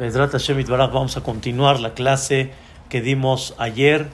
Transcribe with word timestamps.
vamos 0.00 1.18
a 1.18 1.20
continuar 1.20 1.78
la 1.78 1.92
clase 1.92 2.52
que 2.88 3.02
dimos 3.02 3.54
ayer, 3.58 4.08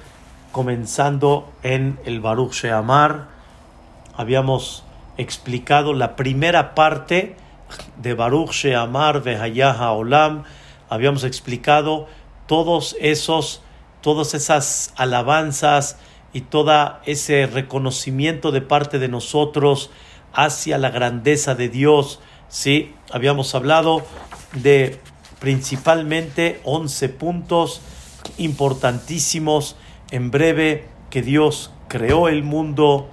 comenzando 0.50 1.49
en 1.62 2.00
el 2.05 2.18
Baruch 2.18 2.55
Sheamar. 2.55 3.28
Habíamos 4.17 4.83
explicado 5.17 5.92
la 5.92 6.17
primera 6.17 6.75
parte 6.75 7.36
de 8.02 8.14
Baruch 8.14 8.50
Sheamar 8.50 9.22
Vehayaha 9.22 9.93
Olam. 9.93 10.43
Habíamos 10.88 11.22
explicado 11.22 12.09
todos 12.48 12.96
esos, 12.98 13.62
todas 14.00 14.34
esas 14.34 14.93
alabanzas 14.96 15.98
y 16.32 16.41
todo 16.41 16.96
ese 17.05 17.46
reconocimiento 17.46 18.50
de 18.50 18.61
parte 18.61 18.98
de 18.98 19.07
nosotros 19.07 19.91
hacia 20.32 20.79
la 20.79 20.91
grandeza 20.91 21.55
de 21.55 21.68
Dios. 21.68 22.18
Sí, 22.48 22.93
habíamos 23.12 23.55
hablado 23.55 24.03
de 24.53 24.98
principalmente 25.39 26.61
11 26.64 27.08
puntos 27.11 27.81
importantísimos 28.39 29.77
en 30.11 30.31
breve 30.31 30.86
que 31.11 31.22
Dios 31.22 31.71
creó 31.89 32.29
el 32.29 32.43
mundo, 32.43 33.09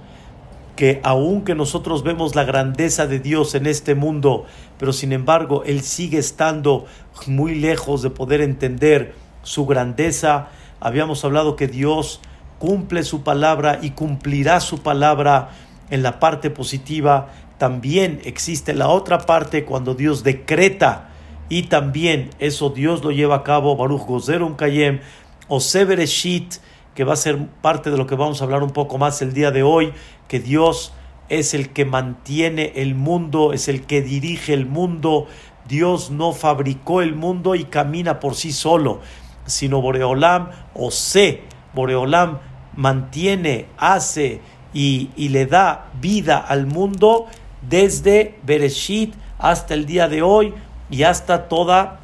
que 0.76 1.00
aunque 1.04 1.54
nosotros 1.54 2.02
vemos 2.02 2.34
la 2.34 2.44
grandeza 2.44 3.06
de 3.06 3.20
Dios 3.20 3.54
en 3.54 3.66
este 3.66 3.94
mundo, 3.94 4.46
pero 4.78 4.92
sin 4.92 5.12
embargo 5.12 5.62
Él 5.64 5.82
sigue 5.82 6.18
estando 6.18 6.86
muy 7.26 7.54
lejos 7.54 8.02
de 8.02 8.10
poder 8.10 8.40
entender 8.40 9.14
su 9.42 9.66
grandeza. 9.66 10.48
Habíamos 10.80 11.24
hablado 11.24 11.56
que 11.56 11.68
Dios 11.68 12.20
cumple 12.58 13.04
su 13.04 13.22
palabra 13.22 13.78
y 13.82 13.90
cumplirá 13.90 14.60
su 14.60 14.82
palabra 14.82 15.50
en 15.90 16.02
la 16.02 16.18
parte 16.18 16.50
positiva. 16.50 17.28
También 17.58 18.20
existe 18.24 18.74
la 18.74 18.88
otra 18.88 19.20
parte 19.20 19.64
cuando 19.64 19.94
Dios 19.94 20.24
decreta 20.24 21.10
y 21.48 21.64
también 21.64 22.30
eso 22.38 22.70
Dios 22.70 23.04
lo 23.04 23.10
lleva 23.10 23.36
a 23.36 23.42
cabo, 23.42 23.76
Baruch 23.76 24.06
Gozerum 24.06 24.56
Kayem, 24.56 25.00
o 25.48 25.60
Severeshit, 25.60 26.54
que 26.94 27.04
va 27.04 27.14
a 27.14 27.16
ser 27.16 27.46
parte 27.60 27.90
de 27.90 27.96
lo 27.96 28.06
que 28.06 28.14
vamos 28.14 28.40
a 28.40 28.44
hablar 28.44 28.62
un 28.62 28.70
poco 28.70 28.98
más 28.98 29.20
el 29.20 29.34
día 29.34 29.50
de 29.50 29.62
hoy, 29.62 29.92
que 30.28 30.40
Dios 30.40 30.92
es 31.28 31.54
el 31.54 31.70
que 31.70 31.84
mantiene 31.84 32.72
el 32.76 32.94
mundo, 32.94 33.52
es 33.52 33.68
el 33.68 33.82
que 33.82 34.02
dirige 34.02 34.54
el 34.54 34.66
mundo, 34.66 35.26
Dios 35.68 36.10
no 36.10 36.32
fabricó 36.32 37.02
el 37.02 37.14
mundo 37.14 37.54
y 37.54 37.64
camina 37.64 38.20
por 38.20 38.34
sí 38.34 38.52
solo, 38.52 39.00
sino 39.46 39.80
Boreolam 39.80 40.50
o 40.74 40.90
se, 40.90 41.42
Boreolam 41.74 42.38
mantiene, 42.76 43.66
hace 43.76 44.40
y, 44.72 45.10
y 45.16 45.28
le 45.28 45.46
da 45.46 45.90
vida 46.00 46.38
al 46.38 46.66
mundo 46.66 47.26
desde 47.62 48.38
Bereshit 48.44 49.14
hasta 49.38 49.74
el 49.74 49.86
día 49.86 50.08
de 50.08 50.22
hoy, 50.22 50.54
y 50.90 51.02
hasta 51.04 51.48
toda 51.48 52.00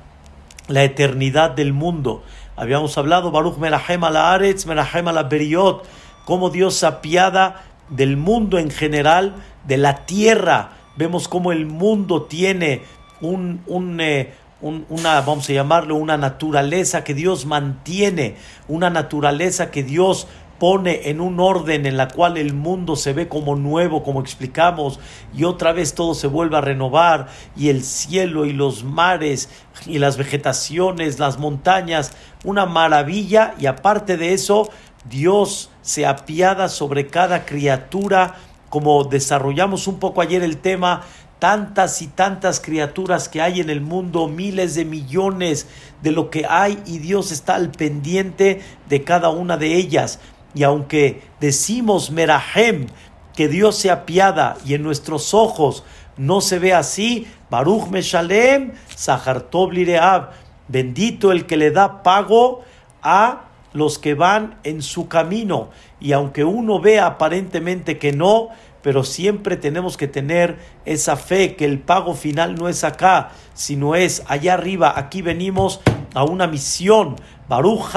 la 0.68 0.84
eternidad 0.84 1.50
del 1.50 1.72
mundo. 1.72 2.22
Habíamos 2.56 2.96
hablado, 2.98 3.30
Baruch 3.30 3.58
Merahem 3.58 4.00
la 4.00 4.32
Aretz, 4.32 4.66
Merahem 4.66 5.06
la 5.06 5.24
Beriot, 5.24 5.84
cómo 6.24 6.50
Dios 6.50 6.82
apiada 6.84 7.62
del 7.88 8.16
mundo 8.16 8.58
en 8.58 8.70
general, 8.70 9.34
de 9.66 9.76
la 9.76 10.06
tierra. 10.06 10.70
Vemos 10.96 11.28
cómo 11.28 11.52
el 11.52 11.66
mundo 11.66 12.22
tiene 12.22 12.82
un, 13.20 13.62
un, 13.66 14.00
eh, 14.00 14.34
una, 14.60 15.20
vamos 15.22 15.48
a 15.48 15.52
llamarlo, 15.52 15.96
una 15.96 16.16
naturaleza 16.16 17.02
que 17.04 17.14
Dios 17.14 17.46
mantiene, 17.46 18.36
una 18.68 18.90
naturaleza 18.90 19.70
que 19.70 19.82
Dios 19.82 20.26
pone 20.60 21.08
en 21.08 21.22
un 21.22 21.40
orden 21.40 21.86
en 21.86 21.96
la 21.96 22.08
cual 22.08 22.36
el 22.36 22.52
mundo 22.52 22.94
se 22.94 23.14
ve 23.14 23.28
como 23.28 23.56
nuevo, 23.56 24.02
como 24.04 24.20
explicamos, 24.20 25.00
y 25.34 25.44
otra 25.44 25.72
vez 25.72 25.94
todo 25.94 26.14
se 26.14 26.26
vuelve 26.26 26.58
a 26.58 26.60
renovar, 26.60 27.28
y 27.56 27.70
el 27.70 27.82
cielo 27.82 28.44
y 28.44 28.52
los 28.52 28.84
mares 28.84 29.48
y 29.86 29.98
las 29.98 30.18
vegetaciones, 30.18 31.18
las 31.18 31.38
montañas, 31.38 32.12
una 32.44 32.66
maravilla, 32.66 33.54
y 33.58 33.66
aparte 33.66 34.18
de 34.18 34.34
eso, 34.34 34.68
Dios 35.08 35.70
se 35.80 36.04
apiada 36.04 36.68
sobre 36.68 37.06
cada 37.06 37.46
criatura, 37.46 38.36
como 38.68 39.04
desarrollamos 39.04 39.86
un 39.86 39.98
poco 39.98 40.20
ayer 40.20 40.42
el 40.42 40.58
tema, 40.58 41.04
tantas 41.38 42.02
y 42.02 42.06
tantas 42.06 42.60
criaturas 42.60 43.30
que 43.30 43.40
hay 43.40 43.60
en 43.60 43.70
el 43.70 43.80
mundo, 43.80 44.28
miles 44.28 44.74
de 44.74 44.84
millones 44.84 45.66
de 46.02 46.12
lo 46.12 46.28
que 46.28 46.44
hay 46.46 46.78
y 46.84 46.98
Dios 46.98 47.32
está 47.32 47.54
al 47.54 47.70
pendiente 47.70 48.60
de 48.90 49.04
cada 49.04 49.30
una 49.30 49.56
de 49.56 49.74
ellas. 49.74 50.20
Y 50.54 50.62
aunque 50.62 51.22
decimos 51.40 52.10
Merahem, 52.10 52.86
que 53.34 53.48
Dios 53.48 53.76
se 53.76 53.90
apiada 53.90 54.56
y 54.66 54.74
en 54.74 54.82
nuestros 54.82 55.34
ojos 55.34 55.84
no 56.16 56.40
se 56.40 56.58
ve 56.58 56.74
así, 56.74 57.26
Baruch 57.48 57.88
Meshalem, 57.88 58.72
Sahartov 58.94 59.72
Lireab, 59.72 60.30
bendito 60.68 61.32
el 61.32 61.46
que 61.46 61.56
le 61.56 61.70
da 61.70 62.02
pago 62.02 62.62
a 63.02 63.44
los 63.72 63.98
que 63.98 64.14
van 64.14 64.58
en 64.64 64.82
su 64.82 65.08
camino. 65.08 65.70
Y 66.00 66.12
aunque 66.12 66.44
uno 66.44 66.80
vea 66.80 67.06
aparentemente 67.06 67.98
que 67.98 68.12
no, 68.12 68.48
pero 68.82 69.04
siempre 69.04 69.56
tenemos 69.56 69.96
que 69.96 70.08
tener 70.08 70.58
esa 70.84 71.16
fe 71.16 71.54
que 71.56 71.64
el 71.64 71.78
pago 71.78 72.14
final 72.14 72.54
no 72.54 72.68
es 72.68 72.84
acá, 72.84 73.30
sino 73.54 73.94
es 73.94 74.22
allá 74.26 74.54
arriba. 74.54 74.94
Aquí 74.96 75.22
venimos 75.22 75.80
a 76.14 76.24
una 76.24 76.46
misión. 76.46 77.16
Baruch 77.48 77.92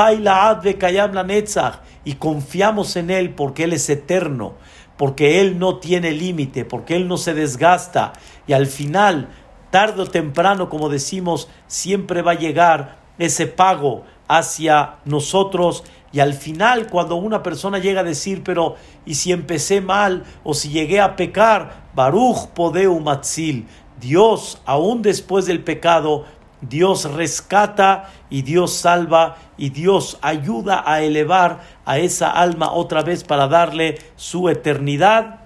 Kayam 0.80 1.28
Netzach 1.28 1.80
y 2.06 2.14
confiamos 2.14 2.96
en 2.96 3.10
Él 3.10 3.32
porque 3.36 3.66
Él 3.66 3.74
es 3.74 3.90
eterno, 3.90 4.54
porque 4.98 5.42
Él 5.42 5.60
no 5.60 5.78
tiene 5.78 6.12
límite, 6.12 6.66
porque 6.66 6.96
Él 6.96 7.08
no 7.08 7.18
se 7.18 7.34
desgasta 7.34 8.14
y 8.48 8.54
al 8.54 8.66
final, 8.66 9.30
tarde 9.70 10.02
o 10.02 10.06
temprano, 10.08 10.70
como 10.70 10.90
decimos, 10.90 11.50
siempre 11.68 12.22
va 12.22 12.32
a 12.32 12.40
llegar 12.40 12.98
ese 13.20 13.48
pago 13.48 14.04
hacia 14.28 14.96
nosotros 15.06 15.84
y 16.12 16.20
al 16.20 16.34
final 16.34 16.88
cuando 16.88 17.16
una 17.16 17.42
persona 17.42 17.80
llega 17.80 18.02
a 18.02 18.06
decir, 18.06 18.44
pero 18.44 18.76
¿y 19.06 19.16
si 19.16 19.32
empecé 19.32 19.82
mal 19.82 20.24
o 20.44 20.54
si 20.54 20.70
llegué 20.70 21.00
a 21.00 21.16
pecar? 21.16 21.84
Baruch 21.96 22.48
Podeu 22.50 23.00
Matzil, 23.00 23.68
Dios, 24.00 24.62
aún 24.66 25.02
después 25.02 25.46
del 25.46 25.64
pecado, 25.64 26.26
Dios 26.70 27.12
rescata 27.12 28.10
y 28.30 28.42
Dios 28.42 28.74
salva 28.74 29.38
y 29.58 29.70
Dios 29.70 30.18
ayuda 30.22 30.84
a 30.86 31.02
elevar 31.02 31.60
a 31.86 31.98
esa 31.98 32.32
alma 32.32 32.72
otra 32.72 33.02
vez 33.02 33.24
para 33.24 33.48
darle 33.48 34.00
su 34.16 34.50
eternidad. 34.50 35.42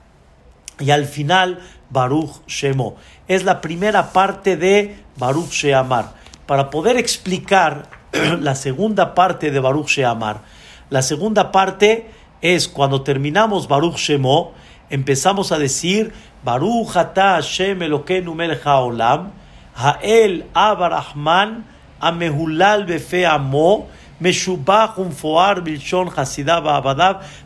Y 0.80 0.92
al 0.92 1.06
final, 1.06 1.60
Baruch 1.90 2.46
Shemo. 2.48 2.96
Es 3.28 3.44
la 3.44 3.62
primera 3.62 4.12
parte 4.14 4.58
de 4.58 5.00
Baruch 5.18 5.50
Sheamar. 5.50 6.14
Para 6.46 6.70
poder 6.70 6.98
explicar 6.98 7.90
la 8.40 8.56
segunda 8.56 9.16
parte 9.16 9.52
de 9.52 9.60
Baruch 9.60 9.88
Sheamar, 9.88 10.42
la 10.90 11.02
segunda 11.02 11.52
parte 11.52 12.12
es 12.42 12.68
cuando 12.68 13.02
terminamos 13.02 13.68
Baruch 13.68 13.98
Shemo, 13.98 14.54
empezamos 14.90 15.52
a 15.52 15.58
decir 15.58 16.14
Baruch 16.44 16.96
Ata 16.96 17.34
Hashem 17.34 17.82
Elokeinu 17.82 18.36
Melech 18.36 18.66
Haolam, 18.66 19.32
Hael 19.78 20.46
Abarahman 20.54 21.66
Amehulal 22.00 22.86
Befe 22.86 23.26
Amo, 23.26 23.88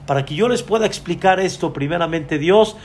para 0.06 0.26
que 0.26 0.36
yo 0.36 0.48
les 0.48 0.64
pueda 0.64 0.86
explicar 0.86 1.42
esto, 1.42 1.74
primeramente 1.74 2.38
Dios, 2.38 2.78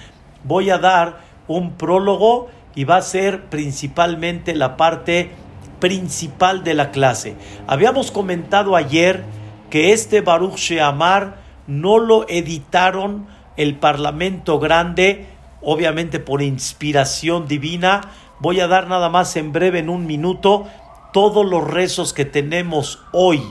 voy 0.42 0.70
a 0.70 0.78
dar 0.78 1.20
un 1.46 1.74
prólogo 1.74 2.48
y 2.74 2.82
va 2.84 2.96
a 2.96 3.02
ser 3.02 3.44
principalmente 3.44 4.56
la 4.56 4.76
parte 4.76 5.30
principal 5.78 6.64
de 6.64 6.74
la 6.74 6.90
clase. 6.90 7.36
Habíamos 7.68 8.10
comentado 8.10 8.74
ayer 8.74 9.22
que 9.70 9.92
este 9.92 10.20
Baruch 10.20 10.56
Sheamar 10.56 11.36
no 11.68 11.98
lo 11.98 12.28
editaron 12.28 13.28
el 13.56 13.76
Parlamento 13.76 14.58
Grande, 14.58 15.26
obviamente 15.62 16.18
por 16.18 16.42
inspiración 16.42 17.46
divina. 17.46 18.00
Voy 18.40 18.60
a 18.60 18.68
dar 18.68 18.88
nada 18.88 19.08
más 19.08 19.36
en 19.36 19.52
breve, 19.52 19.78
en 19.78 19.88
un 19.88 20.06
minuto, 20.06 20.66
todos 21.12 21.44
los 21.46 21.64
rezos 21.64 22.12
que 22.12 22.24
tenemos 22.24 23.00
hoy 23.12 23.42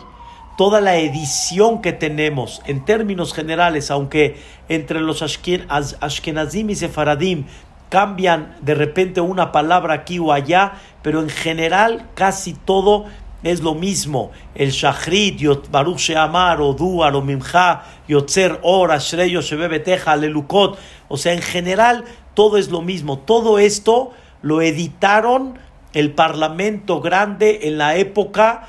toda 0.58 0.82
la 0.82 0.98
edición 0.98 1.82
que 1.82 1.94
tenemos 1.94 2.62
en 2.66 2.86
términos 2.86 3.34
generales, 3.34 3.92
aunque 3.92 4.38
entre 4.70 5.02
los 5.02 5.22
Ashkenazim 5.22 6.70
y 6.70 6.76
Sefaradim 6.76 7.46
cambian 7.90 8.58
de 8.62 8.74
repente 8.74 9.22
una 9.22 9.52
palabra 9.52 9.94
aquí 9.94 10.20
o 10.20 10.32
allá, 10.32 10.74
pero 11.02 11.22
en 11.22 11.30
general 11.30 12.10
casi 12.16 12.54
todo 12.54 13.06
es 13.44 13.62
lo 13.62 13.76
mismo. 13.76 14.32
El 14.56 14.72
Shachrit, 14.72 15.70
Baruch 15.70 16.00
Sheamar, 16.00 16.62
Oduar, 16.62 17.14
Mimcha, 17.22 17.84
Yotzer, 18.08 18.60
Or, 18.64 18.92
Ashrei, 18.92 19.32
Yoshebebeteja, 19.32 20.16
Lelukot. 20.16 20.80
O 21.10 21.18
sea, 21.18 21.34
en 21.34 21.44
general 21.44 22.06
todo 22.34 22.58
es 22.58 22.72
lo 22.72 22.82
mismo. 22.82 23.20
Todo 23.20 23.60
esto 23.60 24.14
lo 24.46 24.62
editaron 24.62 25.58
el 25.94 26.12
Parlamento 26.12 27.02
Grande 27.02 27.62
en 27.64 27.80
la 27.80 27.96
época 27.96 28.68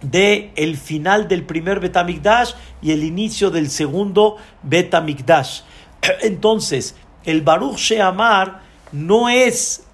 de 0.00 0.50
el 0.56 0.76
final 0.76 1.28
del 1.28 1.44
primer 1.44 1.78
Betamigdash 1.78 2.54
y 2.82 2.90
el 2.90 3.04
inicio 3.04 3.52
del 3.52 3.70
segundo 3.70 4.36
Betamigdash. 4.64 5.60
Entonces, 6.22 6.96
el 7.24 7.42
Baruch 7.42 7.76
Sheamar 7.76 8.62
no 8.90 9.28
es 9.28 9.84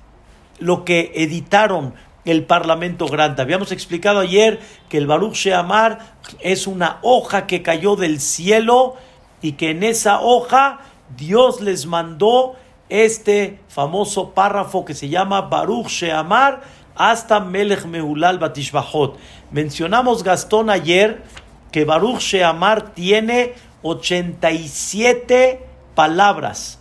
lo 0.61 0.87
que 0.87 1.13
editaron 1.15 1.93
el 2.25 2.45
Parlamento 2.45 3.07
Grande. 3.07 3.43
Habíamos 3.43 3.73
explicado 3.73 4.21
ayer 4.21 4.61
que 4.89 4.97
el 4.97 5.07
Baruch 5.07 5.35
Sheamar 5.35 5.99
es 6.41 6.67
una 6.67 7.01
hoja 7.03 7.47
que 7.47 7.61
cayó 7.61 7.97
del 7.97 8.19
cielo 8.19 8.97
y 9.43 9.53
que 9.53 9.73
en 9.73 9.83
esa 9.83 10.23
hoja 10.23 10.81
Dios 11.19 11.61
les 11.61 11.85
mandó 11.85 12.57
este 12.91 13.61
famoso 13.69 14.31
párrafo 14.31 14.85
que 14.85 14.95
se 14.95 15.09
llama 15.09 15.43
Baruch 15.43 15.89
Sheamar 15.89 16.61
hasta 16.95 17.41
Melech 17.41 17.87
Mehulal 17.87 18.39
Batishbahot. 18.39 19.17
Mencionamos 19.51 20.23
Gastón 20.23 20.69
ayer 20.69 21.23
que 21.73 21.85
Baruch 21.85 22.21
Sheamar 22.21 22.93
tiene 22.93 23.55
87 23.83 25.65
palabras. 25.95 26.79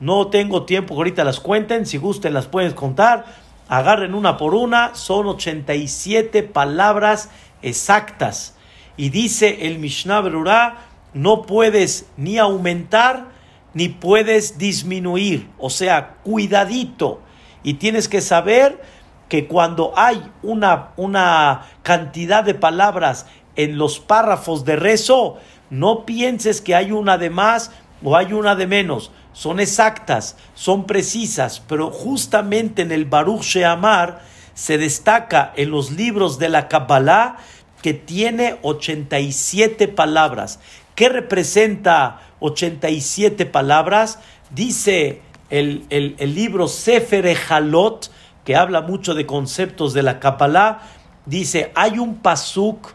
No 0.00 0.28
tengo 0.28 0.64
tiempo 0.64 0.94
ahorita 0.94 1.24
las 1.24 1.40
cuenten, 1.40 1.86
si 1.86 1.98
gusten 1.98 2.34
las 2.34 2.46
pueden 2.46 2.72
contar. 2.72 3.24
Agarren 3.68 4.14
una 4.14 4.36
por 4.36 4.54
una, 4.54 4.94
son 4.94 5.26
87 5.26 6.42
palabras 6.44 7.30
exactas. 7.62 8.54
Y 8.96 9.10
dice 9.10 9.66
el 9.66 9.78
Mishnah 9.78 10.20
Berurah, 10.20 10.76
no 11.14 11.42
puedes 11.42 12.06
ni 12.16 12.38
aumentar 12.38 13.37
ni 13.74 13.88
puedes 13.88 14.58
disminuir. 14.58 15.48
O 15.58 15.70
sea, 15.70 16.16
cuidadito. 16.24 17.20
Y 17.62 17.74
tienes 17.74 18.08
que 18.08 18.20
saber 18.20 18.80
que 19.28 19.46
cuando 19.46 19.92
hay 19.96 20.22
una, 20.42 20.90
una 20.96 21.66
cantidad 21.82 22.44
de 22.44 22.54
palabras 22.54 23.26
en 23.56 23.76
los 23.76 23.98
párrafos 24.00 24.64
de 24.64 24.76
rezo, 24.76 25.36
no 25.70 26.06
pienses 26.06 26.60
que 26.60 26.74
hay 26.74 26.92
una 26.92 27.18
de 27.18 27.30
más 27.30 27.70
o 28.02 28.16
hay 28.16 28.32
una 28.32 28.54
de 28.54 28.66
menos. 28.66 29.10
Son 29.32 29.60
exactas, 29.60 30.36
son 30.54 30.86
precisas, 30.86 31.62
pero 31.68 31.90
justamente 31.90 32.82
en 32.82 32.90
el 32.90 33.04
Baruch 33.04 33.42
Sheamar 33.42 34.22
se 34.54 34.78
destaca 34.78 35.52
en 35.56 35.70
los 35.70 35.92
libros 35.92 36.38
de 36.38 36.48
la 36.48 36.68
Kabbalah 36.68 37.36
que 37.82 37.94
tiene 37.94 38.58
87 38.62 39.86
palabras. 39.88 40.58
¿Qué 40.98 41.08
representa 41.08 42.22
87 42.40 43.46
palabras? 43.46 44.18
Dice 44.50 45.22
el, 45.48 45.86
el, 45.90 46.34
libro 46.34 46.66
Sefer 46.66 47.36
Halot, 47.48 48.10
que 48.44 48.56
habla 48.56 48.80
mucho 48.80 49.14
de 49.14 49.24
conceptos 49.24 49.94
de 49.94 50.02
la 50.02 50.18
Kabbalah, 50.18 50.80
dice, 51.24 51.70
hay 51.76 52.00
un 52.00 52.16
pasuk 52.16 52.94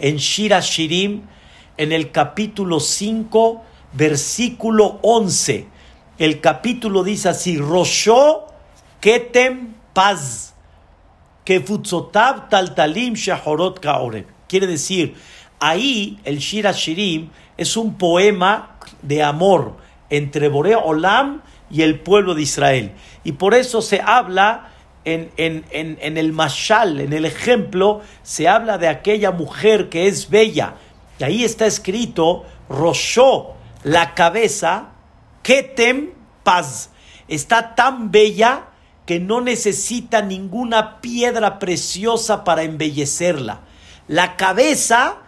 en 0.00 0.18
Shira 0.18 0.60
Shirim, 0.60 1.22
en 1.78 1.92
el 1.92 2.10
capítulo 2.10 2.78
5, 2.78 3.62
versículo 3.94 4.98
11. 5.00 5.66
El 6.18 6.42
capítulo 6.42 7.04
dice 7.04 7.30
así, 7.30 7.56
Rosho 7.56 8.48
Ketem 9.00 9.76
Paz, 9.94 10.52
Kefutzotab 11.46 12.50
Taltalim 12.50 13.14
Shahorot 13.14 13.80
Kaoreb. 13.80 14.26
Quiere 14.46 14.66
decir, 14.66 15.14
ahí 15.62 16.18
el 16.24 16.38
Shira 16.38 16.72
Shirim 16.72 17.30
es 17.56 17.76
un 17.76 17.96
poema 17.96 18.78
de 19.00 19.22
amor 19.22 19.76
entre 20.10 20.48
Borea 20.48 20.78
Olam 20.78 21.40
y 21.70 21.82
el 21.82 22.00
pueblo 22.00 22.34
de 22.34 22.42
Israel. 22.42 22.92
Y 23.22 23.32
por 23.32 23.54
eso 23.54 23.80
se 23.80 24.00
habla 24.00 24.72
en, 25.04 25.30
en, 25.36 25.64
en, 25.70 25.98
en, 26.00 26.18
el 26.18 26.32
mashal, 26.32 27.00
en 27.00 27.12
el 27.12 27.24
ejemplo, 27.24 28.02
se 28.24 28.48
habla 28.48 28.76
de 28.76 28.88
aquella 28.88 29.30
mujer 29.30 29.88
que 29.88 30.08
es 30.08 30.28
bella. 30.28 30.74
Y 31.18 31.24
ahí 31.24 31.44
está 31.44 31.66
escrito, 31.66 32.44
Roshó, 32.68 33.54
la 33.84 34.14
cabeza, 34.14 34.88
Ketem 35.42 36.10
Paz. 36.42 36.90
Está 37.28 37.76
tan 37.76 38.10
bella 38.10 38.64
que 39.06 39.20
no 39.20 39.40
necesita 39.40 40.22
ninguna 40.22 41.00
piedra 41.00 41.60
preciosa 41.60 42.42
para 42.42 42.64
embellecerla. 42.64 43.60
La 44.08 44.36
cabeza 44.36 45.18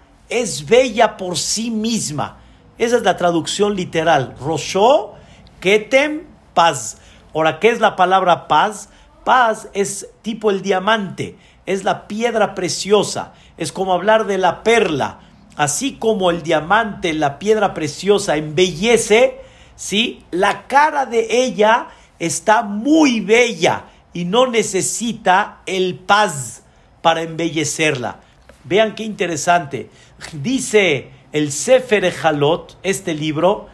es 0.41 0.67
bella 0.67 1.17
por 1.17 1.39
sí 1.39 1.71
misma. 1.71 2.39
Esa 2.77 2.97
es 2.97 3.03
la 3.03 3.17
traducción 3.17 3.77
literal. 3.77 4.35
Roshó, 4.41 5.15
Ketem 5.61 6.23
paz. 6.55 6.99
Ahora, 7.33 7.61
¿qué 7.61 7.69
es 7.69 7.81
la 7.81 7.97
palabra 7.97 8.49
paz? 8.49 8.89
Paz 9.25 9.69
es 9.75 10.09
tipo 10.23 10.51
el 10.51 10.61
diamante, 10.61 11.37
es 11.67 11.85
la 11.85 12.07
piedra 12.09 12.55
preciosa, 12.55 13.33
es 13.57 13.73
como 13.73 13.95
hablar 13.95 14.27
de 14.27 14.39
la 14.39 14.63
perla. 14.63 15.21
Así 15.57 15.95
como 15.95 16.31
el 16.31 16.43
diamante, 16.43 17.13
la 17.13 17.39
piedra 17.39 17.75
preciosa, 17.75 18.37
embellece, 18.37 19.41
¿sí? 19.77 20.25
la 20.33 20.67
cara 20.67 21.07
de 21.07 21.45
ella 21.45 21.89
está 22.19 22.63
muy 22.63 23.21
bella 23.21 23.85
y 24.13 24.25
no 24.25 24.49
necesita 24.49 25.61
el 25.67 25.95
paz 25.95 26.65
para 27.03 27.23
embellecerla. 27.23 28.19
Vean 28.65 28.95
qué 28.95 29.05
interesante. 29.05 29.91
Dice 30.33 31.11
el 31.33 31.51
Sefer 31.51 32.11
Jalot, 32.13 32.79
este 32.83 33.15
libro, 33.15 33.67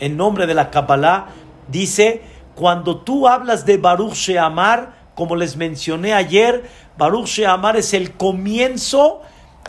en 0.00 0.16
nombre 0.16 0.46
de 0.46 0.54
la 0.54 0.70
Kabbalah, 0.70 1.28
dice, 1.68 2.22
cuando 2.54 2.98
tú 2.98 3.28
hablas 3.28 3.64
de 3.66 3.76
Baruch 3.76 4.14
Sheamar, 4.14 5.10
como 5.14 5.36
les 5.36 5.56
mencioné 5.56 6.14
ayer, 6.14 6.68
Baruch 6.98 7.26
Sheamar 7.26 7.76
es 7.76 7.94
el 7.94 8.12
comienzo 8.14 9.22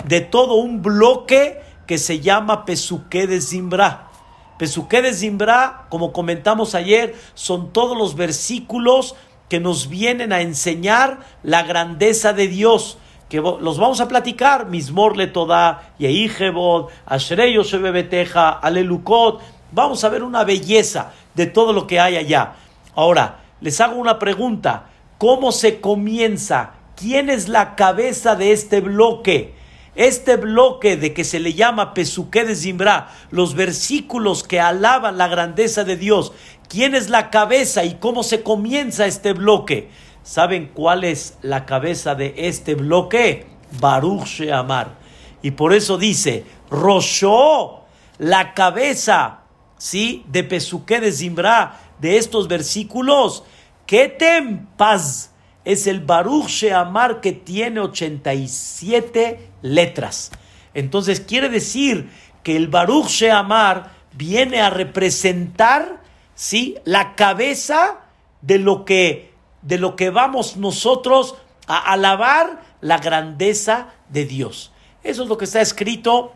de 0.06 0.22
todo 0.22 0.56
un 0.56 0.82
bloque 0.82 1.62
que 1.86 1.98
se 1.98 2.20
llama 2.20 2.66
Pesuque 2.66 3.28
de 3.28 3.40
Zimbra. 3.40 4.10
Pesuque 4.58 5.02
de 5.02 5.14
Zimbra, 5.14 5.86
como 5.90 6.12
comentamos 6.12 6.74
ayer, 6.76 7.16
son 7.36 7.72
todos 7.72 7.96
los 7.96 8.16
versículos 8.16 9.16
que 9.50 9.60
nos 9.60 9.88
vienen 9.88 10.34
a 10.34 10.42
enseñar 10.42 11.20
la 11.44 11.64
grandeza 11.64 12.34
de 12.34 12.48
Dios 12.48 12.98
que 13.30 13.42
los 13.42 13.78
vamos 13.78 14.00
a 14.00 14.08
platicar, 14.08 14.68
Mismor 14.68 15.18
le 15.18 15.28
toda, 15.28 15.92
Yehijebod, 16.00 16.90
Ashrey 17.06 17.58
Beteja, 17.92 18.52
Alelukot, 18.52 19.42
vamos 19.72 20.04
a 20.04 20.10
ver 20.10 20.24
una 20.24 20.44
belleza 20.44 21.12
de 21.36 21.46
todo 21.46 21.74
lo 21.74 21.88
que 21.88 22.00
hay 22.00 22.16
allá. 22.16 22.54
Ahora, 22.96 23.40
les 23.60 23.82
hago 23.82 23.96
una 23.96 24.18
pregunta. 24.20 24.86
¿Cómo 25.18 25.52
se 25.52 25.82
comienza? 25.82 26.74
¿Quién 26.96 27.30
es 27.30 27.50
la 27.50 27.76
cabeza 27.76 28.36
de 28.36 28.52
este 28.52 28.82
bloque? 28.82 29.56
Este 29.96 30.36
bloque 30.36 30.96
de 30.96 31.14
que 31.14 31.24
se 31.24 31.40
le 31.40 31.54
llama 31.54 31.94
Pesuque 31.94 32.46
de 32.46 32.56
Zimbra, 32.56 33.10
los 33.32 33.56
versículos 33.56 34.44
que 34.44 34.60
alaban 34.60 35.18
la 35.18 35.28
grandeza 35.28 35.84
de 35.84 35.98
Dios, 35.98 36.34
¿quién 36.70 36.94
es 36.94 37.10
la 37.10 37.32
cabeza 37.32 37.84
y 37.84 37.96
cómo 37.96 38.22
se 38.22 38.44
comienza 38.44 39.08
este 39.08 39.34
bloque? 39.34 39.90
¿Saben 40.28 40.72
cuál 40.74 41.06
es 41.06 41.38
la 41.42 41.66
cabeza 41.66 42.14
de 42.14 42.34
este 42.36 42.76
bloque? 42.76 43.46
Baruch 43.80 44.26
Sheamar. 44.26 44.98
Y 45.42 45.52
por 45.52 45.74
eso 45.74 45.98
dice, 45.98 46.44
Rosho, 46.70 47.86
la 48.18 48.54
cabeza, 48.54 49.44
¿sí? 49.78 50.26
De 50.28 50.44
Pesuque 50.44 51.00
de 51.00 51.14
Zimbra, 51.14 51.80
de 52.02 52.18
estos 52.18 52.50
versículos, 52.50 53.46
Ketem 53.86 54.66
Paz 54.76 55.32
es 55.64 55.88
el 55.88 56.02
Baruch 56.02 56.48
Sheamar 56.48 57.22
que 57.22 57.32
tiene 57.32 57.80
87 57.80 59.50
letras. 59.62 60.32
Entonces 60.74 61.22
quiere 61.22 61.48
decir 61.48 62.10
que 62.44 62.58
el 62.58 62.68
Baruch 62.68 63.08
Sheamar 63.08 63.92
viene 64.12 64.60
a 64.60 64.72
representar 64.72 66.02
¿sí? 66.36 66.76
la 66.84 67.16
cabeza 67.16 68.02
de 68.42 68.60
lo 68.60 68.84
que 68.84 69.27
de 69.68 69.78
lo 69.78 69.96
que 69.96 70.10
vamos 70.10 70.56
nosotros 70.56 71.36
a 71.68 71.78
alabar 71.92 72.62
la 72.80 72.98
grandeza 72.98 73.90
de 74.10 74.26
Dios. 74.26 74.72
Eso 75.04 75.24
es 75.24 75.30
lo 75.30 75.38
que 75.38 75.46
está 75.46 75.62
escrito 75.62 76.32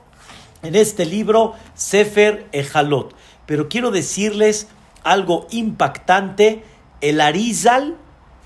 en 0.61 0.75
este 0.75 1.05
libro 1.05 1.53
Sefer 1.73 2.47
Ejalot. 2.51 3.15
Pero 3.45 3.69
quiero 3.69 3.91
decirles 3.91 4.67
algo 5.03 5.47
impactante, 5.51 6.63
el 6.99 7.21
Arizal 7.21 7.97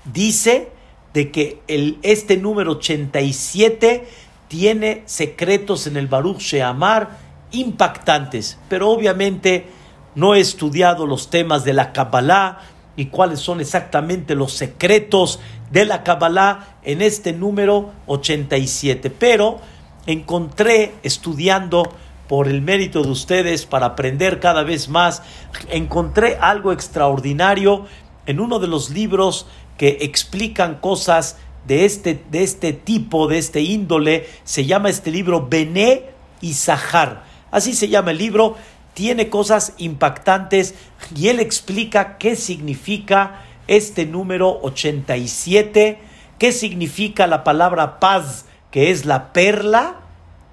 dice 0.04 0.70
de 1.12 1.30
que 1.32 1.62
el, 1.66 1.98
este 2.02 2.36
número 2.36 2.72
87 2.72 4.08
tiene 4.48 5.02
secretos 5.06 5.86
en 5.86 5.96
el 5.96 6.06
Baruch 6.06 6.38
Sheamar 6.38 7.18
impactantes, 7.50 8.58
pero 8.68 8.90
obviamente 8.90 9.66
no 10.14 10.34
he 10.34 10.40
estudiado 10.40 11.06
los 11.06 11.28
temas 11.28 11.64
de 11.64 11.72
la 11.72 11.92
Kabbalah 11.92 12.60
y 12.96 13.06
cuáles 13.06 13.40
son 13.40 13.60
exactamente 13.60 14.34
los 14.34 14.52
secretos 14.52 15.40
de 15.70 15.84
la 15.84 16.02
Kabbalah 16.02 16.78
en 16.82 17.02
este 17.02 17.32
número 17.32 17.92
87. 18.06 19.10
Pero 19.10 19.60
encontré 20.06 20.94
estudiando 21.02 21.84
por 22.28 22.48
el 22.48 22.62
mérito 22.62 23.02
de 23.02 23.10
ustedes, 23.10 23.66
para 23.66 23.86
aprender 23.86 24.40
cada 24.40 24.64
vez 24.64 24.88
más, 24.88 25.22
encontré 25.70 26.38
algo 26.40 26.72
extraordinario 26.72 27.86
en 28.26 28.40
uno 28.40 28.58
de 28.58 28.66
los 28.66 28.90
libros 28.90 29.46
que 29.78 29.98
explican 30.00 30.76
cosas 30.76 31.36
de 31.66 31.84
este, 31.84 32.22
de 32.30 32.42
este 32.42 32.72
tipo, 32.72 33.28
de 33.28 33.38
este 33.38 33.60
índole. 33.60 34.28
Se 34.44 34.64
llama 34.64 34.88
este 34.88 35.10
libro 35.10 35.46
Bené 35.48 36.04
y 36.40 36.54
Sahar. 36.54 37.24
Así 37.50 37.74
se 37.74 37.88
llama 37.88 38.10
el 38.10 38.18
libro. 38.18 38.56
Tiene 38.96 39.28
cosas 39.28 39.74
impactantes 39.76 40.74
y 41.14 41.28
él 41.28 41.38
explica 41.38 42.16
qué 42.16 42.34
significa 42.34 43.42
este 43.68 44.06
número 44.06 44.58
87 44.62 46.00
qué 46.38 46.52
significa 46.52 47.26
la 47.26 47.44
palabra 47.44 47.98
paz, 47.98 48.46
que 48.70 48.90
es 48.90 49.04
la 49.04 49.32
perla, 49.32 49.96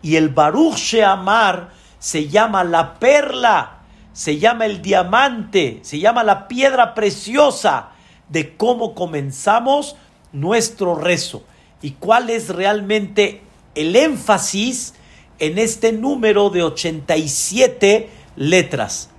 y 0.01 0.15
el 0.15 0.29
Baruch 0.29 0.75
Sheamar 0.75 1.71
se 1.99 2.27
llama 2.27 2.63
la 2.63 2.95
perla, 2.95 3.79
se 4.11 4.37
llama 4.37 4.65
el 4.65 4.81
diamante, 4.81 5.79
se 5.81 5.99
llama 5.99 6.23
la 6.23 6.47
piedra 6.47 6.93
preciosa 6.93 7.89
de 8.29 8.55
cómo 8.55 8.95
comenzamos 8.95 9.95
nuestro 10.31 10.95
rezo. 10.95 11.43
Y 11.81 11.91
cuál 11.91 12.29
es 12.29 12.49
realmente 12.49 13.41
el 13.75 13.95
énfasis 13.95 14.95
en 15.39 15.57
este 15.57 15.91
número 15.91 16.49
de 16.49 16.63
87 16.63 18.09
letras. 18.35 19.09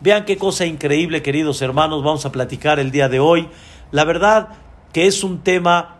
Vean 0.00 0.24
qué 0.24 0.36
cosa 0.36 0.64
increíble, 0.64 1.22
queridos 1.22 1.60
hermanos, 1.62 2.02
vamos 2.02 2.24
a 2.24 2.32
platicar 2.32 2.78
el 2.78 2.90
día 2.90 3.08
de 3.08 3.20
hoy. 3.20 3.48
La 3.90 4.04
verdad 4.04 4.48
que 4.92 5.06
es 5.06 5.22
un 5.22 5.42
tema 5.42 5.98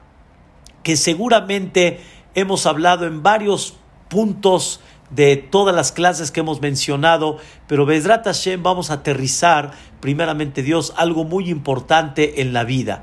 que 0.83 0.97
seguramente 0.97 2.01
hemos 2.35 2.67
hablado 2.67 3.07
en 3.07 3.23
varios 3.23 3.77
puntos 4.09 4.81
de 5.11 5.37
todas 5.37 5.75
las 5.75 5.93
clases 5.93 6.31
que 6.31 6.41
hemos 6.41 6.61
mencionado, 6.61 7.39
pero 7.67 7.85
Bezrat 7.85 8.25
Hashem 8.25 8.63
vamos 8.63 8.91
a 8.91 8.95
aterrizar, 8.95 9.73
primeramente 10.01 10.63
Dios, 10.63 10.95
algo 10.97 11.25
muy 11.25 11.51
importante 11.51 12.41
en 12.41 12.53
la 12.53 12.65
vida. 12.65 13.03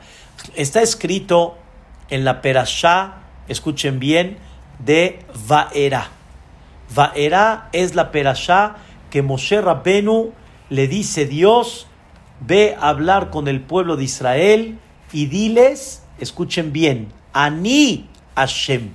Está 0.56 0.82
escrito 0.82 1.58
en 2.10 2.24
la 2.24 2.42
Perashá, 2.42 3.20
escuchen 3.48 4.00
bien, 4.00 4.38
de 4.80 5.20
Vaera. 5.48 6.10
Vaera 6.96 7.70
es 7.74 7.96
la 7.96 8.12
Perashá 8.12 8.78
que 9.10 9.22
Moshe 9.22 9.62
Rabbenu 9.62 10.32
le 10.70 10.88
dice 10.88 11.26
Dios, 11.26 11.88
ve 12.40 12.76
a 12.80 12.90
hablar 12.90 13.30
con 13.30 13.48
el 13.48 13.62
pueblo 13.62 13.96
de 13.96 14.04
Israel 14.04 14.80
y 15.12 15.28
diles, 15.28 16.04
escuchen 16.20 16.74
bien, 16.74 17.12
Ani 17.34 18.08
Hashem. 18.36 18.92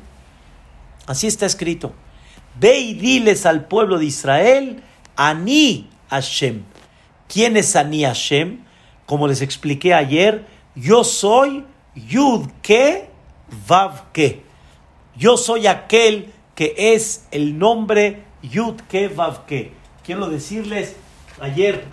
Así 1.07 1.27
está 1.27 1.47
escrito. 1.47 1.93
Ve 2.59 2.79
y 2.79 2.95
diles 2.95 3.47
al 3.47 3.67
pueblo 3.67 3.99
de 3.99 4.07
Israel, 4.07 4.83
Ani 5.17 5.89
Hashem. 6.11 6.63
¿Quién 7.29 7.57
es 7.57 7.77
Ani 7.77 8.05
Hashem? 8.05 8.65
Como 9.07 9.27
les 9.27 9.41
expliqué 9.41 9.95
ayer, 9.95 10.47
yo 10.75 11.05
soy 11.05 11.65
Yud 11.95 12.49
Ke 12.63 13.09
Vav 13.67 14.13
Ke. 14.13 14.43
Yo 15.17 15.37
soy 15.37 15.67
aquel 15.67 16.33
que 16.55 16.75
es 16.77 17.27
el 17.31 17.59
nombre 17.59 18.25
Yud 18.43 18.81
Ke 18.89 19.09
Vav 19.09 19.47
Ke. 19.47 19.73
Quiero 20.05 20.29
decirles, 20.29 20.97
ayer, 21.41 21.85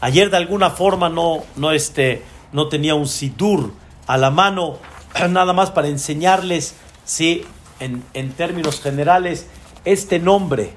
ayer 0.00 0.30
de 0.30 0.36
alguna 0.36 0.70
forma 0.70 1.08
no, 1.08 1.42
no, 1.56 1.72
este, 1.72 2.22
no 2.52 2.68
tenía 2.68 2.94
un 2.94 3.08
sidur 3.08 3.72
a 4.06 4.16
la 4.16 4.30
mano, 4.30 4.78
nada 5.30 5.52
más 5.52 5.72
para 5.72 5.88
enseñarles, 5.88 6.76
sí, 7.04 7.44
en, 7.80 8.32
términos 8.34 8.80
generales, 8.80 9.48
este 9.84 10.20
nombre, 10.20 10.70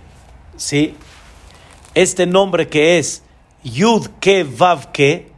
¿sí? 0.57 0.95
Este 1.93 2.25
nombre 2.25 2.67
que 2.67 2.97
es 2.97 3.21
Yud 3.63 4.07
Ke 4.19 4.43
Vav 4.43 4.91
Ke, 4.91 5.31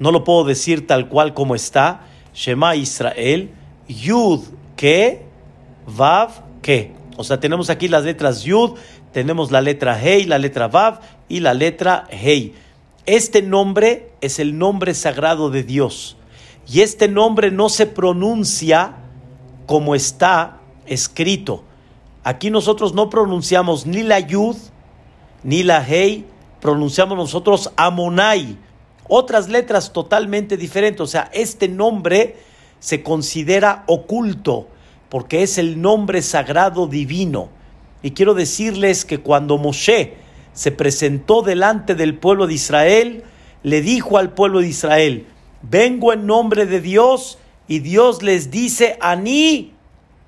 no 0.00 0.10
lo 0.10 0.24
puedo 0.24 0.42
decir 0.42 0.88
tal 0.88 1.08
cual 1.08 1.34
como 1.34 1.54
está, 1.54 2.00
Shema 2.34 2.74
Israel, 2.74 3.52
Yud 3.86 4.40
Ke 4.74 5.24
Vav 5.86 6.42
Ke. 6.62 6.99
O 7.20 7.24
sea, 7.24 7.38
tenemos 7.38 7.68
aquí 7.68 7.86
las 7.86 8.04
letras 8.04 8.44
Yud, 8.44 8.78
tenemos 9.12 9.50
la 9.50 9.60
letra 9.60 10.02
Hei, 10.02 10.24
la 10.24 10.38
letra 10.38 10.68
Vav 10.68 11.00
y 11.28 11.40
la 11.40 11.52
letra 11.52 12.06
Hei. 12.10 12.54
Este 13.04 13.42
nombre 13.42 14.12
es 14.22 14.38
el 14.38 14.56
nombre 14.56 14.94
sagrado 14.94 15.50
de 15.50 15.62
Dios. 15.62 16.16
Y 16.66 16.80
este 16.80 17.08
nombre 17.08 17.50
no 17.50 17.68
se 17.68 17.86
pronuncia 17.86 18.94
como 19.66 19.94
está 19.94 20.60
escrito. 20.86 21.62
Aquí 22.24 22.50
nosotros 22.50 22.94
no 22.94 23.10
pronunciamos 23.10 23.84
ni 23.84 24.02
la 24.02 24.20
Yud 24.20 24.56
ni 25.42 25.62
la 25.62 25.86
Hei, 25.86 26.24
pronunciamos 26.62 27.18
nosotros 27.18 27.70
Amonai, 27.76 28.56
otras 29.08 29.50
letras 29.50 29.92
totalmente 29.92 30.56
diferentes. 30.56 31.02
O 31.02 31.06
sea, 31.06 31.30
este 31.34 31.68
nombre 31.68 32.36
se 32.78 33.02
considera 33.02 33.84
oculto 33.88 34.68
porque 35.10 35.42
es 35.42 35.58
el 35.58 35.82
nombre 35.82 36.22
sagrado 36.22 36.86
divino. 36.86 37.50
Y 38.02 38.12
quiero 38.12 38.32
decirles 38.32 39.04
que 39.04 39.18
cuando 39.18 39.58
Moshe 39.58 40.14
se 40.54 40.72
presentó 40.72 41.42
delante 41.42 41.94
del 41.94 42.16
pueblo 42.16 42.46
de 42.46 42.54
Israel, 42.54 43.24
le 43.62 43.82
dijo 43.82 44.16
al 44.16 44.32
pueblo 44.32 44.60
de 44.60 44.68
Israel, 44.68 45.26
vengo 45.62 46.12
en 46.12 46.26
nombre 46.26 46.64
de 46.64 46.80
Dios 46.80 47.38
y 47.68 47.80
Dios 47.80 48.22
les 48.22 48.50
dice, 48.50 48.96
Ani 49.00 49.74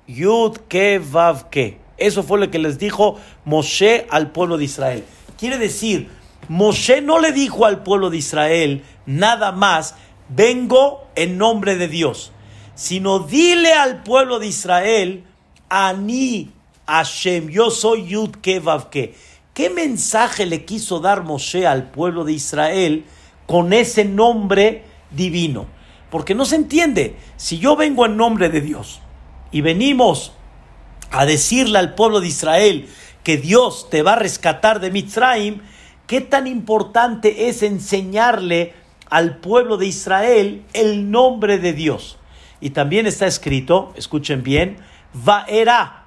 Yud 0.07 0.57
ke 0.67 0.99
vav 0.99 1.49
ke. 1.49 1.79
Eso 1.97 2.23
fue 2.23 2.39
lo 2.39 2.51
que 2.51 2.59
les 2.59 2.77
dijo 2.77 3.17
Moshe 3.45 4.05
al 4.09 4.31
pueblo 4.31 4.57
de 4.57 4.65
Israel. 4.65 5.03
Quiere 5.37 5.57
decir, 5.57 6.09
Moshe 6.49 7.01
no 7.01 7.19
le 7.19 7.31
dijo 7.31 7.65
al 7.65 7.83
pueblo 7.83 8.09
de 8.09 8.17
Israel 8.17 8.83
nada 9.05 9.51
más, 9.51 9.95
vengo 10.29 11.07
en 11.15 11.37
nombre 11.37 11.77
de 11.77 11.87
Dios, 11.87 12.32
sino 12.75 13.19
dile 13.19 13.73
al 13.73 14.03
pueblo 14.03 14.39
de 14.39 14.47
Israel, 14.47 15.23
Ani 15.69 16.51
Hashem, 16.85 17.49
yo 17.49 17.69
soy 17.71 18.07
Yud 18.07 18.37
ke 18.41 18.59
vav 18.59 18.89
ke. 18.89 19.15
¿Qué 19.53 19.69
mensaje 19.69 20.45
le 20.45 20.65
quiso 20.65 20.99
dar 20.99 21.23
Moshe 21.23 21.67
al 21.67 21.91
pueblo 21.91 22.23
de 22.23 22.33
Israel 22.33 23.05
con 23.45 23.71
ese 23.71 24.03
nombre 24.03 24.83
divino? 25.11 25.67
Porque 26.09 26.35
no 26.35 26.45
se 26.45 26.55
entiende, 26.55 27.15
si 27.37 27.59
yo 27.59 27.75
vengo 27.75 28.05
en 28.05 28.17
nombre 28.17 28.49
de 28.49 28.61
Dios, 28.61 28.99
y 29.51 29.61
venimos 29.61 30.33
a 31.11 31.25
decirle 31.25 31.77
al 31.77 31.93
pueblo 31.93 32.19
de 32.19 32.27
Israel 32.27 32.89
que 33.23 33.37
Dios 33.37 33.87
te 33.89 34.01
va 34.01 34.13
a 34.13 34.19
rescatar 34.19 34.79
de 34.79 34.91
Mitzrayim, 34.91 35.61
qué 36.07 36.21
tan 36.21 36.47
importante 36.47 37.47
es 37.47 37.63
enseñarle 37.63 38.73
al 39.09 39.37
pueblo 39.37 39.77
de 39.77 39.85
Israel 39.85 40.63
el 40.73 41.11
nombre 41.11 41.59
de 41.59 41.73
Dios. 41.73 42.17
Y 42.63 42.69
también 42.69 43.05
está 43.07 43.27
escrito, 43.27 43.91
escuchen 43.97 44.41
bien, 44.41 44.77
Vaera, 45.11 46.05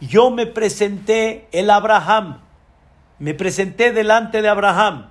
yo 0.00 0.32
me 0.32 0.44
presenté 0.44 1.46
el 1.52 1.70
Abraham, 1.70 2.40
me 3.20 3.34
presenté 3.34 3.92
delante 3.92 4.42
de 4.42 4.48
Abraham, 4.48 5.10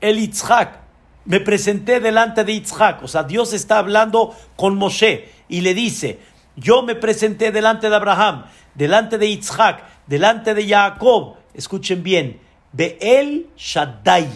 el 0.00 0.18
Yitzhak, 0.18 0.80
me 1.26 1.38
presenté 1.38 2.00
delante 2.00 2.42
de 2.42 2.54
Yitzhak, 2.54 3.04
o 3.04 3.06
sea, 3.06 3.22
Dios 3.22 3.52
está 3.52 3.78
hablando 3.78 4.34
con 4.56 4.74
Moshe 4.74 5.30
y 5.48 5.60
le 5.60 5.74
dice, 5.74 6.18
yo 6.56 6.82
me 6.82 6.96
presenté 6.96 7.52
delante 7.52 7.88
de 7.88 7.94
Abraham, 7.94 8.46
delante 8.74 9.18
de 9.18 9.26
Isaac, 9.28 9.84
delante 10.08 10.54
de 10.54 10.66
Jacob. 10.66 11.36
Escuchen 11.54 12.02
bien, 12.02 12.40
Beel 12.72 13.46
Shaddai. 13.56 14.28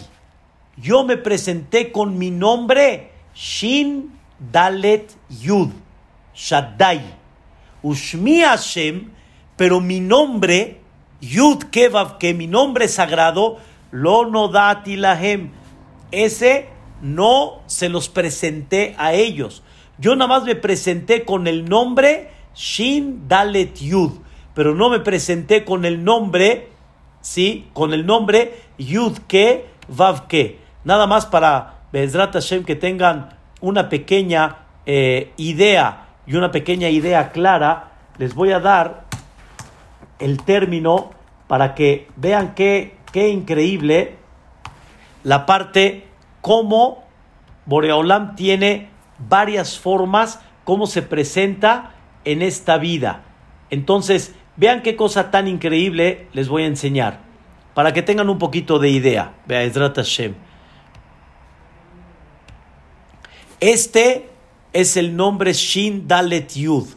Yo 0.77 1.03
me 1.03 1.17
presenté 1.17 1.91
con 1.91 2.17
mi 2.17 2.31
nombre 2.31 3.11
Shin 3.35 4.17
Dalet 4.39 5.11
Yud. 5.27 5.80
Shaddai. 6.41 7.01
Ushmi 7.83 8.41
Hashem, 8.41 9.11
pero 9.55 9.79
mi 9.79 9.99
nombre, 9.99 10.79
Yud 11.21 11.69
Kevav, 11.71 12.17
que 12.17 12.33
mi 12.33 12.47
nombre 12.47 12.87
sagrado, 12.87 13.59
Lo 13.91 14.25
Nodati 14.25 14.95
Lahem. 14.95 15.51
Ese 16.11 16.67
no 17.01 17.61
se 17.67 17.89
los 17.89 18.09
presenté 18.09 18.95
a 18.97 19.13
ellos. 19.13 19.63
Yo 19.99 20.15
nada 20.15 20.27
más 20.27 20.43
me 20.43 20.55
presenté 20.55 21.25
con 21.25 21.47
el 21.47 21.65
nombre 21.65 22.31
Shin 22.55 23.27
Dalet 23.27 23.79
Yud, 23.79 24.11
pero 24.55 24.73
no 24.73 24.89
me 24.89 24.99
presenté 24.99 25.63
con 25.63 25.85
el 25.85 26.03
nombre, 26.03 26.69
¿sí? 27.21 27.67
Con 27.73 27.93
el 27.93 28.05
nombre 28.05 28.61
Yud 28.77 29.19
Ke 29.27 29.65
Ke. 30.27 30.59
Nada 30.83 31.05
más 31.05 31.27
para 31.27 31.81
Bezrat 31.91 32.33
Hashem 32.33 32.63
que 32.63 32.75
tengan 32.75 33.37
una 33.61 33.89
pequeña 33.89 34.65
eh, 34.85 35.31
idea 35.37 36.00
y 36.25 36.35
una 36.35 36.51
pequeña 36.51 36.89
idea 36.89 37.31
clara, 37.31 37.91
les 38.17 38.35
voy 38.35 38.51
a 38.51 38.59
dar 38.59 39.05
el 40.19 40.43
término 40.43 41.11
para 41.47 41.73
que 41.75 42.07
vean 42.15 42.53
qué, 42.55 42.97
qué 43.11 43.29
increíble 43.29 44.15
la 45.23 45.45
parte 45.45 46.07
cómo 46.41 47.03
Boreolam 47.65 48.35
tiene 48.35 48.89
varias 49.29 49.77
formas 49.77 50.39
cómo 50.63 50.87
se 50.87 51.01
presenta 51.01 51.91
en 52.25 52.41
esta 52.41 52.77
vida. 52.77 53.23
Entonces, 53.69 54.35
vean 54.55 54.81
qué 54.81 54.95
cosa 54.95 55.31
tan 55.31 55.47
increíble 55.47 56.27
les 56.33 56.47
voy 56.47 56.63
a 56.63 56.67
enseñar, 56.67 57.19
para 57.73 57.93
que 57.93 58.01
tengan 58.01 58.29
un 58.29 58.37
poquito 58.37 58.79
de 58.79 58.89
idea. 58.89 59.33
Vea, 59.45 59.69
Hashem. 59.69 60.35
Este 63.59 64.30
es 64.73 64.97
el 64.97 65.15
nombre 65.15 65.53
Shin 65.53 66.07
Dalet 66.07 66.53
Yud. 66.53 66.87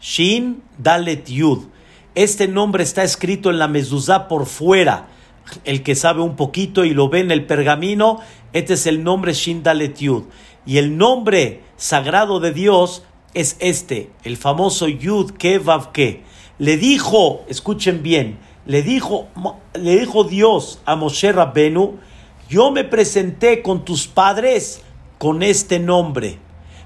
Shin 0.00 0.62
Dalet 0.78 1.28
Yud. 1.28 1.66
Este 2.14 2.48
nombre 2.48 2.82
está 2.82 3.04
escrito 3.04 3.50
en 3.50 3.58
la 3.58 3.68
mezuzá 3.68 4.28
por 4.28 4.46
fuera. 4.46 5.08
El 5.64 5.82
que 5.82 5.94
sabe 5.94 6.20
un 6.22 6.36
poquito 6.36 6.84
y 6.84 6.90
lo 6.90 7.08
ve 7.08 7.20
en 7.20 7.30
el 7.30 7.46
pergamino, 7.46 8.20
este 8.52 8.74
es 8.74 8.86
el 8.86 9.02
nombre 9.02 9.32
Shin 9.32 9.62
Dalet 9.62 9.98
Yud. 9.98 10.24
Y 10.66 10.78
el 10.78 10.96
nombre 10.96 11.62
sagrado 11.76 12.40
de 12.40 12.52
Dios 12.52 13.04
es 13.34 13.56
este, 13.60 14.10
el 14.24 14.36
famoso 14.36 14.88
Yud 14.88 15.32
Ke 15.32 15.58
Vav 15.58 15.92
Ke. 15.92 16.22
Le 16.58 16.76
dijo, 16.76 17.44
escuchen 17.48 18.02
bien, 18.02 18.38
le 18.66 18.82
dijo, 18.82 19.28
le 19.74 19.98
dijo 19.98 20.24
Dios 20.24 20.80
a 20.84 20.94
Moshe 20.94 21.32
Rabbenu, 21.32 21.98
yo 22.48 22.70
me 22.70 22.84
presenté 22.84 23.62
con 23.62 23.84
tus 23.84 24.06
padres 24.06 24.82
con 25.18 25.42
este 25.42 25.78
nombre, 25.78 26.38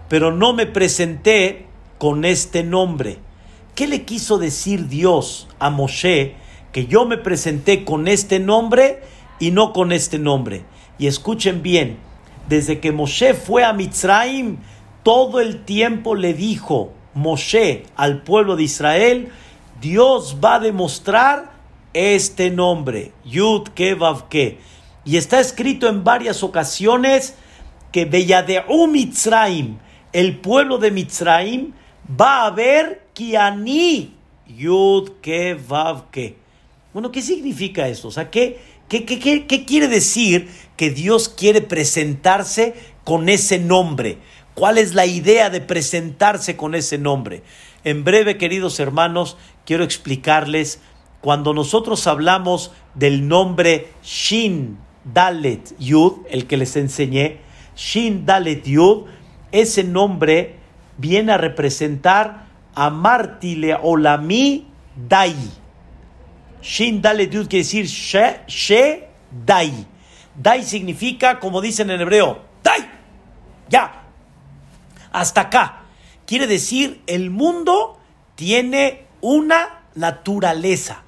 pero 0.08 0.32
no 0.32 0.52
me 0.52 0.66
presenté 0.66 1.66
con 1.98 2.24
este 2.24 2.62
nombre. 2.62 3.18
¿Qué 3.74 3.86
le 3.86 4.04
quiso 4.04 4.38
decir 4.38 4.88
Dios 4.88 5.48
a 5.58 5.70
Moshe 5.70 6.34
que 6.72 6.86
yo 6.86 7.04
me 7.04 7.16
presenté 7.16 7.84
con 7.84 8.08
este 8.08 8.38
nombre 8.38 9.00
y 9.40 9.50
no 9.50 9.72
con 9.72 9.92
este 9.92 10.18
nombre? 10.18 10.64
Y 10.98 11.06
escuchen 11.06 11.62
bien, 11.62 11.98
desde 12.48 12.80
que 12.80 12.92
Moshe 12.92 13.34
fue 13.34 13.64
a 13.64 13.72
Mitzrayim, 13.72 14.58
todo 15.02 15.40
el 15.40 15.64
tiempo 15.64 16.14
le 16.14 16.34
dijo 16.34 16.92
Moshe 17.14 17.84
al 17.96 18.22
pueblo 18.22 18.56
de 18.56 18.64
Israel, 18.64 19.32
Dios 19.80 20.38
va 20.42 20.56
a 20.56 20.60
demostrar 20.60 21.52
este 21.94 22.50
nombre, 22.50 23.12
Yud 23.24 23.68
Ke. 23.68 24.58
Y 25.04 25.16
está 25.16 25.40
escrito 25.40 25.88
en 25.88 26.04
varias 26.04 26.42
ocasiones 26.42 27.34
que 27.92 28.04
Beyadeu 28.04 28.86
Mitzrayim, 28.86 29.78
el 30.14 30.38
pueblo 30.38 30.78
de 30.78 30.92
Mitzrayim, 30.92 31.72
va 32.08 32.46
a 32.46 32.50
ver 32.50 33.02
Kiani 33.12 34.14
Yud 34.46 35.10
Ke 35.20 35.58
Ke. 36.12 36.36
Bueno, 36.92 37.10
¿qué 37.10 37.20
significa 37.20 37.88
esto? 37.88 38.08
O 38.08 38.10
sea, 38.12 38.30
¿qué, 38.30 38.60
qué, 38.88 39.04
qué, 39.04 39.46
qué 39.46 39.64
quiere 39.64 39.88
decir 39.88 40.48
que 40.76 40.90
Dios 40.90 41.28
quiere 41.28 41.60
presentarse 41.60 42.74
con 43.02 43.28
ese 43.28 43.58
nombre? 43.58 44.18
¿Cuál 44.54 44.78
es 44.78 44.94
la 44.94 45.04
idea 45.04 45.50
de 45.50 45.60
presentarse 45.60 46.56
con 46.56 46.76
ese 46.76 46.96
nombre? 46.96 47.42
En 47.82 48.04
breve, 48.04 48.38
queridos 48.38 48.78
hermanos, 48.78 49.36
quiero 49.66 49.82
explicarles, 49.82 50.80
cuando 51.20 51.54
nosotros 51.54 52.06
hablamos 52.06 52.70
del 52.94 53.26
nombre 53.26 53.88
Shin 54.04 54.78
Dalet 55.12 55.76
Yud, 55.80 56.18
el 56.30 56.46
que 56.46 56.56
les 56.56 56.76
enseñé, 56.76 57.40
Shin 57.74 58.26
Dalet 58.26 58.64
Yud, 58.64 59.06
ese 59.54 59.84
nombre 59.84 60.56
viene 60.98 61.32
a 61.32 61.38
representar 61.38 62.46
a 62.74 62.90
Martile 62.90 63.78
Olami 63.80 64.66
Dai. 64.96 65.34
Shin 66.60 67.00
Dalet 67.00 67.32
Yud 67.32 67.48
quiere 67.48 67.62
decir 67.62 67.86
She, 67.86 68.40
she 68.48 69.08
Dai. 69.30 69.86
Dai 70.34 70.64
significa, 70.64 71.38
como 71.38 71.60
dicen 71.60 71.90
en 71.90 72.00
hebreo, 72.00 72.42
Dai. 72.64 72.90
Ya, 73.68 74.02
hasta 75.12 75.42
acá. 75.42 75.82
Quiere 76.26 76.48
decir, 76.48 77.00
el 77.06 77.30
mundo 77.30 78.00
tiene 78.34 79.06
una 79.20 79.82
naturaleza. 79.94 81.02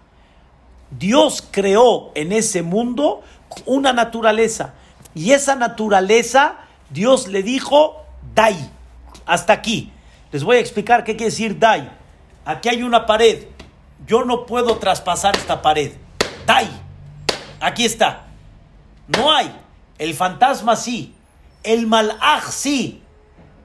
Dios 0.96 1.46
creó 1.50 2.12
en 2.14 2.30
ese 2.30 2.62
mundo 2.62 3.24
una 3.64 3.92
naturaleza. 3.92 4.74
Y 5.16 5.32
esa 5.32 5.56
naturaleza, 5.56 6.58
Dios 6.90 7.26
le 7.26 7.42
dijo, 7.42 8.05
Dai. 8.36 8.70
Hasta 9.24 9.54
aquí. 9.54 9.90
Les 10.30 10.44
voy 10.44 10.58
a 10.58 10.60
explicar 10.60 11.02
qué 11.02 11.16
quiere 11.16 11.30
decir 11.30 11.58
Dai. 11.58 11.90
Aquí 12.44 12.68
hay 12.68 12.82
una 12.82 13.06
pared. 13.06 13.46
Yo 14.06 14.24
no 14.24 14.44
puedo 14.44 14.76
traspasar 14.76 15.34
esta 15.36 15.62
pared. 15.62 15.92
Dai. 16.46 16.68
Aquí 17.58 17.86
está. 17.86 18.26
No 19.08 19.32
hay. 19.32 19.50
El 19.98 20.14
fantasma 20.14 20.76
sí. 20.76 21.14
El 21.62 21.86
malaj 21.86 22.50
sí. 22.50 23.02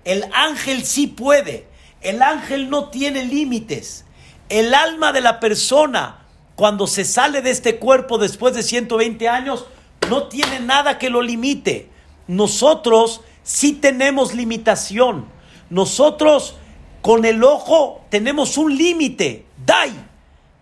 El 0.06 0.26
ángel 0.34 0.86
sí 0.86 1.06
puede. 1.08 1.68
El 2.00 2.22
ángel 2.22 2.70
no 2.70 2.90
tiene 2.90 3.26
límites. 3.26 4.06
El 4.48 4.74
alma 4.74 5.12
de 5.12 5.20
la 5.22 5.42
persona, 5.42 6.26
cuando 6.56 6.88
se 6.88 7.04
sale 7.04 7.42
de 7.42 7.52
este 7.52 7.78
cuerpo 7.78 8.18
después 8.18 8.56
de 8.56 8.64
120 8.64 9.28
años, 9.28 9.66
no 10.10 10.28
tiene 10.30 10.62
nada 10.62 10.98
que 10.98 11.10
lo 11.10 11.22
limite. 11.22 11.90
Nosotros 12.28 13.22
sí 13.44 13.74
tenemos 13.74 14.34
limitación. 14.34 15.26
Nosotros 15.70 16.56
con 17.02 17.26
el 17.26 17.44
ojo 17.44 18.06
tenemos 18.10 18.58
un 18.58 18.78
límite. 18.78 19.46
Dai. 19.66 19.92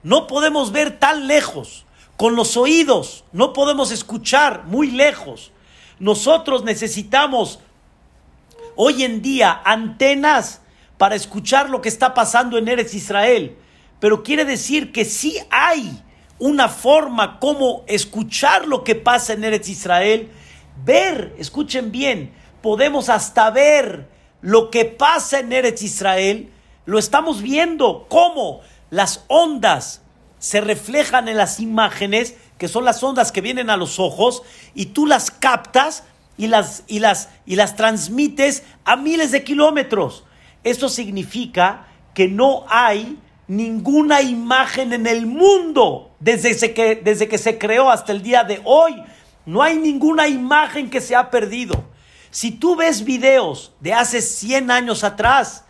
No 0.04 0.28
podemos 0.28 0.72
ver 0.72 1.00
tan 1.00 1.28
lejos. 1.28 1.86
Con 2.16 2.36
los 2.36 2.58
oídos 2.58 3.24
no 3.32 3.54
podemos 3.54 3.92
escuchar 3.92 4.66
muy 4.66 4.92
lejos. 4.92 5.52
Nosotros 6.00 6.64
necesitamos 6.64 7.60
hoy 8.76 9.04
en 9.04 9.22
día 9.22 9.62
antenas 9.66 10.62
para 10.98 11.16
escuchar 11.16 11.70
lo 11.70 11.82
que 11.82 11.90
está 11.90 12.14
pasando 12.14 12.58
en 12.58 12.68
Eretz 12.68 12.94
Israel. 12.94 13.58
Pero 14.00 14.24
quiere 14.24 14.46
decir 14.46 14.92
que 14.92 15.06
sí 15.06 15.38
hay 15.50 16.02
una 16.40 16.70
forma 16.70 17.40
como 17.40 17.84
escuchar 17.88 18.68
lo 18.68 18.84
que 18.84 18.96
pasa 18.96 19.34
en 19.34 19.44
Eretz 19.44 19.68
Israel, 19.70 20.30
ver, 20.86 21.36
escuchen 21.38 21.92
bien, 21.92 22.34
podemos 22.62 23.10
hasta 23.10 23.50
ver 23.50 24.08
lo 24.42 24.70
que 24.70 24.86
pasa 24.86 25.40
en 25.40 25.52
Eretz 25.52 25.82
Israel, 25.82 26.52
lo 26.86 27.00
estamos 27.00 27.42
viendo, 27.42 28.08
cómo 28.10 28.62
las 28.90 29.26
ondas 29.28 30.02
se 30.40 30.62
reflejan 30.62 31.28
en 31.28 31.38
las 31.38 31.60
imágenes, 31.60 32.36
que 32.58 32.68
son 32.68 32.86
las 32.86 33.04
ondas 33.04 33.32
que 33.32 33.42
vienen 33.42 33.70
a 33.70 33.78
los 33.78 34.00
ojos, 34.00 34.44
y 34.74 34.88
tú 34.88 35.06
las 35.06 35.32
captas 35.32 36.04
y 36.38 36.48
las, 36.48 36.84
y 36.88 37.00
las, 37.00 37.30
y 37.46 37.56
las 37.58 37.76
transmites 37.76 38.64
a 38.86 38.96
miles 38.96 39.32
de 39.32 39.44
kilómetros. 39.44 40.24
Esto 40.64 40.90
significa 40.90 41.88
que 42.14 42.28
no 42.28 42.66
hay 42.70 43.20
ninguna 43.48 44.22
imagen 44.22 44.94
en 44.94 45.08
el 45.08 45.26
mundo 45.26 46.12
desde 46.20 46.74
que, 46.74 46.96
desde 46.96 47.28
que 47.28 47.38
se 47.38 47.58
creó 47.58 47.90
hasta 47.90 48.12
el 48.12 48.22
día 48.22 48.44
de 48.44 48.62
hoy. 48.64 49.04
No 49.46 49.62
hay 49.64 49.78
ninguna 49.78 50.28
imagen 50.28 50.90
que 50.90 51.02
se 51.02 51.16
ha 51.16 51.30
perdido. 51.30 51.89
Si 52.32 52.52
tú 52.52 52.76
ves 52.76 53.04
videos 53.04 53.74
de 53.80 53.94
hace 53.94 54.22
100 54.22 54.72
años 54.72 55.04
atrás, 55.04 55.66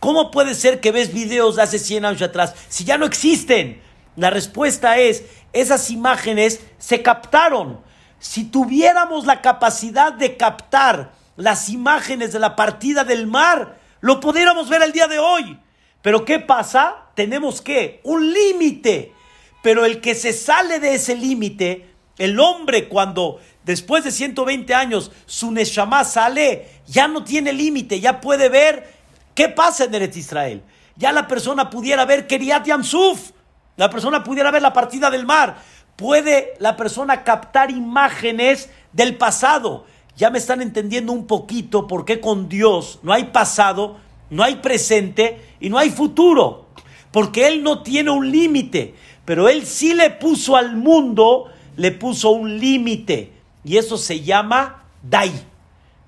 ¿cómo 0.00 0.30
puede 0.30 0.54
ser 0.54 0.80
que 0.80 0.92
ves 0.92 1.12
videos 1.12 1.56
de 1.56 1.62
hace 1.62 1.78
100 1.78 2.04
años 2.04 2.22
atrás 2.22 2.54
si 2.68 2.84
ya 2.84 2.98
no 2.98 3.06
existen? 3.06 3.80
La 4.16 4.30
respuesta 4.30 4.98
es, 4.98 5.24
esas 5.52 5.90
imágenes 5.90 6.60
se 6.78 7.02
captaron 7.02 7.80
si 8.22 8.44
tuviéramos 8.44 9.26
la 9.26 9.42
capacidad 9.42 10.12
de 10.12 10.36
captar 10.36 11.12
las 11.36 11.68
imágenes 11.68 12.32
de 12.32 12.38
la 12.38 12.54
partida 12.54 13.02
del 13.02 13.26
mar, 13.26 13.80
lo 14.00 14.20
pudiéramos 14.20 14.68
ver 14.68 14.80
el 14.82 14.92
día 14.92 15.08
de 15.08 15.18
hoy. 15.18 15.58
Pero 16.02 16.24
¿qué 16.24 16.38
pasa? 16.38 17.08
Tenemos 17.16 17.60
que 17.60 18.00
un 18.04 18.32
límite. 18.32 19.12
Pero 19.60 19.84
el 19.84 20.00
que 20.00 20.14
se 20.14 20.32
sale 20.32 20.78
de 20.78 20.94
ese 20.94 21.16
límite, 21.16 21.90
el 22.16 22.38
hombre 22.38 22.88
cuando 22.88 23.40
después 23.64 24.04
de 24.04 24.10
120 24.10 24.74
años 24.74 25.10
su 25.26 25.50
Neshama 25.50 26.04
sale, 26.04 26.68
ya 26.86 27.08
no 27.08 27.24
tiene 27.24 27.52
límite, 27.52 28.00
ya 28.00 28.20
puede 28.20 28.48
ver 28.48 28.92
qué 29.34 29.48
pasa 29.48 29.84
en 29.84 29.94
Eretz 29.94 30.16
Israel. 30.16 30.62
Ya 30.96 31.12
la 31.12 31.26
persona 31.26 31.70
pudiera 31.70 32.04
ver 32.04 32.26
Keriat 32.26 32.66
Yamsuf, 32.66 33.30
la 33.76 33.88
persona 33.90 34.22
pudiera 34.22 34.50
ver 34.50 34.62
la 34.62 34.72
partida 34.72 35.10
del 35.10 35.26
mar, 35.26 35.56
puede 35.96 36.54
la 36.58 36.76
persona 36.76 37.24
captar 37.24 37.70
imágenes 37.70 38.70
del 38.92 39.16
pasado. 39.16 39.86
Ya 40.16 40.30
me 40.30 40.38
están 40.38 40.60
entendiendo 40.60 41.12
un 41.12 41.26
poquito 41.26 41.86
por 41.86 42.04
qué 42.04 42.20
con 42.20 42.48
Dios 42.48 42.98
no 43.02 43.12
hay 43.12 43.24
pasado, 43.24 43.96
no 44.28 44.42
hay 44.42 44.56
presente 44.56 45.54
y 45.60 45.70
no 45.70 45.78
hay 45.78 45.90
futuro. 45.90 46.66
Porque 47.10 47.46
Él 47.46 47.62
no 47.62 47.82
tiene 47.82 48.10
un 48.10 48.30
límite, 48.30 48.94
pero 49.24 49.48
Él 49.48 49.66
sí 49.66 49.94
le 49.94 50.10
puso 50.10 50.56
al 50.56 50.76
mundo, 50.76 51.50
le 51.76 51.92
puso 51.92 52.30
un 52.30 52.58
límite. 52.58 53.32
Y 53.64 53.76
eso 53.76 53.96
se 53.96 54.20
llama 54.20 54.84
Dai. 55.02 55.32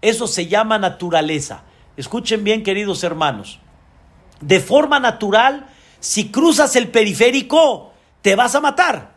Eso 0.00 0.26
se 0.26 0.46
llama 0.46 0.78
naturaleza. 0.78 1.62
Escuchen 1.96 2.44
bien, 2.44 2.62
queridos 2.62 3.04
hermanos. 3.04 3.60
De 4.40 4.60
forma 4.60 5.00
natural, 5.00 5.66
si 6.00 6.30
cruzas 6.30 6.76
el 6.76 6.88
periférico, 6.88 7.92
te 8.20 8.36
vas 8.36 8.54
a 8.54 8.60
matar. 8.60 9.14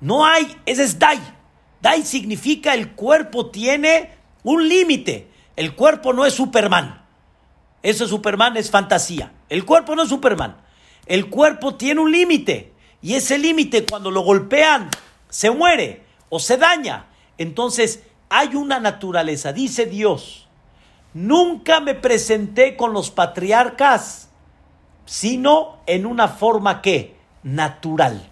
No 0.00 0.24
hay, 0.24 0.56
ese 0.66 0.84
es 0.84 0.98
Dai. 0.98 1.18
Dai 1.80 2.02
significa 2.04 2.74
el 2.74 2.92
cuerpo 2.92 3.50
tiene 3.50 4.10
un 4.42 4.68
límite. 4.68 5.30
El 5.56 5.74
cuerpo 5.74 6.12
no 6.12 6.24
es 6.24 6.34
Superman. 6.34 7.04
Eso 7.82 8.06
Superman 8.06 8.56
es 8.56 8.70
fantasía. 8.70 9.32
El 9.48 9.64
cuerpo 9.64 9.96
no 9.96 10.02
es 10.02 10.08
Superman. 10.08 10.56
El 11.06 11.28
cuerpo 11.28 11.74
tiene 11.74 12.00
un 12.00 12.12
límite. 12.12 12.72
Y 13.02 13.14
ese 13.14 13.38
límite 13.38 13.86
cuando 13.86 14.10
lo 14.10 14.20
golpean 14.20 14.90
se 15.28 15.50
muere 15.50 16.04
o 16.30 16.38
se 16.38 16.56
daña. 16.56 17.04
Entonces 17.36 18.00
hay 18.30 18.54
una 18.54 18.80
naturaleza. 18.80 19.52
Dice 19.52 19.84
Dios, 19.84 20.48
nunca 21.12 21.80
me 21.80 21.94
presenté 21.94 22.76
con 22.76 22.94
los 22.94 23.10
patriarcas, 23.10 24.30
sino 25.04 25.80
en 25.86 26.06
una 26.06 26.28
forma 26.28 26.80
que 26.80 27.16
natural. 27.42 28.26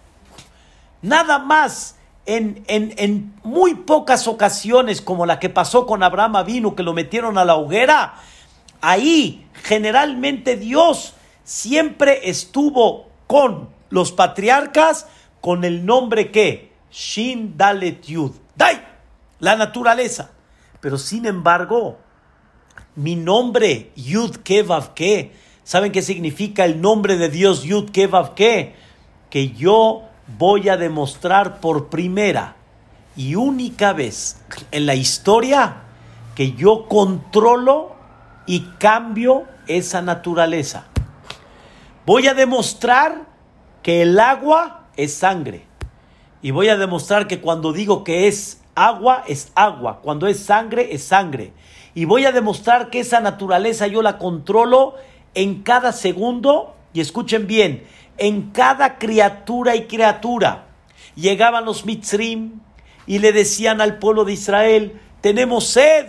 Nada 1.03 1.37
más 1.37 1.97
en, 2.25 3.33
muy 3.43 3.75
pocas 3.75 4.27
ocasiones, 4.27 5.01
como 5.01 5.27
la 5.27 5.39
que 5.39 5.49
pasó 5.49 5.85
con 5.85 6.01
Abraham 6.01 6.43
vino 6.45 6.75
que 6.75 6.83
lo 6.83 6.93
metieron 6.93 7.37
a 7.37 7.45
la 7.45 7.55
hoguera, 7.55 8.15
Ahí 8.81 9.45
generalmente 9.63 10.55
Dios 10.55 11.13
siempre 11.43 12.29
estuvo 12.29 13.07
con 13.27 13.69
los 13.89 14.11
patriarcas 14.11 15.07
con 15.41 15.63
el 15.63 15.85
nombre 15.85 16.31
que 16.31 16.68
Shin 16.91 17.57
Dalet 17.57 18.07
Yud. 18.07 18.31
Dai, 18.55 18.81
la 19.39 19.55
naturaleza. 19.55 20.31
Pero 20.81 20.97
sin 20.97 21.25
embargo, 21.25 21.97
mi 22.95 23.15
nombre 23.15 23.91
Yud 23.95 24.37
Kevav 24.37 24.93
Ke, 24.93 25.33
¿saben 25.63 25.91
qué 25.91 26.01
significa 26.01 26.65
el 26.65 26.81
nombre 26.81 27.17
de 27.17 27.29
Dios 27.29 27.63
Yud 27.63 27.91
Kevav 27.91 28.33
Ke? 28.35 28.75
Que 29.29 29.51
yo 29.51 30.03
voy 30.37 30.69
a 30.69 30.77
demostrar 30.77 31.59
por 31.59 31.89
primera 31.89 32.55
y 33.15 33.35
única 33.35 33.93
vez 33.93 34.41
en 34.71 34.85
la 34.85 34.95
historia 34.95 35.83
que 36.35 36.53
yo 36.53 36.87
controlo 36.87 37.95
y 38.45 38.61
cambio 38.79 39.45
esa 39.67 40.01
naturaleza. 40.01 40.85
Voy 42.05 42.27
a 42.27 42.33
demostrar 42.33 43.27
que 43.83 44.01
el 44.01 44.19
agua 44.19 44.87
es 44.95 45.13
sangre. 45.13 45.68
Y 46.41 46.51
voy 46.51 46.69
a 46.69 46.77
demostrar 46.77 47.27
que 47.27 47.41
cuando 47.41 47.73
digo 47.73 48.03
que 48.03 48.27
es 48.27 48.61
agua, 48.75 49.23
es 49.27 49.51
agua. 49.55 49.99
Cuando 50.01 50.27
es 50.27 50.39
sangre, 50.39 50.93
es 50.93 51.03
sangre. 51.03 51.53
Y 51.93 52.05
voy 52.05 52.25
a 52.25 52.31
demostrar 52.31 52.89
que 52.89 53.01
esa 53.01 53.19
naturaleza 53.19 53.87
yo 53.87 54.01
la 54.01 54.17
controlo 54.17 54.95
en 55.33 55.63
cada 55.63 55.91
segundo. 55.91 56.75
Y 56.93 57.01
escuchen 57.01 57.45
bien, 57.45 57.83
en 58.17 58.51
cada 58.51 58.97
criatura 58.97 59.75
y 59.75 59.85
criatura. 59.85 60.67
Llegaban 61.15 61.65
los 61.65 61.85
mitzrim 61.85 62.61
y 63.05 63.19
le 63.19 63.33
decían 63.33 63.81
al 63.81 63.97
pueblo 63.97 64.23
de 64.23 64.33
Israel, 64.33 65.01
tenemos 65.21 65.67
sed, 65.67 66.05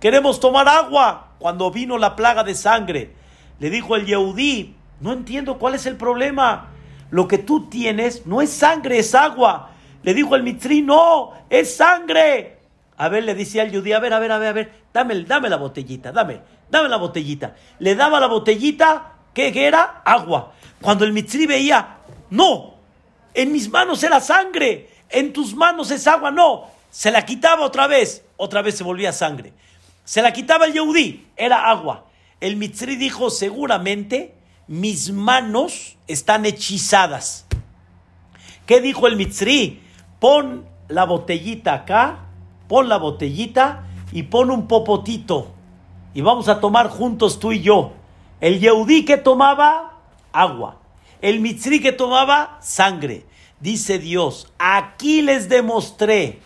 queremos 0.00 0.40
tomar 0.40 0.68
agua. 0.68 1.32
Cuando 1.38 1.70
vino 1.70 1.98
la 1.98 2.16
plaga 2.16 2.42
de 2.42 2.54
sangre, 2.54 3.12
le 3.60 3.70
dijo 3.70 3.94
el 3.94 4.06
Yehudí, 4.06 4.74
no 5.00 5.12
entiendo 5.12 5.58
cuál 5.58 5.74
es 5.74 5.86
el 5.86 5.96
problema. 5.96 6.70
Lo 7.10 7.26
que 7.26 7.38
tú 7.38 7.68
tienes 7.68 8.26
no 8.26 8.42
es 8.42 8.50
sangre, 8.50 8.98
es 8.98 9.14
agua. 9.14 9.70
Le 10.02 10.14
dijo 10.14 10.34
el 10.36 10.42
mitri, 10.42 10.82
no, 10.82 11.32
es 11.48 11.76
sangre. 11.76 12.58
A 12.96 13.08
ver, 13.08 13.24
le 13.24 13.34
decía 13.34 13.62
al 13.62 13.70
Yehudí, 13.70 13.92
a 13.92 14.00
ver, 14.00 14.12
a 14.12 14.18
ver, 14.18 14.32
a 14.32 14.38
ver, 14.38 14.48
a 14.48 14.52
ver, 14.52 14.72
dame, 14.92 15.22
dame 15.22 15.48
la 15.48 15.56
botellita, 15.56 16.12
dame, 16.12 16.40
dame 16.70 16.88
la 16.88 16.96
botellita. 16.96 17.54
Le 17.78 17.94
daba 17.94 18.18
la 18.20 18.26
botellita, 18.26 19.12
¿qué 19.32 19.52
era? 19.54 20.02
Agua. 20.04 20.52
Cuando 20.82 21.04
el 21.04 21.12
mitri 21.12 21.46
veía, 21.46 21.98
no, 22.30 22.74
en 23.34 23.52
mis 23.52 23.70
manos 23.70 24.02
era 24.02 24.20
sangre, 24.20 24.90
en 25.08 25.32
tus 25.32 25.54
manos 25.54 25.90
es 25.90 26.06
agua, 26.06 26.30
no. 26.30 26.66
Se 26.90 27.10
la 27.10 27.24
quitaba 27.24 27.64
otra 27.64 27.86
vez, 27.86 28.24
otra 28.36 28.62
vez 28.62 28.76
se 28.76 28.84
volvía 28.84 29.12
sangre. 29.12 29.52
Se 30.04 30.22
la 30.22 30.32
quitaba 30.32 30.66
el 30.66 30.72
Yehudí, 30.72 31.26
era 31.36 31.68
agua. 31.70 32.06
El 32.40 32.56
Mitzri 32.56 32.96
dijo, 32.96 33.30
seguramente 33.30 34.34
mis 34.68 35.10
manos 35.10 35.96
están 36.06 36.46
hechizadas. 36.46 37.46
¿Qué 38.66 38.80
dijo 38.80 39.06
el 39.06 39.16
Mitzri? 39.16 39.82
Pon 40.20 40.66
la 40.88 41.04
botellita 41.04 41.72
acá, 41.72 42.26
pon 42.68 42.88
la 42.88 42.98
botellita 42.98 43.86
y 44.12 44.24
pon 44.24 44.50
un 44.50 44.68
popotito. 44.68 45.48
Y 46.12 46.20
vamos 46.20 46.48
a 46.48 46.60
tomar 46.60 46.90
juntos 46.90 47.40
tú 47.40 47.52
y 47.52 47.62
yo. 47.62 47.92
El 48.40 48.60
Yehudí 48.60 49.04
que 49.04 49.16
tomaba 49.16 49.98
agua. 50.32 50.76
El 51.22 51.40
Mitzri 51.40 51.80
que 51.80 51.92
tomaba 51.92 52.58
sangre. 52.60 53.24
Dice 53.60 53.98
Dios, 53.98 54.52
aquí 54.58 55.22
les 55.22 55.48
demostré 55.48 56.40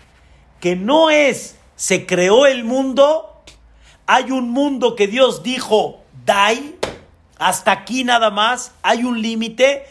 que 0.61 0.77
no 0.77 1.11
es, 1.11 1.59
se 1.77 2.07
creó 2.07 2.47
el 2.47 2.65
mundo, 2.65 3.43
hay 4.07 4.31
un 4.31 4.51
mundo 4.51 4.95
que 4.95 5.09
Dios 5.09 5.43
dijo, 5.43 6.01
dai, 6.25 6.77
hasta 7.49 7.73
aquí 7.73 8.05
nada 8.05 8.31
más, 8.31 8.73
hay 8.83 9.05
un 9.05 9.21
límite. 9.21 9.85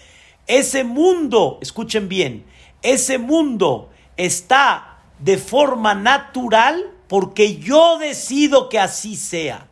Ese 0.48 0.84
mundo, 0.84 1.60
escuchen 1.62 2.10
bien, 2.10 2.46
ese 2.82 3.18
mundo 3.18 3.90
está 4.18 4.98
de 5.20 5.38
forma 5.38 5.94
natural 5.94 6.92
porque 7.08 7.58
yo 7.58 7.98
decido 7.98 8.70
que 8.70 8.80
así 8.80 9.16
sea, 9.16 9.68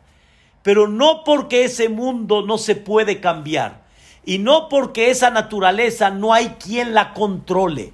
pero 0.62 0.88
no 0.88 1.24
porque 1.24 1.64
ese 1.64 1.88
mundo 1.88 2.42
no 2.42 2.58
se 2.58 2.76
puede 2.76 3.20
cambiar 3.20 3.82
y 4.24 4.38
no 4.38 4.68
porque 4.68 5.10
esa 5.10 5.30
naturaleza 5.30 6.10
no 6.10 6.32
hay 6.32 6.56
quien 6.62 6.94
la 6.94 7.14
controle. 7.14 7.92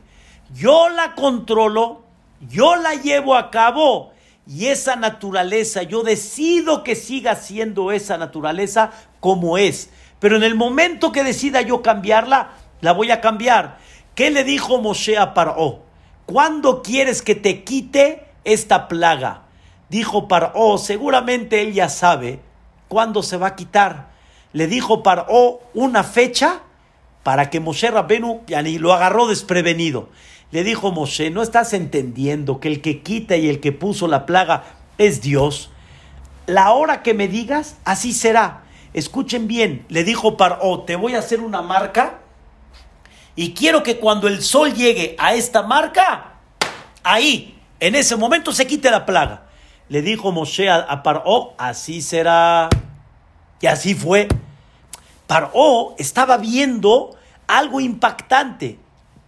Yo 0.53 0.89
la 0.89 1.15
controlo, 1.15 2.03
yo 2.49 2.77
la 2.77 2.95
llevo 2.95 3.37
a 3.37 3.51
cabo 3.51 4.13
y 4.47 4.67
esa 4.67 4.95
naturaleza, 4.97 5.83
yo 5.83 6.03
decido 6.03 6.85
que 6.85 6.95
siga 6.95 7.35
siendo 7.35 7.91
esa 7.91 8.17
naturaleza 8.17 8.93
como 9.27 9.59
es. 9.59 9.91
Pero 10.21 10.37
en 10.37 10.45
el 10.45 10.55
momento 10.55 11.11
que 11.11 11.25
decida 11.25 11.61
yo 11.61 11.83
cambiarla, 11.83 12.51
la 12.81 12.93
voy 12.93 13.11
a 13.11 13.21
cambiar. 13.21 13.79
¿Qué 14.15 14.31
le 14.31 14.45
dijo 14.45 14.81
Moshe 14.81 15.19
a 15.19 15.35
Paró? 15.35 15.81
¿Cuándo 16.27 16.81
quieres 16.81 17.23
que 17.23 17.35
te 17.35 17.65
quite 17.65 18.29
esta 18.45 18.87
plaga? 18.87 19.43
Dijo 19.89 20.29
Paró, 20.29 20.79
seguramente 20.79 21.61
él 21.61 21.73
ya 21.73 21.89
sabe 21.89 22.39
cuándo 22.87 23.25
se 23.25 23.37
va 23.37 23.49
a 23.49 23.57
quitar. 23.57 24.11
Le 24.53 24.69
dijo 24.69 25.03
Paró 25.03 25.59
una 25.75 26.05
fecha 26.05 26.61
para 27.25 27.51
que 27.51 27.59
Moshe 27.59 27.91
Rabbenu 27.91 28.43
lo 28.79 28.93
agarró 28.93 29.27
desprevenido. 29.27 30.09
Le 30.53 30.63
dijo 30.63 30.93
Moshe, 30.93 31.31
¿no 31.31 31.43
estás 31.43 31.73
entendiendo 31.73 32.61
que 32.61 32.69
el 32.69 32.81
que 32.81 33.03
quita 33.03 33.37
y 33.37 33.49
el 33.49 33.59
que 33.59 33.73
puso 33.73 34.07
la 34.07 34.25
plaga 34.25 34.63
es 34.99 35.21
Dios? 35.21 35.71
La 36.47 36.71
hora 36.71 37.03
que 37.03 37.13
me 37.13 37.27
digas, 37.27 37.77
así 37.85 38.13
será. 38.13 38.63
Escuchen 38.97 39.47
bien, 39.47 39.85
le 39.91 40.05
dijo 40.05 40.39
Paró, 40.39 40.85
te 40.87 40.97
voy 40.97 41.17
a 41.17 41.19
hacer 41.19 41.41
una 41.41 41.61
marca 41.61 42.21
y 43.35 43.53
quiero 43.53 43.83
que 43.83 43.99
cuando 43.99 44.27
el 44.27 44.43
sol 44.43 44.73
llegue 44.73 45.15
a 45.19 45.35
esta 45.35 45.63
marca, 45.63 46.37
ahí, 47.05 47.61
en 47.79 47.95
ese 47.95 48.17
momento 48.17 48.53
se 48.53 48.67
quite 48.67 48.91
la 48.91 49.05
plaga. 49.05 49.43
Le 49.91 50.01
dijo 50.01 50.33
Moshe 50.33 50.71
a, 50.71 51.03
Paró, 51.03 51.53
así 51.59 52.01
será. 52.01 52.71
Y 53.61 53.67
así 53.67 53.95
fue. 53.95 54.29
Paró 55.27 55.95
estaba 55.99 56.39
viendo 56.39 57.19
algo 57.47 57.81
impactante. 57.81 58.79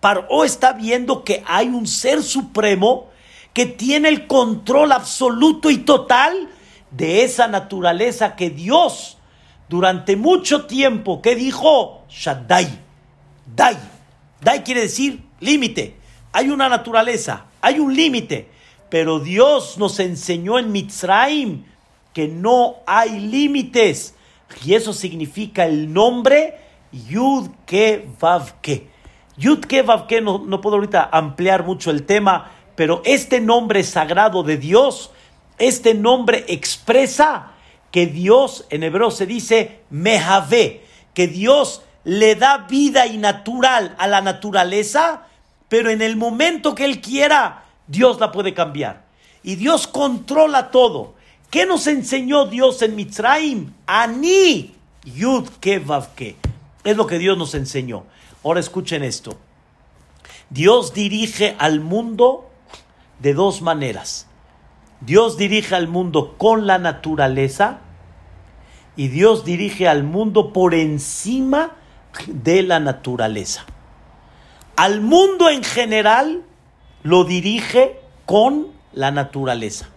Paró 0.01 0.45
está 0.45 0.73
viendo 0.73 1.25
que 1.25 1.45
hay 1.47 1.69
un 1.69 1.87
ser 1.87 2.23
supremo 2.23 3.09
que 3.53 3.67
tiene 3.67 4.09
el 4.09 4.27
control 4.27 4.93
absoluto 4.93 5.69
y 5.69 5.77
total 5.77 6.49
de 6.91 7.25
esa 7.25 7.49
naturaleza 7.49 8.35
que 8.35 8.49
Dios 8.49 9.18
durante 9.69 10.17
mucho 10.17 10.67
tiempo, 10.67 11.21
¿qué 11.21 11.35
dijo? 11.35 12.05
Shaddai. 12.09 12.69
Dai. 13.55 13.77
Dai 14.41 14.63
quiere 14.63 14.83
decir 14.83 15.23
límite. 15.41 15.97
Hay 16.33 16.51
una 16.51 16.69
naturaleza, 16.69 17.47
hay 17.61 17.79
un 17.79 17.95
límite. 17.95 18.49
Pero 18.89 19.21
Dios 19.21 19.77
nos 19.79 20.01
enseñó 20.01 20.59
en 20.59 20.73
Mitzrayim 20.73 21.65
que 22.15 22.29
no 22.29 22.77
hay 22.87 23.21
límites. 23.21 24.15
Y 24.65 24.75
eso 24.75 24.93
significa 24.93 25.67
el 25.67 25.93
nombre 25.93 26.59
Yud 26.93 27.49
Ke 27.67 28.09
Vav 28.19 28.61
Ke. 28.63 28.89
Yud 29.37 29.67
Ke 29.67 29.85
no, 30.23 30.39
no 30.39 30.61
puedo 30.61 30.77
ahorita 30.77 31.11
ampliar 31.13 31.65
mucho 31.65 31.91
el 31.91 32.05
tema, 32.05 32.51
pero 32.75 33.03
este 33.05 33.41
nombre 33.41 33.85
sagrado 33.85 34.43
de 34.43 34.57
Dios, 34.57 35.11
este 35.59 35.95
nombre 35.95 36.45
expresa 36.49 37.53
que 37.91 38.07
Dios, 38.07 38.67
en 38.71 38.83
hebreo 38.83 39.11
se 39.11 39.27
dice 39.27 39.81
Mehave, 39.91 40.85
que 41.15 41.27
Dios 41.27 41.83
le 42.05 42.35
da 42.35 42.67
vida 42.69 43.07
y 43.07 43.19
natural 43.19 43.95
a 43.99 44.07
la 44.07 44.21
naturaleza, 44.21 45.27
pero 45.69 45.91
en 45.91 46.03
el 46.03 46.17
momento 46.17 46.75
que 46.75 46.85
Él 46.85 47.01
quiera, 47.01 47.65
Dios 47.87 48.21
la 48.21 48.33
puede 48.33 48.55
cambiar. 48.55 49.05
Y 49.43 49.57
Dios 49.57 49.87
controla 49.87 50.71
todo. 50.71 51.15
¿Qué 51.51 51.67
nos 51.67 51.87
enseñó 51.87 52.47
Dios 52.47 52.83
en 52.83 52.97
Mitzrayim? 52.97 53.73
Ani 53.87 54.75
Yud 55.05 55.49
Ke 55.61 55.83
Es 56.85 56.97
lo 56.97 57.07
que 57.07 57.19
Dios 57.19 57.39
nos 57.39 57.55
enseñó. 57.55 58.05
Ahora 58.45 58.61
escuchen 58.61 59.03
esto. 59.03 59.39
Dios 60.51 60.95
dirige 60.95 61.57
al 61.59 61.81
mundo 61.81 62.51
de 63.19 63.35
dos 63.35 63.61
maneras. 63.63 64.28
Dios 65.01 65.37
dirige 65.37 65.75
al 65.75 65.89
mundo 65.89 66.37
con 66.37 66.67
la 66.67 66.79
naturaleza 66.79 67.79
y 68.97 69.09
Dios 69.09 69.45
dirige 69.45 69.89
al 69.89 70.03
mundo 70.03 70.53
por 70.53 70.75
encima 70.75 71.77
de 72.27 72.63
la 72.63 72.81
naturaleza. 72.81 73.65
Al 74.77 75.01
mundo 75.01 75.51
en 75.51 75.63
general 75.63 76.43
lo 77.03 77.25
dirige 77.25 78.01
con 78.27 78.69
la 78.93 79.11
naturaleza. 79.11 79.89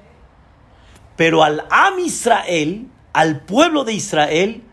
Pero 1.16 1.44
al 1.44 1.66
Am 1.70 2.00
Israel, 2.00 2.88
al 3.14 3.42
pueblo 3.42 3.84
de 3.84 3.94
Israel, 3.94 4.64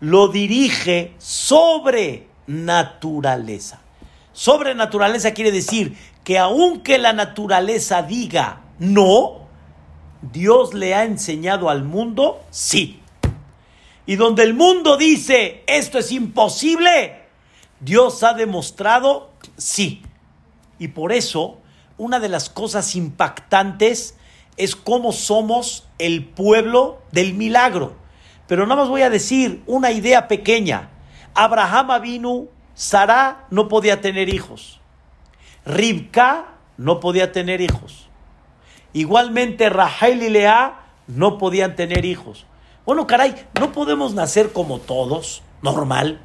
lo 0.00 0.28
dirige 0.28 1.14
sobre 1.18 2.26
naturaleza. 2.46 3.80
Sobrenaturaleza 4.32 5.34
quiere 5.34 5.52
decir 5.52 5.96
que 6.24 6.38
aunque 6.38 6.98
la 6.98 7.12
naturaleza 7.12 8.02
diga 8.02 8.60
no, 8.78 9.47
Dios 10.22 10.74
le 10.74 10.94
ha 10.94 11.04
enseñado 11.04 11.70
al 11.70 11.84
mundo 11.84 12.40
sí. 12.50 13.00
y 14.06 14.16
donde 14.16 14.42
el 14.42 14.54
mundo 14.54 14.96
dice 14.96 15.62
esto 15.66 15.98
es 15.98 16.12
imposible, 16.12 17.22
Dios 17.80 18.22
ha 18.22 18.34
demostrado 18.34 19.30
sí. 19.56 20.02
Y 20.78 20.88
por 20.88 21.12
eso, 21.12 21.58
una 21.96 22.20
de 22.20 22.28
las 22.28 22.48
cosas 22.48 22.94
impactantes 22.94 24.16
es 24.56 24.76
cómo 24.76 25.12
somos 25.12 25.86
el 25.98 26.24
pueblo 26.24 27.00
del 27.12 27.34
milagro. 27.34 27.96
Pero 28.46 28.66
nada 28.66 28.82
más 28.82 28.88
voy 28.88 29.02
a 29.02 29.10
decir 29.10 29.62
una 29.66 29.92
idea 29.92 30.26
pequeña. 30.26 30.90
Abraham 31.34 32.02
vino, 32.02 32.46
Sara 32.74 33.46
no 33.50 33.68
podía 33.68 34.00
tener 34.00 34.32
hijos. 34.32 34.80
Ribka 35.64 36.54
no 36.76 36.98
podía 37.00 37.32
tener 37.32 37.60
hijos. 37.60 38.07
Igualmente 38.92 39.68
Rahel 39.68 40.22
y 40.22 40.30
Lea 40.30 40.80
no 41.06 41.38
podían 41.38 41.76
tener 41.76 42.04
hijos. 42.04 42.46
Bueno, 42.86 43.06
caray, 43.06 43.34
no 43.58 43.72
podemos 43.72 44.14
nacer 44.14 44.52
como 44.52 44.78
todos, 44.78 45.42
normal. 45.62 46.20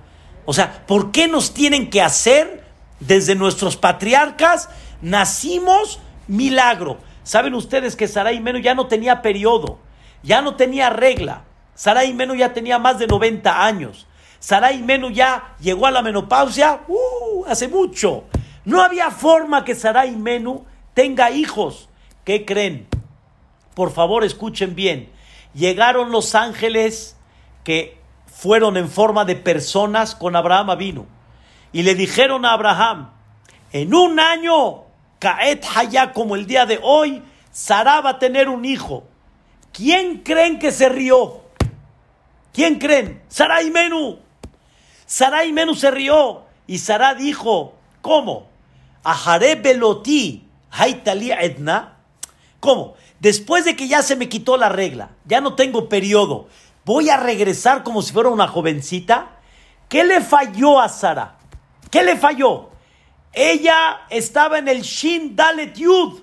O 0.45 0.53
sea, 0.53 0.85
¿por 0.87 1.11
qué 1.11 1.27
nos 1.27 1.53
tienen 1.53 1.89
que 1.89 2.01
hacer 2.01 2.63
desde 2.99 3.35
nuestros 3.35 3.75
patriarcas? 3.77 4.69
Nacimos 5.01 5.99
milagro. 6.27 6.97
¿Saben 7.23 7.53
ustedes 7.53 7.95
que 7.95 8.07
Sarai 8.07 8.39
Meno 8.39 8.59
ya 8.59 8.75
no 8.75 8.87
tenía 8.87 9.21
periodo? 9.21 9.79
Ya 10.23 10.41
no 10.41 10.55
tenía 10.55 10.89
regla. 10.89 11.43
Sarai 11.75 12.13
Menu 12.13 12.35
ya 12.35 12.53
tenía 12.53 12.79
más 12.79 12.99
de 12.99 13.07
90 13.07 13.65
años. 13.65 14.07
Sarai 14.39 14.81
Menu 14.81 15.09
ya 15.09 15.55
llegó 15.59 15.87
a 15.87 15.91
la 15.91 16.01
menopausia 16.01 16.81
uh, 16.87 17.45
hace 17.47 17.67
mucho. 17.67 18.25
No 18.65 18.81
había 18.81 19.11
forma 19.11 19.65
que 19.65 19.75
Sarai 19.75 20.11
Menu 20.15 20.65
tenga 20.93 21.31
hijos. 21.31 21.89
¿Qué 22.23 22.45
creen? 22.45 22.87
Por 23.75 23.91
favor, 23.91 24.23
escuchen 24.23 24.75
bien 24.75 25.09
llegaron 25.53 26.11
los 26.11 26.35
ángeles 26.35 27.15
que 27.63 27.97
fueron 28.25 28.77
en 28.77 28.89
forma 28.89 29.25
de 29.25 29.35
personas 29.35 30.15
con 30.15 30.35
Abraham 30.35 30.77
vino 30.77 31.05
y 31.71 31.83
le 31.83 31.95
dijeron 31.95 32.45
a 32.45 32.53
Abraham, 32.53 33.11
en 33.71 33.93
un 33.93 34.19
año, 34.19 34.83
Kaet 35.19 35.65
Haya, 35.75 36.13
como 36.13 36.35
el 36.35 36.45
día 36.45 36.65
de 36.65 36.79
hoy, 36.81 37.23
Sara 37.51 38.01
va 38.01 38.11
a 38.11 38.19
tener 38.19 38.49
un 38.49 38.65
hijo. 38.65 39.05
¿Quién 39.71 40.19
creen 40.19 40.59
que 40.59 40.71
se 40.71 40.89
rió? 40.89 41.41
¿Quién 42.51 42.77
creen? 42.77 43.23
Sara 43.27 43.63
y 43.63 43.71
Menú. 43.71 44.19
Sara 45.07 45.45
y 45.45 45.53
Menú 45.53 45.73
se 45.73 45.89
rió 45.89 46.43
y 46.67 46.77
Sara 46.77 47.15
dijo, 47.15 47.73
¿cómo? 48.01 48.47
Ajaré 49.03 49.55
Beloti, 49.55 50.47
Haitalia 50.69 51.41
Edna. 51.41 51.92
¿Cómo? 52.63 52.93
Después 53.19 53.65
de 53.65 53.75
que 53.75 53.89
ya 53.89 54.01
se 54.01 54.15
me 54.15 54.29
quitó 54.29 54.55
la 54.55 54.69
regla, 54.69 55.09
ya 55.25 55.41
no 55.41 55.53
tengo 55.53 55.89
periodo, 55.89 56.47
voy 56.85 57.09
a 57.09 57.17
regresar 57.17 57.83
como 57.83 58.01
si 58.01 58.13
fuera 58.13 58.29
una 58.29 58.47
jovencita. 58.47 59.31
¿Qué 59.89 60.05
le 60.05 60.21
falló 60.21 60.79
a 60.79 60.87
Sara? 60.87 61.35
¿Qué 61.91 62.03
le 62.03 62.15
falló? 62.15 62.69
Ella 63.33 64.03
estaba 64.09 64.59
en 64.59 64.69
el 64.69 64.81
Shin 64.81 65.35
Dalet 65.35 65.75
Yud 65.75 66.21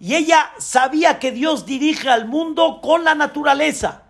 y 0.00 0.14
ella 0.14 0.50
sabía 0.56 1.18
que 1.18 1.32
Dios 1.32 1.66
dirige 1.66 2.08
al 2.08 2.26
mundo 2.26 2.80
con 2.80 3.04
la 3.04 3.14
naturaleza, 3.14 4.04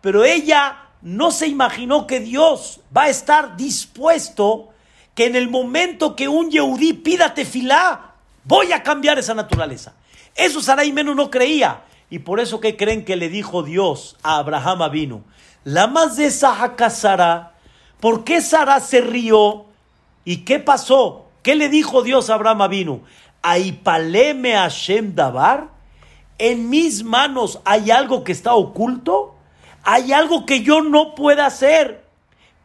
pero 0.00 0.22
ella 0.22 0.90
no 1.02 1.32
se 1.32 1.48
imaginó 1.48 2.06
que 2.06 2.20
Dios 2.20 2.82
va 2.96 3.02
a 3.02 3.08
estar 3.08 3.56
dispuesto 3.56 4.68
que 5.16 5.26
en 5.26 5.34
el 5.34 5.50
momento 5.50 6.14
que 6.14 6.28
un 6.28 6.52
Yehudí 6.52 6.92
pida 6.92 7.34
tefilá, 7.34 8.12
voy 8.44 8.70
a 8.70 8.84
cambiar 8.84 9.18
esa 9.18 9.34
naturaleza. 9.34 9.94
Eso 10.34 10.60
Sarai 10.60 10.92
Menú 10.92 11.14
no 11.14 11.30
creía. 11.30 11.82
Y 12.10 12.20
por 12.20 12.40
eso 12.40 12.60
que 12.60 12.76
creen 12.76 13.04
que 13.04 13.16
le 13.16 13.28
dijo 13.28 13.62
Dios 13.62 14.16
a 14.22 14.36
Abraham 14.36 14.90
vino, 14.90 15.24
la 15.64 15.86
más 15.86 16.16
de 16.16 16.26
esa 16.26 16.74
Sara, 16.90 17.54
¿por 18.00 18.24
qué 18.24 18.40
Sara 18.40 18.78
se 18.80 19.00
rió? 19.00 19.66
¿Y 20.24 20.38
qué 20.38 20.58
pasó? 20.58 21.26
¿Qué 21.42 21.54
le 21.54 21.68
dijo 21.68 22.02
Dios 22.02 22.30
a 22.30 22.34
Abraham 22.34 22.70
vino? 22.70 23.00
Aipaleme 23.42 24.54
Hashem 24.54 25.14
Dabar, 25.14 25.68
en 26.38 26.70
mis 26.70 27.04
manos 27.04 27.60
hay 27.64 27.90
algo 27.90 28.24
que 28.24 28.32
está 28.32 28.54
oculto, 28.54 29.34
hay 29.82 30.12
algo 30.12 30.46
que 30.46 30.62
yo 30.62 30.82
no 30.82 31.14
pueda 31.14 31.46
hacer. 31.46 32.04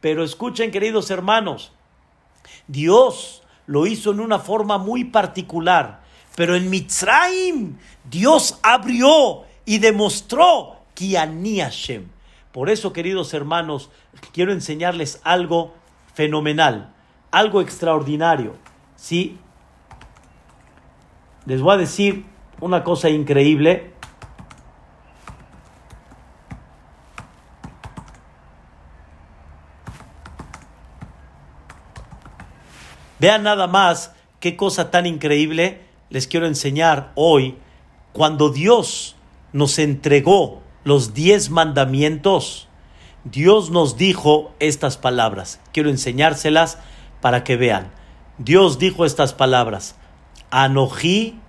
Pero 0.02 0.24
escuchen, 0.24 0.72
queridos 0.72 1.12
hermanos, 1.12 1.72
Dios 2.68 3.44
lo 3.66 3.86
hizo 3.88 4.12
en 4.12 4.20
una 4.20 4.40
forma 4.40 4.78
muy 4.78 5.04
particular. 5.06 6.02
Pero 6.40 6.56
en 6.56 6.70
Mitzrayim 6.70 7.76
Dios 8.10 8.62
abrió 8.64 9.44
y 9.66 9.80
demostró 9.80 10.78
que 10.96 11.18
Hashem. 11.18 12.08
Por 12.54 12.70
eso, 12.70 12.94
queridos 12.94 13.34
hermanos, 13.34 13.90
quiero 14.32 14.54
enseñarles 14.54 15.20
algo 15.26 15.74
fenomenal, 16.14 16.94
algo 17.32 17.60
extraordinario. 17.60 18.56
¿sí? 18.96 19.38
Les 21.46 21.60
voy 21.60 21.74
a 21.74 21.78
decir 21.78 22.24
una 22.62 22.86
cosa 22.86 23.10
increíble. 23.10 23.92
Vean 33.20 33.44
nada 33.44 33.68
más 33.68 34.16
qué 34.40 34.56
cosa 34.56 34.90
tan 34.90 35.06
increíble 35.06 35.89
les 36.10 36.28
quiero 36.28 36.48
enseñar 36.48 37.12
hoy, 37.16 37.58
cuando 38.14 38.50
Dios 38.50 39.16
nos 39.54 39.80
entregó 39.80 40.62
los 40.84 41.14
diez 41.14 41.50
mandamientos, 41.50 42.68
Dios 43.24 43.70
nos 43.70 43.98
dijo 43.98 44.54
estas 44.60 44.98
palabras. 44.98 45.60
Quiero 45.72 45.90
enseñárselas 45.90 46.80
para 47.22 47.44
que 47.44 47.58
vean. 47.58 47.92
Dios 48.38 48.80
dijo 48.80 49.06
estas 49.06 49.34
palabras. 49.34 49.96
Anojí, 50.50 51.40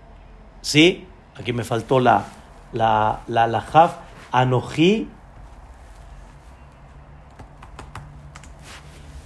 ¿sí? 0.60 1.06
Aquí 1.36 1.52
me 1.52 1.64
faltó 1.64 2.00
la, 2.00 2.26
la, 2.72 3.20
la, 3.28 3.46
la 3.46 3.60
jaf. 3.60 3.96
Anojí. 4.32 5.08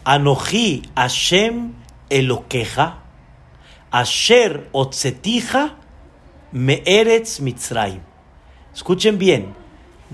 Anojí 0.04 0.82
Hashem 0.94 1.72
Eloqueja 2.10 3.03
Asher 3.94 4.68
Otzetija 4.72 5.76
Meeretz 6.50 7.38
Mitzrayim. 7.38 8.00
Escuchen 8.74 9.18
bien, 9.18 9.54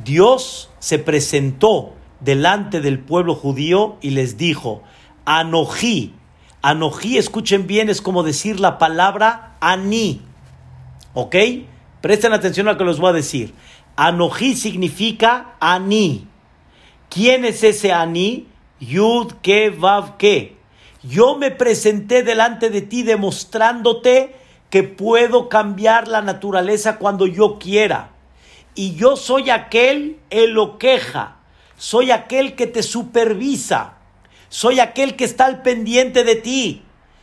Dios 0.04 0.68
se 0.80 0.98
presentó 0.98 1.94
delante 2.20 2.82
del 2.82 2.98
pueblo 2.98 3.34
judío 3.34 3.96
y 4.02 4.10
les 4.10 4.36
dijo, 4.36 4.82
Anojí, 5.24 6.12
Anojí, 6.60 7.16
escuchen 7.16 7.66
bien, 7.66 7.88
es 7.88 8.02
como 8.02 8.22
decir 8.22 8.60
la 8.60 8.76
palabra 8.76 9.56
Ani. 9.60 10.20
¿Ok? 11.14 11.36
Presten 12.02 12.34
atención 12.34 12.68
a 12.68 12.72
lo 12.72 12.78
que 12.78 12.84
les 12.84 12.98
voy 12.98 13.08
a 13.08 13.14
decir. 13.14 13.54
Anojí 13.96 14.56
significa 14.56 15.54
Ani. 15.58 16.26
¿Quién 17.08 17.46
es 17.46 17.64
ese 17.64 17.94
Ani? 17.94 18.46
Yud, 18.78 19.32
Ke, 19.40 19.70
Vav, 19.70 20.18
Ke. 20.18 20.59
Yo 21.02 21.36
me 21.36 21.50
presenté 21.50 22.22
delante 22.22 22.68
de 22.70 22.82
ti 22.82 23.02
demostrándote 23.02 24.36
que 24.68 24.82
puedo 24.82 25.48
cambiar 25.48 26.08
la 26.08 26.20
naturaleza 26.20 26.98
cuando 26.98 27.26
yo 27.26 27.58
quiera. 27.58 28.10
Y 28.74 28.94
yo 28.94 29.16
soy 29.16 29.50
aquel 29.50 30.18
el 30.30 30.50
lo 30.50 30.78
queja, 30.78 31.38
soy 31.76 32.10
aquel 32.10 32.54
que 32.54 32.66
te 32.66 32.82
supervisa, 32.82 33.94
soy 34.48 34.78
aquel 34.78 35.16
que 35.16 35.24
está 35.24 35.46
al 35.46 35.62
pendiente 35.62 36.22
de 36.22 36.36
ti. 36.36 36.82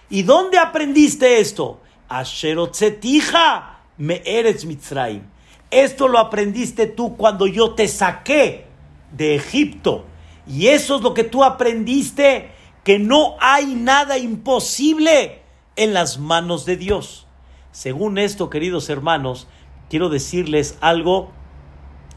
¿Y 0.10 0.24
dónde 0.24 0.58
aprendiste 0.58 1.40
esto? 1.40 1.82
Asherotzetija 2.10 3.80
me 3.98 4.22
eres 4.26 4.66
Mitzrayim. 4.66 5.24
Esto 5.70 6.08
lo 6.08 6.20
aprendiste 6.20 6.88
tú 6.88 7.16
cuando 7.18 7.46
yo 7.46 7.76
te 7.76 7.88
saqué 7.88 8.66
de 9.12 9.36
Egipto. 9.36 10.06
Y 10.48 10.68
eso 10.68 10.98
es 10.98 11.02
lo 11.02 11.14
que 11.14 11.26
tú 11.26 11.44
aprendiste 11.44 12.52
que 12.88 13.00
no 13.00 13.36
hay 13.42 13.76
nada 13.76 14.18
imposible 14.18 15.42
en 15.76 15.94
las 15.94 16.20
manos 16.20 16.66
de 16.66 16.78
Dios. 16.78 17.28
Según 17.74 18.18
esto, 18.18 18.50
queridos 18.50 18.90
hermanos, 18.90 19.50
quiero 19.90 20.08
decirles 20.08 20.78
algo, 20.80 21.34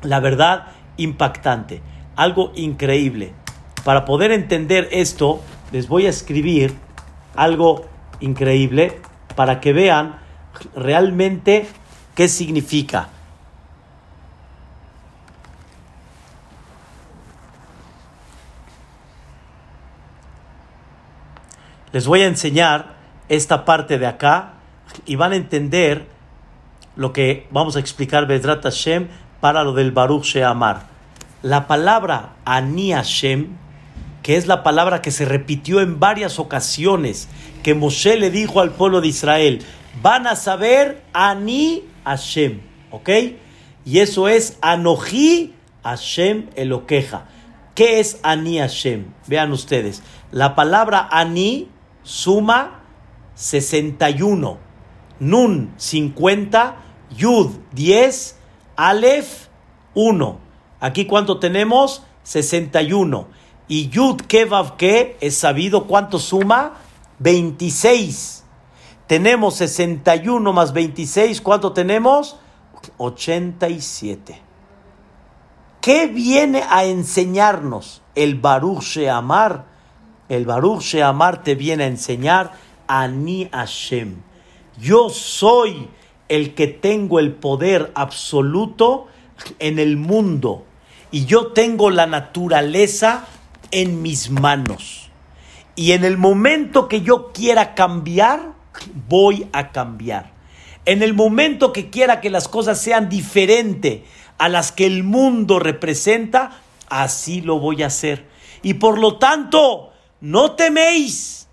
la 0.02 0.20
verdad, 0.20 0.68
impactante, 0.96 1.82
algo 2.14 2.52
increíble. 2.54 3.34
Para 3.82 4.04
poder 4.04 4.30
entender 4.30 4.88
esto, 4.92 5.40
les 5.72 5.88
voy 5.88 6.06
a 6.06 6.10
escribir 6.10 6.72
algo 7.34 7.86
increíble 8.20 9.00
para 9.34 9.58
que 9.58 9.72
vean 9.72 10.20
realmente 10.76 11.66
qué 12.14 12.28
significa. 12.28 13.08
Les 21.92 22.06
voy 22.06 22.22
a 22.22 22.26
enseñar 22.26 22.94
esta 23.28 23.64
parte 23.64 23.98
de 23.98 24.06
acá 24.06 24.54
y 25.06 25.16
van 25.16 25.32
a 25.32 25.36
entender 25.36 26.06
lo 26.94 27.12
que 27.12 27.48
vamos 27.50 27.74
a 27.74 27.80
explicar 27.80 28.26
Bedrat 28.26 28.62
Hashem 28.62 29.08
para 29.40 29.64
lo 29.64 29.72
del 29.72 29.90
Baruch 29.90 30.24
Sheamar. 30.24 30.86
La 31.42 31.66
palabra 31.66 32.34
Ani 32.44 32.92
Hashem, 32.92 33.48
que 34.22 34.36
es 34.36 34.46
la 34.46 34.62
palabra 34.62 35.02
que 35.02 35.10
se 35.10 35.24
repitió 35.24 35.80
en 35.80 35.98
varias 35.98 36.38
ocasiones, 36.38 37.28
que 37.64 37.74
Moshe 37.74 38.16
le 38.16 38.30
dijo 38.30 38.60
al 38.60 38.70
pueblo 38.70 39.00
de 39.00 39.08
Israel, 39.08 39.64
van 40.00 40.28
a 40.28 40.36
saber 40.36 41.02
Ani 41.12 41.82
Hashem, 42.04 42.60
¿ok? 42.90 43.08
Y 43.84 43.98
eso 43.98 44.28
es 44.28 44.58
Anoji 44.60 45.54
Hashem 45.82 46.50
Eloqueja. 46.54 47.24
¿Qué 47.74 47.98
es 47.98 48.20
Ani 48.22 48.58
Hashem? 48.58 49.06
Vean 49.26 49.52
ustedes, 49.52 50.02
la 50.30 50.54
palabra 50.54 51.08
Ani 51.10 51.68
suma 52.10 52.82
61, 53.34 54.58
Nun 55.20 55.72
50, 55.76 56.76
Yud 57.16 57.52
10, 57.72 58.36
Aleph 58.76 59.48
1. 59.94 60.38
Aquí 60.80 61.06
cuánto 61.06 61.38
tenemos? 61.38 62.02
61. 62.24 63.28
Y 63.68 63.88
Yud 63.90 64.22
Kevav 64.22 64.76
que 64.76 65.16
es 65.20 65.36
sabido 65.36 65.86
cuánto 65.86 66.18
suma? 66.18 66.78
26. 67.20 68.44
Tenemos 69.06 69.54
61 69.56 70.52
más 70.52 70.72
26. 70.72 71.40
¿Cuánto 71.40 71.72
tenemos? 71.72 72.38
87. 72.96 74.42
¿Qué 75.80 76.06
viene 76.08 76.64
a 76.68 76.84
enseñarnos 76.84 78.02
el 78.14 78.34
Baruch 78.34 78.82
Sheamar? 78.82 79.69
El 80.30 80.46
Baruch 80.46 80.82
Sheamar 80.82 81.42
te 81.42 81.56
viene 81.56 81.82
a 81.82 81.88
enseñar 81.88 82.52
Ani 82.86 83.48
Hashem. 83.50 84.22
Yo 84.80 85.10
soy 85.10 85.88
el 86.28 86.54
que 86.54 86.68
tengo 86.68 87.18
el 87.18 87.32
poder 87.32 87.90
absoluto 87.96 89.08
en 89.58 89.80
el 89.80 89.96
mundo 89.96 90.64
y 91.10 91.24
yo 91.24 91.48
tengo 91.48 91.90
la 91.90 92.06
naturaleza 92.06 93.26
en 93.72 94.02
mis 94.02 94.30
manos. 94.30 95.10
Y 95.74 95.92
en 95.92 96.04
el 96.04 96.16
momento 96.16 96.86
que 96.86 97.00
yo 97.00 97.32
quiera 97.32 97.74
cambiar, 97.74 98.52
voy 99.08 99.48
a 99.52 99.72
cambiar. 99.72 100.30
En 100.84 101.02
el 101.02 101.12
momento 101.12 101.72
que 101.72 101.90
quiera 101.90 102.20
que 102.20 102.30
las 102.30 102.46
cosas 102.46 102.80
sean 102.80 103.08
diferentes 103.08 104.02
a 104.38 104.48
las 104.48 104.70
que 104.70 104.86
el 104.86 105.02
mundo 105.02 105.58
representa, 105.58 106.60
así 106.88 107.40
lo 107.40 107.58
voy 107.58 107.82
a 107.82 107.88
hacer. 107.88 108.28
Y 108.62 108.74
por 108.74 108.96
lo 108.96 109.18
tanto, 109.18 109.89
no 110.20 110.52
teméis 110.52 111.48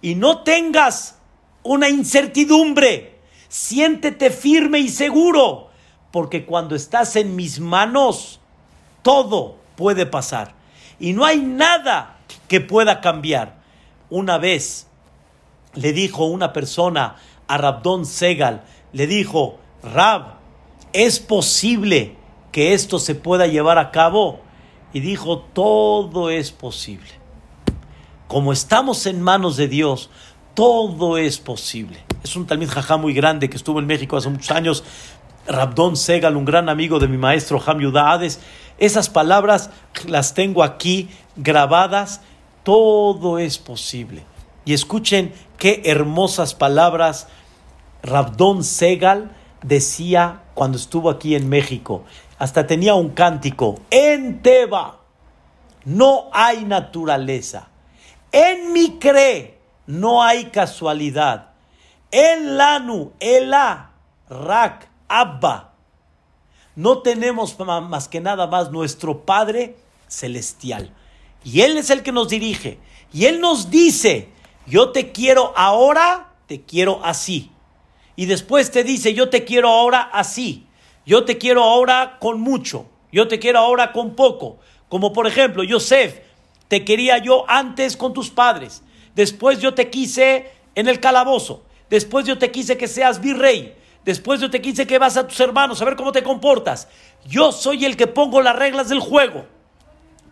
y 0.00 0.14
no 0.14 0.42
tengas 0.42 1.18
una 1.62 1.88
incertidumbre. 1.88 3.18
Siéntete 3.48 4.30
firme 4.30 4.78
y 4.78 4.88
seguro, 4.88 5.68
porque 6.10 6.46
cuando 6.46 6.74
estás 6.74 7.16
en 7.16 7.36
mis 7.36 7.60
manos, 7.60 8.40
todo 9.02 9.56
puede 9.76 10.06
pasar. 10.06 10.54
Y 10.98 11.12
no 11.12 11.24
hay 11.24 11.40
nada 11.40 12.18
que 12.48 12.60
pueda 12.60 13.00
cambiar. 13.00 13.60
Una 14.08 14.38
vez 14.38 14.86
le 15.74 15.92
dijo 15.92 16.24
una 16.26 16.52
persona 16.52 17.16
a 17.48 17.58
Rabdon 17.58 18.06
Segal, 18.06 18.62
le 18.92 19.06
dijo, 19.06 19.58
Rab, 19.82 20.34
¿es 20.92 21.18
posible 21.20 22.16
que 22.52 22.74
esto 22.74 22.98
se 22.98 23.14
pueda 23.14 23.46
llevar 23.46 23.78
a 23.78 23.90
cabo? 23.90 24.40
Y 24.92 25.00
dijo, 25.00 25.38
todo 25.38 26.30
es 26.30 26.50
posible. 26.50 27.19
Como 28.30 28.52
estamos 28.52 29.06
en 29.06 29.20
manos 29.20 29.56
de 29.56 29.66
Dios, 29.66 30.08
todo 30.54 31.18
es 31.18 31.38
posible. 31.38 31.98
Es 32.22 32.36
un 32.36 32.46
talmid 32.46 32.68
jajá 32.68 32.96
muy 32.96 33.12
grande 33.12 33.50
que 33.50 33.56
estuvo 33.56 33.80
en 33.80 33.88
México 33.88 34.16
hace 34.16 34.28
muchos 34.28 34.52
años, 34.52 34.84
Rabdon 35.48 35.96
Segal, 35.96 36.36
un 36.36 36.44
gran 36.44 36.68
amigo 36.68 37.00
de 37.00 37.08
mi 37.08 37.16
maestro 37.18 37.60
Ham 37.66 37.80
Yudades. 37.80 38.38
Esas 38.78 39.10
palabras 39.10 39.70
las 40.06 40.32
tengo 40.34 40.62
aquí 40.62 41.08
grabadas. 41.34 42.20
Todo 42.62 43.40
es 43.40 43.58
posible. 43.58 44.22
Y 44.64 44.74
escuchen 44.74 45.32
qué 45.58 45.82
hermosas 45.86 46.54
palabras 46.54 47.26
Rabdon 48.04 48.62
Segal 48.62 49.32
decía 49.64 50.42
cuando 50.54 50.78
estuvo 50.78 51.10
aquí 51.10 51.34
en 51.34 51.48
México. 51.48 52.04
Hasta 52.38 52.64
tenía 52.64 52.94
un 52.94 53.08
cántico. 53.08 53.80
En 53.90 54.40
Teba 54.40 55.00
no 55.84 56.26
hay 56.32 56.64
naturaleza. 56.64 57.69
En 58.32 58.72
mi 58.72 58.98
cree 58.98 59.58
no 59.86 60.22
hay 60.22 60.46
casualidad. 60.46 61.50
En 62.10 62.56
Lanu, 62.56 63.12
Ela, 63.20 63.90
Rak, 64.28 64.88
Abba. 65.08 65.74
No 66.76 66.98
tenemos 66.98 67.58
más 67.58 68.08
que 68.08 68.20
nada 68.20 68.46
más 68.46 68.70
nuestro 68.70 69.24
Padre 69.24 69.76
Celestial. 70.08 70.92
Y 71.44 71.62
Él 71.62 71.76
es 71.76 71.90
el 71.90 72.02
que 72.02 72.12
nos 72.12 72.28
dirige. 72.28 72.78
Y 73.12 73.26
Él 73.26 73.40
nos 73.40 73.70
dice, 73.70 74.28
yo 74.66 74.90
te 74.90 75.12
quiero 75.12 75.52
ahora, 75.56 76.32
te 76.46 76.62
quiero 76.62 77.04
así. 77.04 77.50
Y 78.16 78.26
después 78.26 78.70
te 78.70 78.84
dice, 78.84 79.14
yo 79.14 79.28
te 79.30 79.44
quiero 79.44 79.68
ahora 79.68 80.02
así. 80.12 80.66
Yo 81.06 81.24
te 81.24 81.38
quiero 81.38 81.64
ahora 81.64 82.18
con 82.20 82.40
mucho. 82.40 82.86
Yo 83.10 83.26
te 83.26 83.38
quiero 83.38 83.58
ahora 83.58 83.92
con 83.92 84.14
poco. 84.14 84.58
Como 84.88 85.12
por 85.12 85.26
ejemplo, 85.26 85.64
Yosef, 85.64 86.20
te 86.70 86.84
quería 86.84 87.18
yo 87.18 87.44
antes 87.48 87.96
con 87.96 88.12
tus 88.12 88.30
padres. 88.30 88.84
Después 89.16 89.58
yo 89.58 89.74
te 89.74 89.90
quise 89.90 90.52
en 90.76 90.86
el 90.86 91.00
calabozo. 91.00 91.64
Después 91.90 92.24
yo 92.26 92.38
te 92.38 92.52
quise 92.52 92.78
que 92.78 92.86
seas 92.86 93.20
virrey. 93.20 93.74
Después 94.04 94.40
yo 94.40 94.50
te 94.50 94.62
quise 94.62 94.86
que 94.86 95.00
vas 95.00 95.16
a 95.16 95.26
tus 95.26 95.40
hermanos 95.40 95.82
a 95.82 95.84
ver 95.84 95.96
cómo 95.96 96.12
te 96.12 96.22
comportas. 96.22 96.86
Yo 97.26 97.50
soy 97.50 97.84
el 97.84 97.96
que 97.96 98.06
pongo 98.06 98.40
las 98.40 98.54
reglas 98.54 98.88
del 98.88 99.00
juego. 99.00 99.46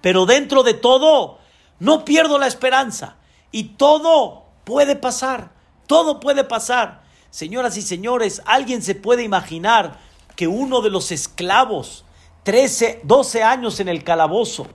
Pero 0.01 0.27
dentro 0.27 0.62
de 0.62 0.74
todo, 0.74 1.40
no 1.81 2.05
pierdo 2.05 2.38
la 2.38 2.46
esperanza. 2.46 3.16
Y 3.51 3.70
todo 3.70 4.44
puede 4.62 4.94
pasar. 4.94 5.51
Todo 5.88 6.20
puede 6.20 6.44
pasar. 6.44 7.03
Señoras 7.31 7.77
y 7.77 7.83
señores, 7.83 8.42
alguien 8.46 8.83
se 8.83 8.94
puede 8.94 9.24
imaginar 9.24 9.98
que 10.37 10.46
uno 10.46 10.83
de 10.83 10.90
los 10.90 11.11
esclavos, 11.11 12.05
13, 12.44 13.01
12 13.03 13.42
años 13.42 13.81
en 13.81 13.88
el 13.88 14.05
calabozo, 14.05 14.68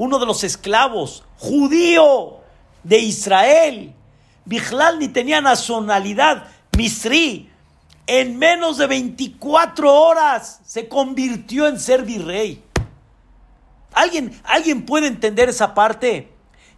uno 0.00 0.18
de 0.18 0.24
los 0.24 0.44
esclavos 0.44 1.24
judío 1.36 2.38
de 2.84 3.00
Israel, 3.00 3.92
Bijlal 4.46 4.98
ni 4.98 5.08
tenía 5.08 5.42
nacionalidad, 5.42 6.46
Misri, 6.74 7.50
en 8.06 8.38
menos 8.38 8.78
de 8.78 8.86
24 8.86 9.92
horas 9.94 10.62
se 10.64 10.88
convirtió 10.88 11.68
en 11.68 11.78
ser 11.78 12.06
virrey. 12.06 12.64
¿Alguien, 13.92 14.32
¿Alguien 14.44 14.86
puede 14.86 15.06
entender 15.06 15.50
esa 15.50 15.74
parte? 15.74 16.32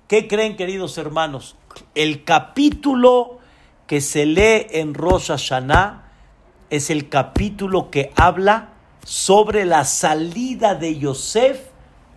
¿Qué 0.09 0.27
creen, 0.27 0.57
queridos 0.57 0.99
hermanos? 0.99 1.55
El 1.95 2.25
capítulo 2.25 3.39
que 3.87 4.01
se 4.01 4.27
lee 4.27 4.67
en 4.71 4.95
Rosh 4.95 5.29
Hashanah 5.29 6.11
es 6.71 6.91
el 6.91 7.09
capítulo 7.09 7.89
que 7.89 8.11
habla 8.17 8.71
sobre 9.05 9.65
la 9.65 9.85
salida 9.85 10.75
de 10.75 10.99
Yosef 10.99 11.72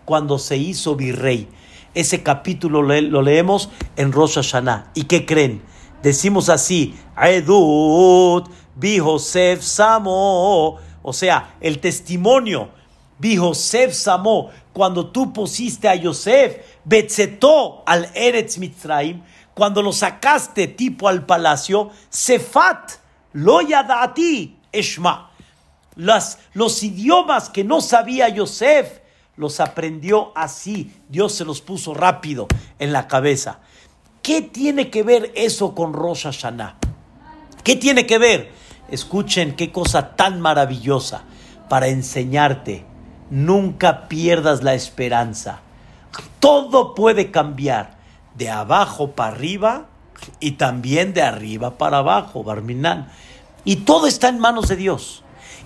cuando 0.06 0.40
se 0.40 0.58
hizo 0.58 0.96
virrey. 0.96 1.50
Ese 1.94 2.24
capítulo 2.24 2.82
lo 2.82 3.22
leemos 3.22 3.70
en 3.96 4.12
Rosh 4.12 4.36
Hashanah. 4.36 4.92
¿Y 4.94 5.04
qué 5.04 5.26
creen? 5.26 5.62
Decimos 6.04 6.50
así, 6.50 6.96
Edut, 7.20 8.50
Samo, 9.62 10.78
o 11.02 11.14
sea, 11.14 11.56
el 11.62 11.80
testimonio, 11.80 12.70
Vi 13.18 13.38
Josef 13.38 13.94
Samo, 13.94 14.50
cuando 14.74 15.08
tú 15.08 15.32
pusiste 15.32 15.88
a 15.88 15.96
Yosef, 15.96 16.58
Betzetó 16.84 17.84
al 17.86 18.10
Eretz 18.14 18.58
Mitzrayim, 18.58 19.24
cuando 19.54 19.82
lo 19.82 19.94
sacaste 19.94 20.68
tipo 20.68 21.08
al 21.08 21.26
palacio, 21.26 21.92
Sefat, 22.10 22.92
lo 23.34 23.62
ti 24.14 24.60
Eshma. 24.72 25.32
Las, 25.96 26.40
los 26.54 26.84
idiomas 26.84 27.50
que 27.50 27.64
no 27.64 27.80
sabía 27.80 28.28
Yosef, 28.28 29.00
los 29.38 29.60
aprendió 29.60 30.32
así. 30.36 30.94
Dios 31.10 31.34
se 31.34 31.46
los 31.46 31.62
puso 31.62 31.94
rápido 31.94 32.48
en 32.80 32.94
la 32.94 33.08
cabeza. 33.08 33.60
¿Qué 34.22 34.42
tiene 34.42 34.90
que 34.90 35.04
ver 35.04 35.32
eso 35.36 35.76
con 35.76 35.94
Rosh 35.94 36.24
Hashanah? 36.24 36.78
¿Qué 37.64 37.76
tiene 37.76 38.06
que 38.06 38.18
ver? 38.18 38.52
Escuchen 38.90 39.56
qué 39.56 39.72
cosa 39.72 40.16
tan 40.16 40.42
maravillosa 40.42 41.24
para 41.70 41.88
enseñarte. 41.88 42.86
Nunca 43.30 44.08
pierdas 44.08 44.64
la 44.64 44.74
esperanza. 44.74 45.62
Todo 46.40 46.96
puede 46.96 47.32
cambiar 47.32 47.98
de 48.36 48.50
abajo 48.50 49.12
para 49.12 49.36
arriba 49.36 49.88
y 50.40 50.52
también 50.52 51.14
de 51.14 51.22
arriba 51.22 51.78
para 51.78 51.98
abajo, 52.00 52.44
Barminan. 52.44 53.10
Y 53.64 53.78
todo 53.78 54.08
está 54.08 54.30
en 54.30 54.40
manos 54.40 54.68
de 54.68 54.76
Dios. 54.76 55.24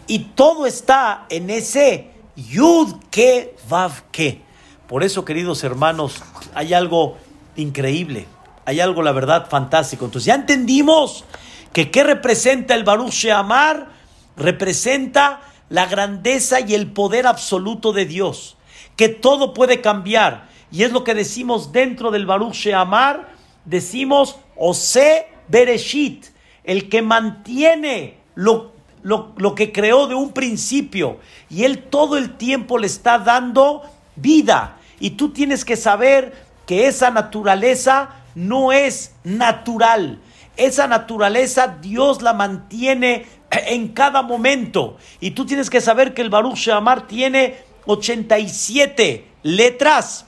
Y 0.08 0.20
todo 0.20 0.66
está 0.66 1.26
en 1.30 1.50
ese 1.50 2.12
Yud 2.48 2.96
que 3.10 3.56
Vav 3.70 4.04
que. 4.12 4.42
Por 4.88 5.04
eso, 5.04 5.26
queridos 5.26 5.64
hermanos, 5.64 6.24
hay 6.56 6.74
algo 6.74 7.18
increíble. 7.56 8.26
Hay 8.66 8.80
algo, 8.80 9.02
la 9.02 9.12
verdad, 9.12 9.50
fantástico. 9.50 10.06
Entonces, 10.06 10.28
ya 10.28 10.36
entendimos 10.36 11.26
que 11.74 11.92
qué 11.92 12.04
representa 12.04 12.76
el 12.76 12.84
Baruch 12.84 13.12
Sheamar? 13.12 13.90
Representa 14.36 15.42
la 15.70 15.86
grandeza 15.86 16.60
y 16.62 16.74
el 16.74 16.92
poder 16.92 17.28
absoluto 17.28 17.94
de 17.94 18.06
Dios. 18.06 18.56
que 18.96 19.08
todo 19.08 19.54
puede 19.54 19.80
cambiar. 19.80 20.50
Y 20.72 20.84
es 20.84 20.92
lo 20.92 21.06
que 21.06 21.16
decimos 21.16 21.72
dentro 21.72 22.12
del 22.12 22.26
Baruch 22.26 22.54
Sheamar, 22.54 23.30
decimos 23.64 24.36
Ose 24.58 25.28
Bereshit, 25.48 26.26
el 26.66 26.90
que 26.90 27.02
mantiene 27.02 28.18
lo, 28.36 28.74
lo, 29.02 29.34
lo 29.38 29.56
que 29.56 29.72
creó 29.72 30.08
de 30.08 30.16
un 30.16 30.32
principio. 30.32 31.20
Y 31.50 31.64
él 31.64 31.84
todo 31.84 32.18
el 32.18 32.38
tiempo 32.38 32.78
le 32.78 32.88
está 32.88 33.20
dando 33.20 33.84
vida. 34.16 34.78
Y 35.00 35.12
tú 35.12 35.30
tienes 35.30 35.66
que 35.66 35.76
saber 35.76 36.46
que 36.66 36.88
esa 36.88 37.10
naturaleza 37.10 38.10
no 38.36 38.72
es 38.72 39.16
natural. 39.24 40.20
Esa 40.58 40.88
naturaleza 40.88 41.78
Dios 41.82 42.22
la 42.22 42.34
mantiene 42.34 43.26
en 43.52 43.90
cada 43.90 44.22
momento. 44.22 44.98
Y 45.20 45.32
tú 45.32 45.46
tienes 45.46 45.70
que 45.70 45.82
saber 45.82 46.14
que 46.14 46.22
el 46.22 46.30
Baruch 46.30 46.58
Shamar 46.58 47.08
tiene 47.08 47.58
87 47.86 49.26
letras 49.44 50.26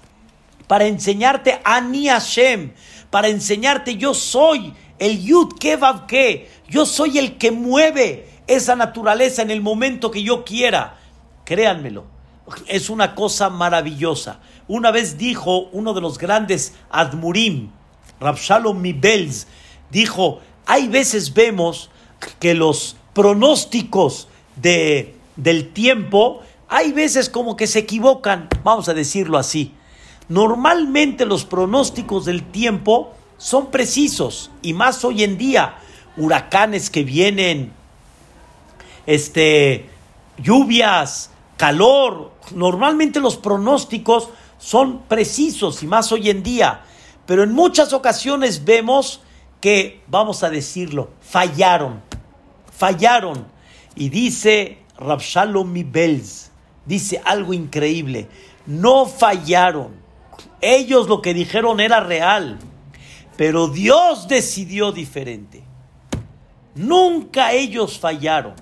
para 0.68 0.86
enseñarte 0.86 1.60
Ani 1.64 2.08
Hashem, 2.08 2.72
para 3.10 3.28
enseñarte 3.28 3.98
yo 3.98 4.14
soy 4.14 4.74
el 5.00 5.22
Yud 5.22 5.60
Kevav 5.60 6.08
Ke, 6.08 6.50
yo 6.70 6.86
soy 6.86 7.18
el 7.18 7.38
que 7.38 7.52
mueve 7.52 8.30
esa 8.56 8.76
naturaleza 8.76 9.42
en 9.42 9.52
el 9.52 9.62
momento 9.62 10.12
que 10.12 10.24
yo 10.24 10.44
quiera. 10.44 10.98
Créanmelo, 11.46 12.06
es 12.68 12.90
una 12.90 13.16
cosa 13.16 13.50
maravillosa. 13.50 14.40
Una 14.68 14.92
vez 14.92 15.18
dijo 15.18 15.70
uno 15.72 15.94
de 15.94 16.02
los 16.02 16.18
grandes 16.18 16.74
Admurim, 16.90 17.70
Rabshalom 18.20 18.80
Mibels, 18.80 19.48
dijo, 19.90 20.40
hay 20.66 20.88
veces 20.88 21.34
vemos 21.34 21.90
que 22.40 22.54
los 22.54 22.96
pronósticos 23.14 24.28
de, 24.56 25.16
del 25.36 25.70
tiempo, 25.70 26.42
hay 26.68 26.92
veces 26.92 27.30
como 27.30 27.56
que 27.56 27.68
se 27.68 27.80
equivocan, 27.80 28.48
vamos 28.64 28.88
a 28.90 28.94
decirlo 28.94 29.38
así. 29.38 29.74
Normalmente 30.30 31.26
los 31.26 31.44
pronósticos 31.46 32.26
del 32.26 32.44
tiempo 32.44 33.14
son 33.38 33.72
precisos 33.72 34.52
y 34.62 34.74
más 34.74 35.04
hoy 35.04 35.24
en 35.24 35.38
día, 35.38 35.76
huracanes 36.16 36.90
que 36.90 37.04
vienen, 37.04 37.74
este, 39.14 39.90
lluvias, 40.38 41.32
calor, 41.58 42.32
normalmente 42.54 43.20
los 43.20 43.38
pronósticos 43.38 44.30
son 44.58 45.04
precisos 45.04 45.82
y 45.84 45.88
más 45.88 46.12
hoy 46.12 46.30
en 46.30 46.44
día, 46.44 46.84
pero 47.26 47.44
en 47.44 47.54
muchas 47.54 47.94
ocasiones 47.94 48.66
vemos 48.66 49.22
que, 49.60 50.02
vamos 50.08 50.44
a 50.44 50.50
decirlo, 50.50 51.10
fallaron 51.22 52.02
fallaron. 52.82 53.46
Y 53.96 54.10
dice 54.10 54.80
Rabshalom 54.98 55.72
Mibels, 55.72 56.50
dice 56.84 57.22
algo 57.24 57.54
increíble, 57.54 58.28
no 58.66 59.06
fallaron. 59.06 60.02
Ellos 60.62 61.08
lo 61.08 61.22
que 61.22 61.36
dijeron 61.36 61.80
era 61.80 62.00
real, 62.00 62.58
pero 63.38 63.68
Dios 63.68 64.28
decidió 64.28 64.92
diferente. 64.92 65.62
Nunca 66.74 67.52
ellos 67.52 68.00
fallaron. 68.00 68.56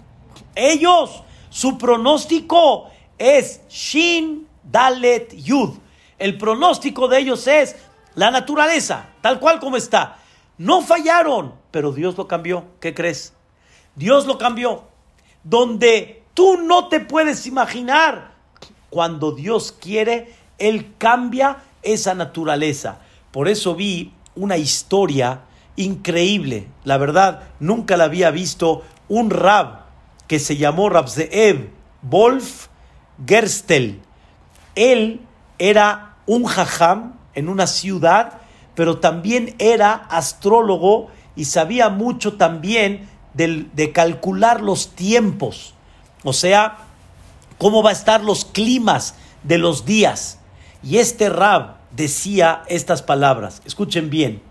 Ellos, 0.56 1.24
su 1.50 1.78
pronóstico 1.78 2.89
es 3.18 3.62
Shin 3.70 4.47
Dalet 4.64 5.36
Yud. 5.36 5.78
El 6.18 6.38
pronóstico 6.38 7.08
de 7.08 7.20
ellos 7.20 7.47
es 7.47 7.76
la 8.16 8.32
naturaleza, 8.32 9.10
tal 9.22 9.39
cual 9.39 9.60
como 9.60 9.78
está. 9.78 10.18
No 10.58 10.82
fallaron, 10.82 11.54
pero 11.72 11.91
Dios 11.91 12.18
lo 12.18 12.28
cambió. 12.28 12.66
¿Qué 12.80 12.93
crees? 12.93 13.34
Dios 13.95 14.26
lo 14.26 14.38
cambió. 14.38 14.84
Donde 15.43 16.24
tú 16.34 16.58
no 16.58 16.89
te 16.89 17.00
puedes 17.00 17.45
imaginar. 17.45 18.34
Cuando 18.89 19.32
Dios 19.32 19.72
quiere, 19.72 20.34
Él 20.58 20.93
cambia 20.97 21.64
esa 21.82 22.14
naturaleza. 22.14 23.00
Por 23.32 23.47
eso 23.47 23.76
vi 23.76 24.12
una 24.36 24.58
historia 24.58 25.41
increíble. 25.76 26.68
La 26.84 26.97
verdad, 26.97 27.43
nunca 27.60 27.95
la 27.95 28.06
había 28.06 28.32
visto. 28.32 28.84
Un 29.08 29.30
rab 29.30 29.86
que 30.30 30.39
se 30.39 30.57
llamó 30.57 30.89
Rabzeev 30.89 31.71
Wolf 32.03 32.67
Gerstel. 33.25 33.99
Él 34.75 35.21
era 35.57 36.17
un 36.27 36.45
jajam 36.45 37.15
en 37.34 37.49
una 37.49 37.65
ciudad, 37.65 38.39
pero 38.75 38.99
también 38.99 39.55
era 39.57 39.93
astrólogo 39.95 41.07
y 41.36 41.45
sabía 41.45 41.89
mucho 41.89 42.38
también 42.38 43.09
de, 43.34 43.91
calcular 43.91 44.61
los 44.61 44.89
tiempos, 44.95 45.73
o 46.23 46.34
sea, 46.34 46.77
cómo 47.57 47.82
va 47.82 47.89
a 47.89 47.93
estar 47.93 48.23
los 48.23 48.45
climas 48.45 49.15
de 49.43 49.57
los 49.57 49.84
días. 49.86 50.38
Y 50.84 50.97
este 50.97 51.30
Rab 51.30 51.77
decía 51.89 52.61
estas 52.67 53.01
palabras, 53.01 53.63
escuchen 53.65 54.11
bien, 54.11 54.43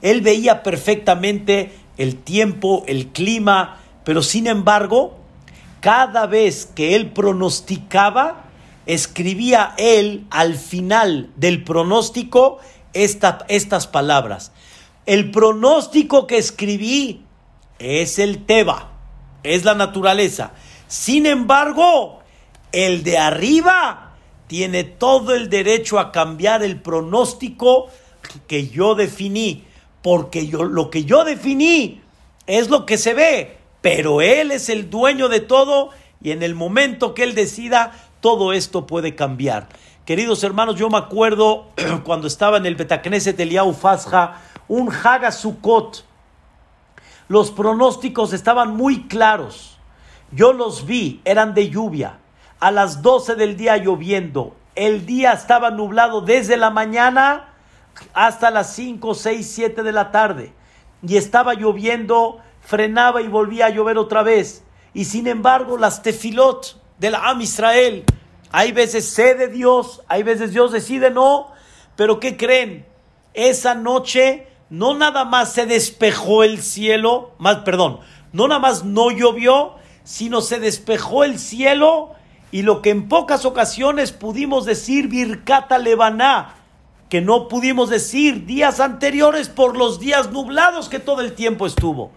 él 0.00 0.20
veía 0.20 0.62
perfectamente 0.62 1.72
el 1.96 2.16
tiempo, 2.16 2.84
el 2.86 3.08
clima, 3.08 3.80
pero 4.04 4.22
sin 4.22 4.46
embargo, 4.46 5.23
cada 5.84 6.26
vez 6.26 6.64
que 6.64 6.96
él 6.96 7.12
pronosticaba, 7.12 8.46
escribía 8.86 9.74
él 9.76 10.26
al 10.30 10.54
final 10.54 11.30
del 11.36 11.62
pronóstico 11.62 12.58
estas 12.94 13.86
palabras. 13.88 14.52
El 15.04 15.30
pronóstico 15.30 16.26
que 16.26 16.38
escribí 16.38 17.26
es 17.78 18.18
el 18.18 18.46
Teba, 18.46 18.92
es 19.42 19.66
la 19.66 19.74
naturaleza. 19.74 20.52
Sin 20.88 21.26
embargo, 21.26 22.20
el 22.72 23.02
de 23.04 23.18
arriba 23.18 24.14
tiene 24.46 24.84
todo 24.84 25.34
el 25.34 25.50
derecho 25.50 25.98
a 25.98 26.12
cambiar 26.12 26.62
el 26.62 26.80
pronóstico 26.80 27.88
que 28.46 28.68
yo 28.68 28.94
definí, 28.94 29.64
porque 30.00 30.46
yo, 30.46 30.64
lo 30.64 30.88
que 30.88 31.04
yo 31.04 31.24
definí 31.24 32.00
es 32.46 32.70
lo 32.70 32.86
que 32.86 32.96
se 32.96 33.12
ve, 33.12 33.63
pero 33.84 34.22
él 34.22 34.50
es 34.50 34.70
el 34.70 34.88
dueño 34.88 35.28
de 35.28 35.40
todo 35.40 35.90
y 36.22 36.30
en 36.30 36.42
el 36.42 36.54
momento 36.54 37.12
que 37.12 37.22
él 37.22 37.34
decida, 37.34 37.92
todo 38.20 38.54
esto 38.54 38.86
puede 38.86 39.14
cambiar. 39.14 39.68
Queridos 40.06 40.42
hermanos, 40.42 40.76
yo 40.76 40.88
me 40.88 40.96
acuerdo 40.96 41.66
cuando 42.04 42.26
estaba 42.26 42.56
en 42.56 42.64
el 42.64 42.76
Betacneset 42.76 43.38
Eliau 43.38 43.76
un 44.68 44.90
Hagasukot, 44.90 46.02
los 47.28 47.50
pronósticos 47.50 48.32
estaban 48.32 48.74
muy 48.74 49.06
claros. 49.06 49.76
Yo 50.32 50.54
los 50.54 50.86
vi, 50.86 51.20
eran 51.26 51.52
de 51.52 51.68
lluvia. 51.68 52.20
A 52.60 52.70
las 52.70 53.02
12 53.02 53.34
del 53.34 53.58
día 53.58 53.76
lloviendo. 53.76 54.56
El 54.76 55.04
día 55.04 55.32
estaba 55.32 55.70
nublado 55.70 56.22
desde 56.22 56.56
la 56.56 56.70
mañana 56.70 57.52
hasta 58.14 58.50
las 58.50 58.72
5, 58.72 59.14
6, 59.14 59.52
7 59.54 59.82
de 59.82 59.92
la 59.92 60.10
tarde. 60.10 60.54
Y 61.06 61.18
estaba 61.18 61.52
lloviendo, 61.52 62.40
frenaba 62.64 63.22
y 63.22 63.28
volvía 63.28 63.66
a 63.66 63.70
llover 63.70 63.98
otra 63.98 64.22
vez. 64.22 64.64
Y 64.92 65.04
sin 65.04 65.26
embargo, 65.26 65.76
las 65.76 66.02
tefilot 66.02 66.80
del 66.98 67.14
Am 67.14 67.40
Israel, 67.40 68.04
hay 68.50 68.72
veces 68.72 69.08
sé 69.08 69.34
de 69.34 69.48
Dios, 69.48 70.02
hay 70.08 70.22
veces 70.22 70.52
Dios 70.52 70.72
decide 70.72 71.10
no, 71.10 71.48
pero 71.96 72.20
¿qué 72.20 72.36
creen? 72.36 72.86
Esa 73.34 73.74
noche 73.74 74.46
no 74.70 74.94
nada 74.94 75.24
más 75.24 75.52
se 75.52 75.66
despejó 75.66 76.44
el 76.44 76.62
cielo, 76.62 77.32
más, 77.38 77.58
perdón, 77.58 78.00
no 78.32 78.48
nada 78.48 78.60
más 78.60 78.84
no 78.84 79.10
llovió, 79.10 79.74
sino 80.04 80.40
se 80.40 80.60
despejó 80.60 81.24
el 81.24 81.38
cielo 81.38 82.12
y 82.52 82.62
lo 82.62 82.82
que 82.82 82.90
en 82.90 83.08
pocas 83.08 83.44
ocasiones 83.44 84.12
pudimos 84.12 84.64
decir 84.64 85.08
Birkata 85.08 85.78
Lebaná, 85.78 86.54
que 87.08 87.20
no 87.20 87.48
pudimos 87.48 87.90
decir 87.90 88.46
días 88.46 88.80
anteriores 88.80 89.48
por 89.48 89.76
los 89.76 89.98
días 89.98 90.30
nublados 90.30 90.88
que 90.88 91.00
todo 91.00 91.20
el 91.20 91.32
tiempo 91.32 91.66
estuvo. 91.66 92.12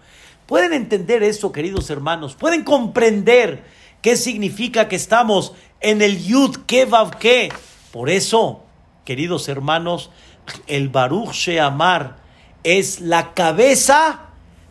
¿Pueden 0.48 0.72
entender 0.72 1.22
eso, 1.22 1.52
queridos 1.52 1.90
hermanos? 1.90 2.34
¿Pueden 2.34 2.64
comprender 2.64 3.64
qué 4.00 4.16
significa 4.16 4.88
que 4.88 4.96
estamos 4.96 5.52
en 5.80 6.00
el 6.00 6.24
Yud 6.24 6.56
Kevav 6.66 7.18
Ke? 7.18 7.50
Por 7.92 8.08
eso, 8.08 8.64
queridos 9.04 9.46
hermanos, 9.50 10.10
el 10.66 10.88
Baruch 10.88 11.32
Sheamar, 11.32 12.16
es 12.64 13.02
la 13.02 13.34
cabeza 13.34 14.20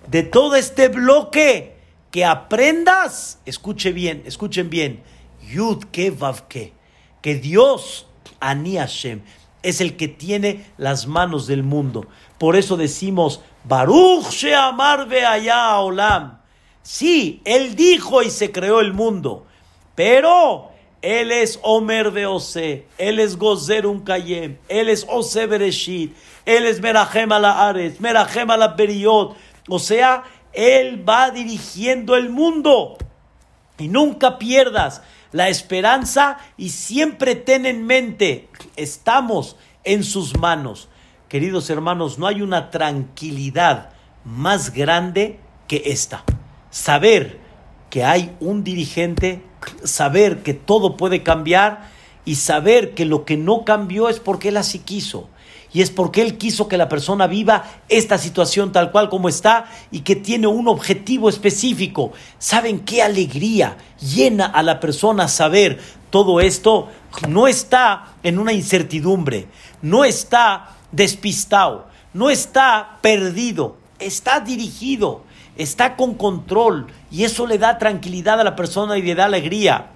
de 0.07 0.23
todo 0.23 0.55
este 0.55 0.87
bloque. 0.87 1.77
Que 2.09 2.25
aprendas, 2.25 3.39
escuche 3.45 3.91
bien, 3.91 4.23
escuchen 4.25 4.71
bien, 4.71 5.03
Yud 5.47 5.83
ke 5.91 6.09
vav 6.09 6.47
que 6.47 6.73
Dios, 7.21 8.07
Ani 8.39 8.77
Hashem, 8.77 9.21
es 9.61 9.81
el 9.81 9.95
que 9.95 10.07
tiene 10.07 10.65
las 10.77 11.05
manos 11.05 11.45
del 11.45 11.61
mundo. 11.61 12.07
Por 12.37 12.55
eso 12.55 12.77
decimos, 12.77 13.41
Baruch 13.63 14.29
Sheamar 14.29 15.07
allá 15.13 15.79
Olam. 15.79 16.39
Sí, 16.81 17.41
él 17.43 17.75
dijo 17.75 18.23
y 18.23 18.29
se 18.29 18.51
creó 18.51 18.79
el 18.79 18.93
mundo, 18.93 19.45
pero 19.95 20.71
él 21.01 21.31
es 21.31 21.59
Omer 21.63 22.11
de 22.11 22.25
Ose, 22.25 22.85
él 22.97 23.19
es 23.19 23.37
Gozer 23.37 23.85
un 23.85 24.01
Kayem, 24.01 24.57
él 24.69 24.87
es 24.87 25.05
Ose 25.09 25.47
Bereshit, 25.47 26.15
él 26.47 26.65
es 26.65 26.79
Merajem 26.79 27.29
a 27.33 27.39
la 27.39 27.67
Ares, 27.67 27.99
Merajem 27.99 28.49
a 28.49 28.55
la 28.55 28.69
Beriot. 28.69 29.35
O 29.67 29.79
sea, 29.79 30.23
Él 30.53 31.07
va 31.07 31.29
dirigiendo 31.29 32.15
el 32.15 32.29
mundo. 32.29 32.97
Y 33.77 33.89
nunca 33.89 34.39
pierdas 34.39 35.01
la 35.33 35.49
esperanza 35.49 36.37
y 36.55 36.69
siempre 36.69 37.35
ten 37.35 37.65
en 37.65 37.85
mente, 37.85 38.47
estamos 38.77 39.57
en 39.83 40.05
sus 40.05 40.37
manos. 40.37 40.87
Queridos 41.29 41.69
hermanos, 41.69 42.17
no 42.17 42.25
hay 42.25 42.41
una 42.41 42.71
tranquilidad 42.71 43.89
más 44.23 44.73
grande 44.73 45.41
que 45.67 45.83
esta. 45.87 46.23
Saber 46.71 47.37
que 47.89 48.05
hay 48.05 48.33
un 48.39 48.63
dirigente, 48.63 49.43
saber 49.83 50.41
que 50.41 50.53
todo 50.53 50.95
puede 50.95 51.23
cambiar 51.23 51.89
y 52.23 52.35
saber 52.35 52.93
que 52.93 53.03
lo 53.03 53.25
que 53.25 53.35
no 53.35 53.65
cambió 53.65 54.07
es 54.07 54.21
porque 54.21 54.49
él 54.49 54.57
así 54.57 54.79
quiso. 54.79 55.27
Y 55.73 55.81
es 55.81 55.91
porque 55.91 56.21
Él 56.21 56.37
quiso 56.37 56.69
que 56.69 56.77
la 56.77 56.87
persona 56.87 57.27
viva 57.27 57.65
esta 57.89 58.17
situación 58.17 58.71
tal 58.71 58.89
cual 58.91 59.09
como 59.09 59.27
está 59.27 59.65
y 59.91 59.99
que 59.99 60.15
tiene 60.15 60.47
un 60.47 60.69
objetivo 60.69 61.27
específico. 61.27 62.13
¿Saben 62.39 62.79
qué 62.79 63.03
alegría 63.03 63.77
llena 63.99 64.45
a 64.45 64.63
la 64.63 64.79
persona 64.79 65.27
saber 65.27 65.79
todo 66.09 66.39
esto? 66.39 66.87
No 67.27 67.47
está 67.47 68.15
en 68.23 68.39
una 68.39 68.53
incertidumbre, 68.53 69.47
no 69.81 70.05
está 70.05 70.76
despistado, 70.91 71.87
no 72.13 72.29
está 72.29 72.97
perdido, 73.01 73.77
está 73.99 74.39
dirigido, 74.39 75.23
está 75.57 75.95
con 75.95 76.15
control 76.15 76.87
y 77.11 77.23
eso 77.23 77.47
le 77.47 77.57
da 77.57 77.77
tranquilidad 77.77 78.39
a 78.39 78.43
la 78.43 78.55
persona 78.55 78.97
y 78.97 79.01
le 79.01 79.15
da 79.15 79.25
alegría. 79.25 79.87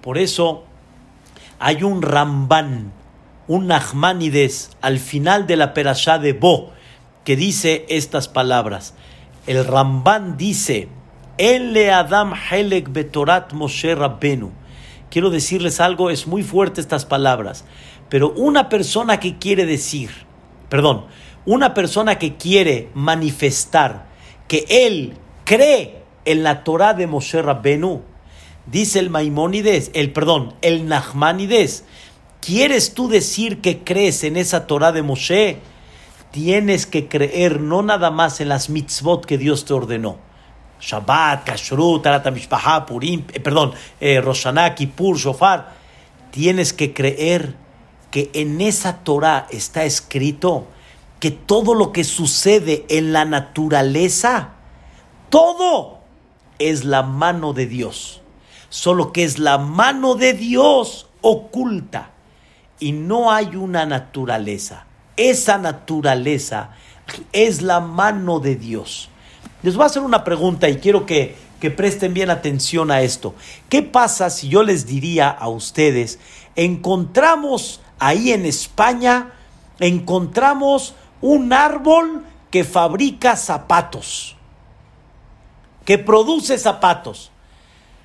Por 0.00 0.18
eso 0.18 0.64
hay 1.58 1.82
un 1.82 2.02
rambán 2.02 2.92
un 3.48 3.66
Nachmanides 3.66 4.70
al 4.80 4.98
final 4.98 5.46
de 5.46 5.56
la 5.56 5.74
perashá 5.74 6.18
de 6.18 6.32
Bo, 6.32 6.72
que 7.24 7.36
dice 7.36 7.84
estas 7.88 8.28
palabras. 8.28 8.94
El 9.46 9.64
Ramban 9.64 10.36
dice, 10.36 10.88
le 11.38 11.90
Adam 11.90 12.34
Helek 12.34 12.92
Betorat 12.92 13.52
Moshe 13.52 13.94
Rabbenu. 13.94 14.52
Quiero 15.10 15.30
decirles 15.30 15.80
algo, 15.80 16.08
es 16.08 16.26
muy 16.26 16.42
fuerte 16.42 16.80
estas 16.80 17.04
palabras, 17.04 17.64
pero 18.12 18.30
una 18.36 18.68
persona 18.68 19.18
que 19.18 19.38
quiere 19.38 19.64
decir, 19.64 20.10
perdón, 20.68 21.06
una 21.46 21.72
persona 21.72 22.18
que 22.18 22.36
quiere 22.36 22.90
manifestar 22.92 24.04
que 24.48 24.66
él 24.68 25.14
cree 25.46 26.02
en 26.26 26.42
la 26.42 26.62
Torah 26.62 26.92
de 26.92 27.06
Moshe 27.06 27.40
Rabbenu, 27.40 28.02
dice 28.66 28.98
el 28.98 29.08
Maimónides, 29.08 29.92
el 29.94 30.12
perdón, 30.12 30.52
el 30.60 30.88
Nachmanides, 30.88 31.84
¿Quieres 32.42 32.92
tú 32.92 33.08
decir 33.08 33.62
que 33.62 33.78
crees 33.78 34.24
en 34.24 34.36
esa 34.36 34.66
Torah 34.66 34.92
de 34.92 35.00
Moshe? 35.00 35.60
Tienes 36.32 36.84
que 36.84 37.08
creer 37.08 37.60
no 37.60 37.82
nada 37.82 38.10
más 38.10 38.42
en 38.42 38.50
las 38.50 38.68
mitzvot 38.68 39.24
que 39.24 39.38
Dios 39.38 39.64
te 39.64 39.72
ordenó. 39.72 40.18
Shabbat, 40.82 41.44
Kashrut, 41.44 42.04
Mishpaha, 42.30 42.84
Purim, 42.84 43.24
eh, 43.32 43.40
perdón, 43.40 43.72
eh, 44.00 44.20
Roshaná, 44.20 44.74
Kippur, 44.74 45.16
Shofar. 45.16 45.72
Tienes 46.30 46.74
que 46.74 46.92
creer 46.92 47.61
que 48.12 48.30
en 48.34 48.60
esa 48.60 48.98
Torah 48.98 49.48
está 49.50 49.84
escrito 49.84 50.68
que 51.18 51.30
todo 51.30 51.74
lo 51.74 51.92
que 51.92 52.04
sucede 52.04 52.84
en 52.88 53.12
la 53.12 53.24
naturaleza, 53.24 54.50
todo 55.30 56.00
es 56.58 56.84
la 56.84 57.02
mano 57.02 57.54
de 57.54 57.66
Dios. 57.66 58.20
Solo 58.68 59.12
que 59.12 59.24
es 59.24 59.38
la 59.38 59.58
mano 59.58 60.14
de 60.14 60.34
Dios 60.34 61.08
oculta 61.22 62.10
y 62.78 62.92
no 62.92 63.32
hay 63.32 63.56
una 63.56 63.86
naturaleza. 63.86 64.84
Esa 65.16 65.56
naturaleza 65.56 66.70
es 67.32 67.62
la 67.62 67.80
mano 67.80 68.40
de 68.40 68.56
Dios. 68.56 69.08
Les 69.62 69.74
voy 69.74 69.84
a 69.84 69.86
hacer 69.86 70.02
una 70.02 70.24
pregunta 70.24 70.68
y 70.68 70.76
quiero 70.76 71.06
que, 71.06 71.34
que 71.60 71.70
presten 71.70 72.12
bien 72.12 72.28
atención 72.28 72.90
a 72.90 73.00
esto. 73.00 73.34
¿Qué 73.70 73.82
pasa 73.82 74.28
si 74.28 74.48
yo 74.48 74.62
les 74.64 74.86
diría 74.86 75.30
a 75.30 75.48
ustedes, 75.48 76.18
encontramos 76.56 77.81
ahí 78.02 78.32
en 78.32 78.46
España, 78.46 79.32
encontramos 79.78 80.96
un 81.20 81.52
árbol 81.52 82.24
que 82.50 82.64
fabrica 82.64 83.36
zapatos, 83.36 84.36
que 85.84 85.98
produce 85.98 86.58
zapatos? 86.58 87.30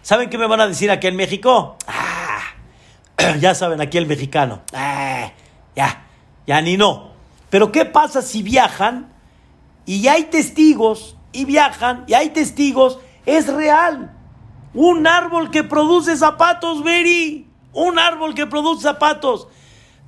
¿Saben 0.04 0.30
qué 0.30 0.38
me 0.38 0.46
van 0.46 0.62
a 0.62 0.68
decir 0.68 0.92
aquí 0.92 1.08
en 1.08 1.16
México? 1.16 1.78
Ah, 1.88 2.44
ya 3.40 3.56
saben, 3.56 3.82
aquí 3.82 3.98
el 3.98 4.06
mexicano. 4.06 4.62
Eh, 4.72 5.34
ya, 5.76 6.06
ya 6.46 6.62
ni 6.62 6.78
no. 6.78 7.10
Pero 7.50 7.72
¿qué 7.72 7.84
pasa 7.84 8.22
si 8.22 8.44
viajan 8.44 9.12
y 9.88 10.08
hay 10.08 10.26
testigos 10.26 11.18
y 11.32 11.46
viajan 11.46 12.04
y 12.08 12.14
hay 12.14 12.30
testigos? 12.30 13.00
Es 13.26 13.48
real. 13.48 14.14
Un 14.76 15.08
árbol 15.08 15.50
que 15.50 15.64
produce 15.64 16.16
zapatos, 16.16 16.84
Veri. 16.84 17.48
Un 17.74 17.98
árbol 17.98 18.36
que 18.36 18.46
produce 18.46 18.84
zapatos. 18.84 19.48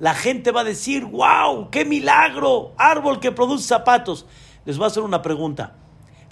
La 0.00 0.14
gente 0.14 0.50
va 0.50 0.62
a 0.62 0.64
decir, 0.64 1.04
wow, 1.04 1.70
qué 1.70 1.84
milagro. 1.84 2.72
Árbol 2.76 3.20
que 3.20 3.30
produce 3.30 3.68
zapatos. 3.68 4.26
Les 4.64 4.76
voy 4.76 4.86
a 4.86 4.88
hacer 4.88 5.04
una 5.04 5.22
pregunta. 5.22 5.76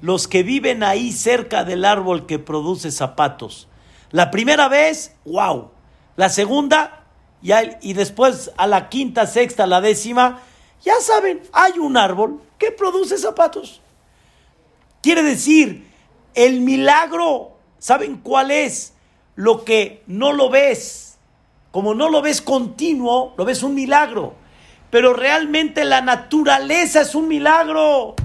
Los 0.00 0.26
que 0.26 0.42
viven 0.42 0.82
ahí 0.82 1.12
cerca 1.12 1.62
del 1.64 1.84
árbol 1.84 2.26
que 2.26 2.40
produce 2.40 2.90
zapatos. 2.90 3.68
La 4.10 4.30
primera 4.30 4.68
vez, 4.68 5.14
wow 5.24 5.70
la 6.18 6.28
segunda 6.28 7.04
y 7.40 7.92
después 7.92 8.50
a 8.56 8.66
la 8.66 8.88
quinta, 8.88 9.24
sexta, 9.28 9.68
la 9.68 9.80
décima, 9.80 10.42
ya 10.82 11.00
saben, 11.00 11.40
hay 11.52 11.78
un 11.78 11.96
árbol 11.96 12.42
que 12.58 12.72
produce 12.72 13.16
zapatos. 13.18 13.80
Quiere 15.00 15.22
decir, 15.22 15.88
el 16.34 16.60
milagro, 16.60 17.52
¿saben 17.78 18.16
cuál 18.16 18.50
es? 18.50 18.94
Lo 19.36 19.64
que 19.64 20.02
no 20.08 20.32
lo 20.32 20.50
ves, 20.50 21.07
como 21.70 21.94
no 21.94 22.08
lo 22.08 22.22
ves 22.22 22.40
continuo, 22.40 23.34
lo 23.36 23.44
ves 23.44 23.62
un 23.62 23.74
milagro. 23.74 24.34
Pero 24.90 25.12
realmente 25.12 25.84
la 25.84 26.00
naturaleza 26.00 27.02
es 27.02 27.14
un 27.14 27.28
milagro. 27.28 28.16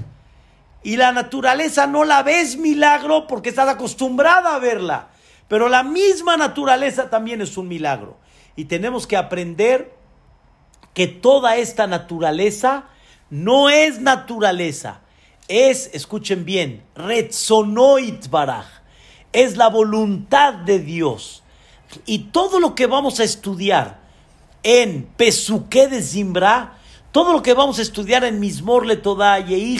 Y 0.82 0.96
la 0.96 1.12
naturaleza 1.12 1.86
no 1.86 2.04
la 2.04 2.22
ves 2.22 2.56
milagro 2.56 3.26
porque 3.26 3.50
estás 3.50 3.68
acostumbrada 3.68 4.54
a 4.54 4.58
verla. 4.58 5.08
Pero 5.48 5.68
la 5.68 5.82
misma 5.82 6.36
naturaleza 6.36 7.10
también 7.10 7.40
es 7.42 7.56
un 7.56 7.68
milagro. 7.68 8.16
Y 8.56 8.64
tenemos 8.64 9.06
que 9.06 9.16
aprender 9.16 9.94
que 10.94 11.06
toda 11.06 11.56
esta 11.56 11.86
naturaleza 11.86 12.84
no 13.30 13.68
es 13.68 14.00
naturaleza. 14.00 15.00
Es, 15.48 15.90
escuchen 15.92 16.44
bien, 16.44 16.82
Retzonoit 16.94 18.28
Baraj. 18.30 18.66
Es 19.32 19.56
la 19.56 19.68
voluntad 19.68 20.54
de 20.54 20.78
Dios. 20.78 21.43
Y 22.06 22.30
todo 22.30 22.60
lo 22.60 22.74
que 22.74 22.86
vamos 22.86 23.20
a 23.20 23.24
estudiar 23.24 24.00
en 24.62 25.04
Pesuque 25.16 25.88
de 25.88 26.02
Zimbra, 26.02 26.78
todo 27.12 27.32
lo 27.32 27.42
que 27.42 27.54
vamos 27.54 27.78
a 27.78 27.82
estudiar 27.82 28.24
en 28.24 28.40
Mismor 28.40 28.86
Letodá, 28.86 29.38
Yehi 29.38 29.78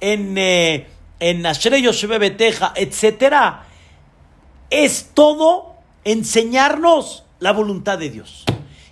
en, 0.00 0.38
eh, 0.38 0.86
en 1.18 1.46
etcétera, 1.46 3.66
es 4.70 5.10
todo 5.14 5.74
enseñarnos 6.04 7.24
la 7.40 7.52
voluntad 7.52 7.98
de 7.98 8.10
Dios. 8.10 8.44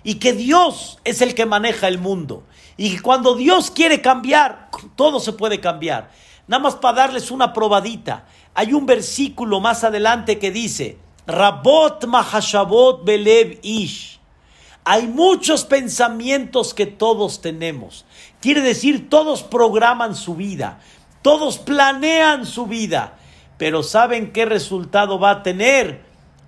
Y 0.03 0.15
que 0.15 0.33
Dios 0.33 0.99
es 1.03 1.21
el 1.21 1.35
que 1.35 1.45
maneja 1.45 1.87
el 1.87 1.99
mundo. 1.99 2.43
Y 2.77 2.97
cuando 2.99 3.35
Dios 3.35 3.71
quiere 3.71 4.01
cambiar, 4.01 4.69
todo 4.95 5.19
se 5.19 5.33
puede 5.33 5.59
cambiar. 5.59 6.11
Nada 6.47 6.63
más 6.63 6.75
para 6.75 6.97
darles 6.97 7.29
una 7.29 7.53
probadita. 7.53 8.25
Hay 8.55 8.73
un 8.73 8.85
versículo 8.85 9.59
más 9.59 9.83
adelante 9.83 10.39
que 10.39 10.51
dice, 10.51 10.97
Rabot 11.29 12.05
Mahashabot 12.05 13.05
Belev 13.05 13.59
Ish. 13.61 14.19
Hay 14.83 15.07
muchos 15.07 15.65
pensamientos 15.65 16.73
que 16.73 16.85
todos 16.85 17.41
tenemos. 17.41 18.05
Quiere 18.41 18.61
decir, 18.61 19.09
todos 19.09 19.43
programan 19.43 20.15
su 20.15 20.35
vida, 20.35 20.79
todos 21.21 21.57
planean 21.57 22.45
su 22.45 22.65
vida 22.65 23.19
pero 23.59 23.83
¿saben 23.83 24.31
qué 24.31 24.45
resultado 24.45 25.19
va 25.19 25.31
a 25.31 25.43
tener? 25.43 26.01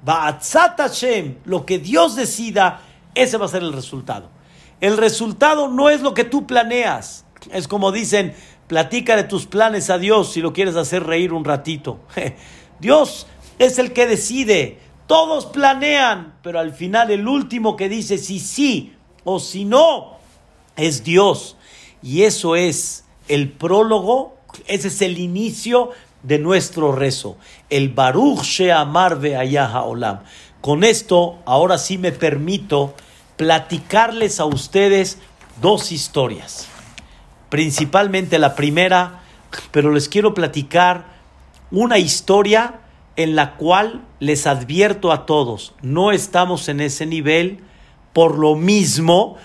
Ba'atzat 0.04 0.80
Hashem, 0.80 1.40
lo 1.44 1.66
que 1.66 1.78
Dios 1.78 2.16
decida, 2.16 2.80
ese 3.14 3.38
va 3.38 3.46
a 3.46 3.50
ser 3.50 3.64
el 3.64 3.74
resultado. 3.74 4.30
El 4.80 4.96
resultado 4.96 5.68
no 5.68 5.90
es 5.90 6.02
lo 6.02 6.14
que 6.14 6.24
tú 6.24 6.48
planeas. 6.48 7.26
Es 7.52 7.68
como 7.68 7.92
dicen, 7.92 8.34
platica 8.68 9.18
de 9.18 9.26
tus 9.26 9.46
planes 9.46 9.90
a 9.90 9.98
Dios 9.98 10.32
si 10.32 10.40
lo 10.40 10.54
quieres 10.54 10.78
hacer 10.78 11.04
reír 11.04 11.34
un 11.34 11.44
ratito. 11.44 12.00
Dios 12.80 13.28
es 13.66 13.80
el 13.80 13.94
que 13.94 14.08
decide. 14.08 14.80
Todos 15.08 15.46
planean, 15.46 16.36
pero 16.42 16.60
al 16.60 16.74
final 16.74 17.12
el 17.12 17.28
último 17.28 17.76
que 17.76 17.90
dice 17.90 18.18
si 18.18 18.40
sí 18.40 18.96
o 19.24 19.40
si 19.40 19.66
no 19.66 20.18
es 20.76 21.04
Dios. 21.04 21.58
Y 22.02 22.24
eso 22.24 22.56
es 22.56 23.06
el 23.28 23.50
prólogo, 23.50 24.38
ese 24.68 24.88
es 24.88 25.02
el 25.02 25.18
inicio 25.18 25.92
de 26.24 26.40
nuestro 26.40 26.92
rezo, 26.92 27.38
el 27.70 27.90
Baruch 27.90 28.42
Sheamar 28.42 29.20
Ve'ayaha 29.20 29.84
Olam. 29.84 30.20
Con 30.62 30.84
esto, 30.84 31.40
ahora 31.46 31.78
sí 31.78 31.98
me 31.98 32.12
permito 32.12 32.94
platicarles 33.36 34.40
a 34.40 34.46
ustedes 34.46 35.18
dos 35.62 35.92
historias. 35.92 36.68
Principalmente 37.50 38.40
la 38.40 38.56
primera, 38.56 39.24
pero 39.72 39.92
les 39.92 40.08
quiero 40.08 40.34
platicar 40.34 41.06
una 41.72 41.98
historia 41.98 42.81
en 43.24 43.36
la 43.36 43.56
cual 43.56 44.06
les 44.20 44.48
advierto 44.48 45.12
a 45.12 45.26
todos, 45.26 45.74
no 45.82 46.12
estamos 46.12 46.70
en 46.70 46.82
ese 46.82 47.06
nivel 47.06 47.60
por 48.14 48.38
lo 48.38 48.56
mismo 48.56 49.38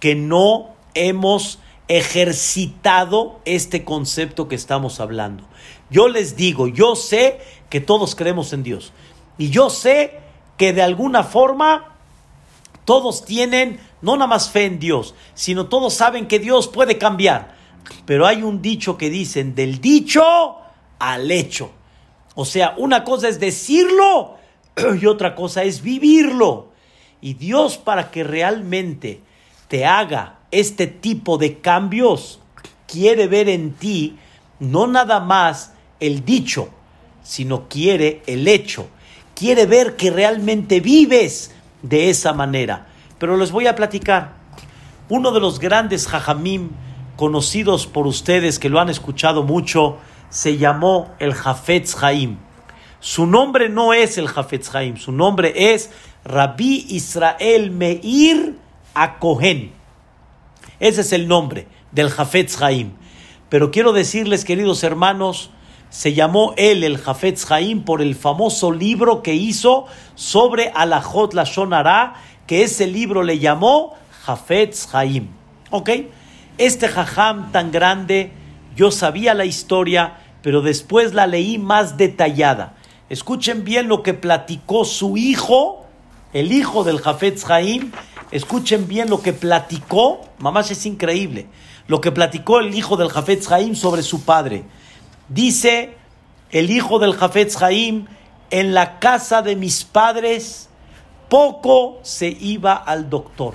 que 0.00 0.14
no 0.14 0.70
hemos 0.94 1.58
ejercitado 1.88 3.40
este 3.44 3.84
concepto 3.84 4.48
que 4.48 4.54
estamos 4.54 5.00
hablando. 5.00 5.44
Yo 5.90 6.08
les 6.08 6.36
digo, 6.36 6.68
yo 6.68 6.96
sé 6.96 7.40
que 7.68 7.80
todos 7.80 8.14
creemos 8.14 8.52
en 8.52 8.62
Dios 8.62 8.92
y 9.36 9.50
yo 9.50 9.70
sé 9.70 10.18
que 10.56 10.72
de 10.72 10.82
alguna 10.82 11.24
forma 11.24 11.96
todos 12.84 13.24
tienen 13.24 13.80
no 14.02 14.16
nada 14.16 14.26
más 14.26 14.50
fe 14.50 14.66
en 14.66 14.78
Dios, 14.78 15.14
sino 15.34 15.66
todos 15.66 15.94
saben 15.94 16.26
que 16.26 16.38
Dios 16.38 16.68
puede 16.68 16.98
cambiar. 16.98 17.54
Pero 18.06 18.26
hay 18.26 18.42
un 18.42 18.62
dicho 18.62 18.96
que 18.96 19.10
dicen 19.10 19.54
del 19.54 19.80
dicho 19.80 20.56
al 20.98 21.30
hecho. 21.30 21.70
O 22.34 22.44
sea, 22.44 22.74
una 22.76 23.04
cosa 23.04 23.28
es 23.28 23.38
decirlo 23.40 24.36
y 25.00 25.06
otra 25.06 25.34
cosa 25.34 25.62
es 25.62 25.82
vivirlo. 25.82 26.68
Y 27.20 27.34
Dios 27.34 27.78
para 27.78 28.10
que 28.10 28.24
realmente 28.24 29.20
te 29.68 29.86
haga 29.86 30.38
este 30.50 30.86
tipo 30.86 31.38
de 31.38 31.58
cambios, 31.58 32.40
quiere 32.86 33.26
ver 33.26 33.48
en 33.48 33.72
ti 33.72 34.18
no 34.60 34.86
nada 34.86 35.20
más 35.20 35.72
el 36.00 36.24
dicho, 36.24 36.68
sino 37.22 37.68
quiere 37.68 38.22
el 38.26 38.46
hecho. 38.48 38.88
Quiere 39.34 39.66
ver 39.66 39.96
que 39.96 40.10
realmente 40.10 40.80
vives 40.80 41.52
de 41.82 42.08
esa 42.08 42.32
manera. 42.32 42.86
Pero 43.18 43.36
les 43.36 43.50
voy 43.50 43.66
a 43.66 43.74
platicar. 43.74 44.34
Uno 45.08 45.32
de 45.32 45.40
los 45.40 45.58
grandes 45.58 46.06
jajamim 46.06 46.70
conocidos 47.16 47.86
por 47.86 48.06
ustedes 48.06 48.58
que 48.58 48.68
lo 48.68 48.80
han 48.80 48.90
escuchado 48.90 49.42
mucho 49.42 49.98
se 50.34 50.58
llamó 50.58 51.14
el 51.20 51.32
Jafetz 51.32 52.02
Haim. 52.02 52.38
Su 52.98 53.24
nombre 53.24 53.68
no 53.68 53.94
es 53.94 54.18
el 54.18 54.26
Jafetz 54.26 54.74
Haim, 54.74 54.96
su 54.96 55.12
nombre 55.12 55.72
es 55.72 55.92
Rabbi 56.24 56.86
Israel 56.88 57.70
Meir 57.70 58.58
Acohen. 58.94 59.70
Ese 60.80 61.02
es 61.02 61.12
el 61.12 61.28
nombre 61.28 61.68
del 61.92 62.10
Jafetz 62.10 62.60
Haim. 62.60 62.94
Pero 63.48 63.70
quiero 63.70 63.92
decirles, 63.92 64.44
queridos 64.44 64.82
hermanos, 64.82 65.50
se 65.88 66.14
llamó 66.14 66.52
él 66.56 66.82
el 66.82 66.98
Jafetz 66.98 67.48
Haim 67.52 67.84
por 67.84 68.02
el 68.02 68.16
famoso 68.16 68.72
libro 68.72 69.22
que 69.22 69.34
hizo 69.34 69.86
sobre 70.16 70.72
Alajot 70.74 71.32
Lashon 71.32 71.70
que 72.48 72.64
ese 72.64 72.88
libro 72.88 73.22
le 73.22 73.38
llamó 73.38 73.94
Jafetz 74.24 74.92
Haim. 74.96 75.28
¿Ok? 75.70 75.90
Este 76.58 76.88
jajam 76.88 77.52
tan 77.52 77.70
grande, 77.70 78.32
yo 78.74 78.90
sabía 78.90 79.34
la 79.34 79.44
historia, 79.44 80.23
pero 80.44 80.60
después 80.60 81.14
la 81.14 81.26
leí 81.26 81.56
más 81.56 81.96
detallada. 81.96 82.74
Escuchen 83.08 83.64
bien 83.64 83.88
lo 83.88 84.02
que 84.02 84.12
platicó 84.12 84.84
su 84.84 85.16
hijo, 85.16 85.86
el 86.34 86.52
hijo 86.52 86.84
del 86.84 87.00
Jafetz 87.00 87.48
Haim. 87.48 87.92
Escuchen 88.30 88.86
bien 88.86 89.08
lo 89.08 89.22
que 89.22 89.32
platicó, 89.32 90.20
mamás 90.36 90.70
es 90.70 90.84
increíble, 90.84 91.46
lo 91.86 92.02
que 92.02 92.12
platicó 92.12 92.60
el 92.60 92.74
hijo 92.74 92.98
del 92.98 93.08
Jafetz 93.08 93.50
Haim 93.50 93.74
sobre 93.74 94.02
su 94.02 94.22
padre. 94.24 94.64
Dice 95.30 95.96
el 96.50 96.70
hijo 96.70 96.98
del 96.98 97.14
Jafetz 97.14 97.62
Haim, 97.62 98.04
en 98.50 98.74
la 98.74 98.98
casa 98.98 99.40
de 99.40 99.56
mis 99.56 99.82
padres 99.82 100.68
poco 101.30 102.00
se 102.02 102.28
iba 102.28 102.74
al 102.74 103.08
doctor. 103.08 103.54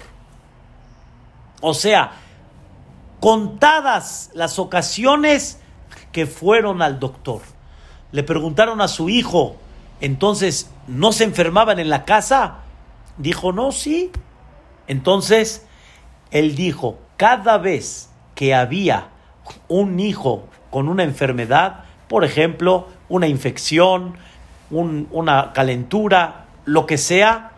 O 1.61 1.75
sea, 1.75 2.13
contadas 3.19 4.31
las 4.33 4.57
ocasiones 4.57 5.58
que 6.11 6.25
fueron 6.25 6.81
al 6.81 6.99
doctor. 6.99 7.41
Le 8.11 8.23
preguntaron 8.23 8.81
a 8.81 8.87
su 8.87 9.09
hijo, 9.09 9.57
entonces, 10.01 10.71
¿no 10.87 11.11
se 11.11 11.25
enfermaban 11.25 11.79
en 11.79 11.89
la 11.89 12.05
casa? 12.05 12.59
Dijo, 13.17 13.51
no, 13.51 13.71
sí. 13.71 14.11
Entonces, 14.87 15.67
él 16.31 16.55
dijo, 16.55 16.97
cada 17.17 17.57
vez 17.57 18.09
que 18.33 18.55
había 18.55 19.09
un 19.67 19.99
hijo 19.99 20.45
con 20.71 20.87
una 20.87 21.03
enfermedad, 21.03 21.83
por 22.07 22.23
ejemplo, 22.23 22.87
una 23.09 23.27
infección, 23.27 24.15
una 24.71 25.51
calentura, 25.53 26.45
lo 26.65 26.85
que 26.85 26.97
sea, 26.97 27.51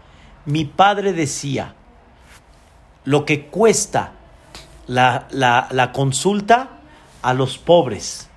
mi 0.45 0.65
padre 0.65 1.13
decía, 1.13 1.75
lo 3.05 3.25
que 3.25 3.47
cuesta 3.47 4.13
la, 4.87 5.27
la 5.31 5.91
consulta 5.93 6.69
a 7.21 7.33
los 7.33 7.57
pobres 7.57 8.30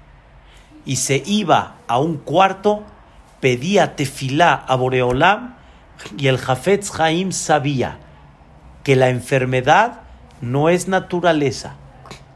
y 0.84 0.96
se 0.96 1.22
iba 1.26 1.76
a 1.88 1.98
un 1.98 2.16
cuarto, 2.16 2.82
pedía 3.40 3.96
tefilá 3.96 4.54
a 4.54 4.76
Boreolam 4.76 5.54
y 6.16 6.28
el 6.28 6.38
Jafetz 6.38 6.98
Haim 6.98 7.32
sabía 7.32 7.98
que 8.82 8.96
la 8.96 9.08
enfermedad 9.08 10.00
no 10.40 10.68
es 10.68 10.88
naturaleza, 10.88 11.76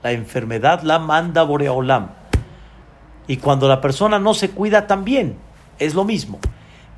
la 0.03 0.13
enfermedad 0.13 0.83
la 0.83 0.99
manda 0.99 1.43
Boreolam. 1.43 2.11
Y 3.27 3.37
cuando 3.37 3.69
la 3.69 3.81
persona 3.83 4.19
no 4.19 4.33
se 4.33 4.51
cuida 4.51 4.87
también, 4.87 5.37
es 5.79 5.95
lo 5.95 6.05
mismo. 6.05 6.39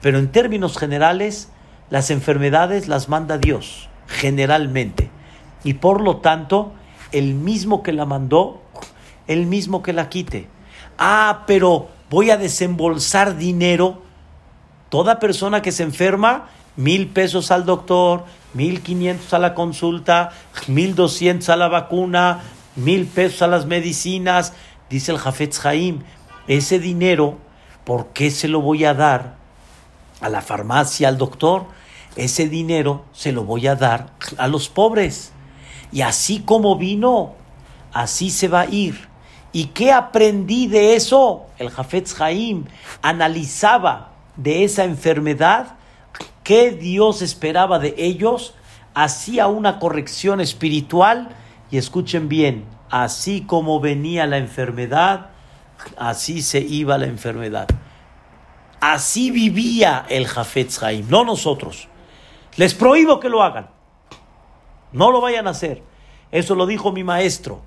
Pero 0.00 0.18
en 0.18 0.30
términos 0.30 0.78
generales, 0.78 1.50
las 1.90 2.10
enfermedades 2.10 2.86
las 2.86 3.08
manda 3.08 3.36
Dios, 3.36 3.88
generalmente. 4.06 5.10
Y 5.64 5.74
por 5.74 6.00
lo 6.00 6.18
tanto, 6.18 6.72
el 7.10 7.34
mismo 7.34 7.82
que 7.82 7.92
la 7.92 8.06
mandó, 8.06 8.62
el 9.26 9.46
mismo 9.46 9.82
que 9.82 9.92
la 9.92 10.08
quite. 10.08 10.48
Ah, 11.02 11.44
pero 11.46 11.88
voy 12.10 12.30
a 12.30 12.36
desembolsar 12.36 13.38
dinero. 13.38 14.02
Toda 14.90 15.18
persona 15.18 15.62
que 15.62 15.72
se 15.72 15.82
enferma, 15.82 16.50
mil 16.76 17.08
pesos 17.08 17.50
al 17.50 17.64
doctor, 17.64 18.26
mil 18.52 18.82
quinientos 18.82 19.32
a 19.32 19.38
la 19.38 19.54
consulta, 19.54 20.30
mil 20.66 20.94
doscientos 20.94 21.48
a 21.48 21.56
la 21.56 21.68
vacuna, 21.68 22.40
mil 22.76 23.06
pesos 23.06 23.40
a 23.40 23.46
las 23.46 23.64
medicinas. 23.64 24.52
Dice 24.90 25.12
el 25.12 25.18
Jafetz 25.18 25.64
Haim, 25.64 26.00
ese 26.48 26.78
dinero, 26.78 27.38
¿por 27.84 28.08
qué 28.08 28.30
se 28.30 28.48
lo 28.48 28.60
voy 28.60 28.84
a 28.84 28.92
dar 28.92 29.36
a 30.20 30.28
la 30.28 30.42
farmacia, 30.42 31.08
al 31.08 31.16
doctor? 31.16 31.64
Ese 32.14 32.46
dinero 32.46 33.06
se 33.12 33.32
lo 33.32 33.44
voy 33.44 33.68
a 33.68 33.74
dar 33.74 34.12
a 34.36 34.48
los 34.48 34.68
pobres. 34.68 35.32
Y 35.92 36.02
así 36.02 36.40
como 36.40 36.76
vino, 36.76 37.36
así 37.94 38.28
se 38.28 38.48
va 38.48 38.60
a 38.60 38.66
ir. 38.66 39.09
¿Y 39.52 39.66
qué 39.66 39.92
aprendí 39.92 40.66
de 40.66 40.94
eso? 40.94 41.46
El 41.58 41.70
Jafetz 41.70 42.20
Haim 42.20 42.66
analizaba 43.02 44.12
de 44.36 44.64
esa 44.64 44.84
enfermedad 44.84 45.76
qué 46.44 46.72
Dios 46.72 47.22
esperaba 47.22 47.78
de 47.78 47.94
ellos, 47.96 48.54
hacía 48.94 49.46
una 49.46 49.78
corrección 49.78 50.40
espiritual 50.40 51.28
y 51.70 51.78
escuchen 51.78 52.28
bien, 52.28 52.64
así 52.90 53.42
como 53.42 53.78
venía 53.78 54.26
la 54.26 54.38
enfermedad, 54.38 55.30
así 55.96 56.42
se 56.42 56.58
iba 56.58 56.98
la 56.98 57.06
enfermedad. 57.06 57.68
Así 58.80 59.30
vivía 59.30 60.06
el 60.08 60.26
Jafetz 60.26 60.82
Haim, 60.82 61.06
no 61.08 61.24
nosotros. 61.24 61.88
Les 62.56 62.74
prohíbo 62.74 63.20
que 63.20 63.28
lo 63.28 63.42
hagan. 63.42 63.68
No 64.92 65.12
lo 65.12 65.20
vayan 65.20 65.46
a 65.46 65.50
hacer. 65.50 65.82
Eso 66.32 66.54
lo 66.54 66.66
dijo 66.66 66.90
mi 66.90 67.04
maestro. 67.04 67.62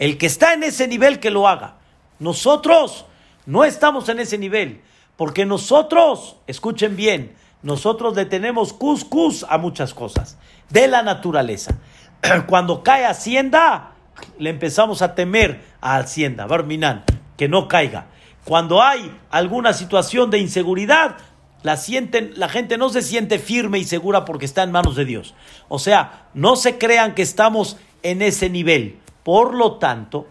El 0.00 0.16
que 0.18 0.26
está 0.26 0.54
en 0.54 0.64
ese 0.64 0.88
nivel 0.88 1.20
que 1.20 1.30
lo 1.30 1.46
haga. 1.46 1.76
Nosotros 2.18 3.04
no 3.46 3.64
estamos 3.64 4.08
en 4.08 4.18
ese 4.18 4.38
nivel. 4.38 4.80
Porque 5.16 5.44
nosotros, 5.44 6.36
escuchen 6.46 6.96
bien, 6.96 7.36
nosotros 7.62 8.16
le 8.16 8.24
tenemos 8.24 8.72
cuscus 8.72 9.44
a 9.46 9.58
muchas 9.58 9.92
cosas 9.92 10.38
de 10.70 10.88
la 10.88 11.02
naturaleza. 11.02 11.76
Cuando 12.46 12.82
cae 12.82 13.04
Hacienda, 13.04 13.92
le 14.38 14.48
empezamos 14.48 15.02
a 15.02 15.14
temer 15.14 15.60
a 15.82 15.98
Hacienda, 15.98 16.46
Barminan, 16.46 17.04
que 17.36 17.48
no 17.48 17.68
caiga. 17.68 18.06
Cuando 18.44 18.82
hay 18.82 19.14
alguna 19.30 19.74
situación 19.74 20.30
de 20.30 20.38
inseguridad, 20.38 21.18
la, 21.62 21.76
sienten, 21.76 22.32
la 22.36 22.48
gente 22.48 22.78
no 22.78 22.88
se 22.88 23.02
siente 23.02 23.38
firme 23.38 23.78
y 23.78 23.84
segura 23.84 24.24
porque 24.24 24.46
está 24.46 24.62
en 24.62 24.72
manos 24.72 24.96
de 24.96 25.04
Dios. 25.04 25.34
O 25.68 25.78
sea, 25.78 26.28
no 26.32 26.56
se 26.56 26.78
crean 26.78 27.14
que 27.14 27.20
estamos 27.20 27.76
en 28.02 28.22
ese 28.22 28.48
nivel. 28.48 28.99
Por 29.30 29.54
lo 29.54 29.76
tanto, 29.76 30.26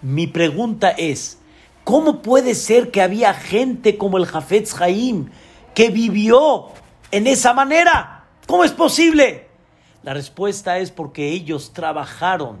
mi 0.00 0.26
pregunta 0.26 0.92
es, 0.92 1.38
¿cómo 1.84 2.22
puede 2.22 2.54
ser 2.54 2.90
que 2.90 3.02
había 3.02 3.34
gente 3.34 3.98
como 3.98 4.16
el 4.16 4.24
Jafetz 4.24 4.80
Haim 4.80 5.28
que 5.74 5.90
vivió 5.90 6.68
en 7.10 7.26
esa 7.26 7.52
manera? 7.52 8.24
¿Cómo 8.46 8.64
es 8.64 8.72
posible? 8.72 9.48
La 10.02 10.14
respuesta 10.14 10.78
es 10.78 10.90
porque 10.90 11.28
ellos 11.28 11.74
trabajaron 11.74 12.60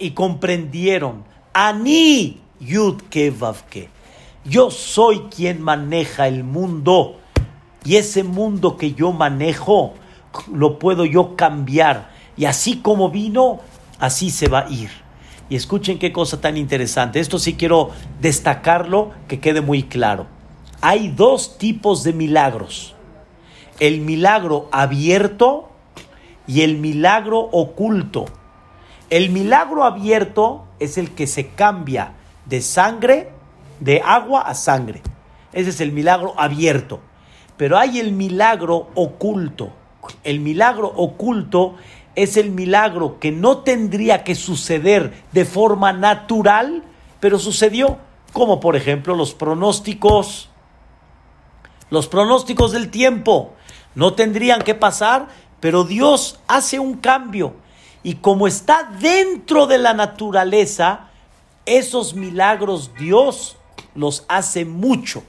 y 0.00 0.14
comprendieron. 0.14 1.22
Ani 1.52 2.40
Yud 2.58 3.02
Kevavke 3.02 3.88
yo 4.44 4.72
soy 4.72 5.28
quien 5.32 5.62
maneja 5.62 6.26
el 6.26 6.42
mundo 6.42 7.20
y 7.84 7.98
ese 7.98 8.24
mundo 8.24 8.76
que 8.76 8.94
yo 8.94 9.12
manejo 9.12 9.94
lo 10.52 10.80
puedo 10.80 11.04
yo 11.04 11.36
cambiar. 11.36 12.10
Y 12.36 12.46
así 12.46 12.78
como 12.78 13.10
vino, 13.10 13.60
así 14.00 14.30
se 14.30 14.48
va 14.48 14.60
a 14.60 14.70
ir. 14.70 14.90
Y 15.48 15.56
escuchen 15.56 15.98
qué 15.98 16.12
cosa 16.12 16.40
tan 16.40 16.56
interesante. 16.56 17.20
Esto 17.20 17.38
sí 17.38 17.54
quiero 17.54 17.90
destacarlo, 18.20 19.10
que 19.28 19.40
quede 19.40 19.60
muy 19.60 19.84
claro. 19.84 20.26
hay 20.80 21.08
dos 21.08 21.58
tipos 21.58 22.02
de 22.04 22.12
milagros. 22.12 22.94
El 23.78 24.00
milagro 24.00 24.68
abierto 24.72 25.68
y 26.46 26.62
el 26.62 26.78
milagro 26.78 27.38
oculto. 27.38 28.26
El 29.10 29.30
milagro 29.30 29.84
abierto 29.84 30.64
es 30.78 30.96
el 30.98 31.10
que 31.10 31.26
se 31.26 31.48
cambia 31.48 32.14
de 32.46 32.62
sangre, 32.62 33.30
de 33.80 34.02
agua 34.04 34.42
a 34.42 34.54
sangre. 34.54 35.02
Ese 35.52 35.70
es 35.70 35.80
el 35.80 35.92
milagro 35.92 36.34
abierto. 36.38 37.00
Pero 37.56 37.76
hay 37.76 37.98
el 37.98 38.12
milagro 38.12 38.88
oculto. 38.94 39.70
El 40.24 40.40
milagro 40.40 40.88
oculto 40.88 41.76
es 42.22 42.36
el 42.36 42.50
milagro 42.50 43.18
que 43.18 43.32
no 43.32 43.58
tendría 43.58 44.24
que 44.24 44.34
suceder 44.34 45.22
de 45.32 45.44
forma 45.44 45.92
natural, 45.92 46.84
pero 47.20 47.38
sucedió. 47.38 47.98
Como 48.32 48.60
por 48.60 48.76
ejemplo 48.76 49.14
los 49.16 49.34
pronósticos, 49.34 50.50
los 51.90 52.06
pronósticos 52.06 52.72
del 52.72 52.90
tiempo. 52.90 53.54
No 53.94 54.14
tendrían 54.14 54.62
que 54.62 54.74
pasar, 54.74 55.28
pero 55.58 55.84
Dios 55.84 56.38
hace 56.46 56.78
un 56.78 56.94
cambio. 56.94 57.54
Y 58.02 58.14
como 58.16 58.46
está 58.46 58.90
dentro 59.00 59.66
de 59.66 59.78
la 59.78 59.94
naturaleza, 59.94 61.08
esos 61.66 62.14
milagros 62.14 62.92
Dios 62.98 63.56
los 63.94 64.24
hace 64.28 64.64
mucho. 64.64 65.22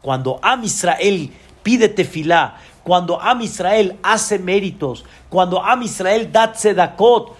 Cuando 0.00 0.38
Am 0.42 0.64
Israel 0.64 1.32
pide 1.62 1.88
tefilá, 1.88 2.60
cuando 2.84 3.20
Am 3.20 3.40
Israel 3.40 3.98
hace 4.02 4.38
méritos, 4.38 5.04
cuando 5.28 5.62
Am 5.62 5.82
Israel 5.82 6.30
da 6.30 6.52
tzedakot, 6.52 7.32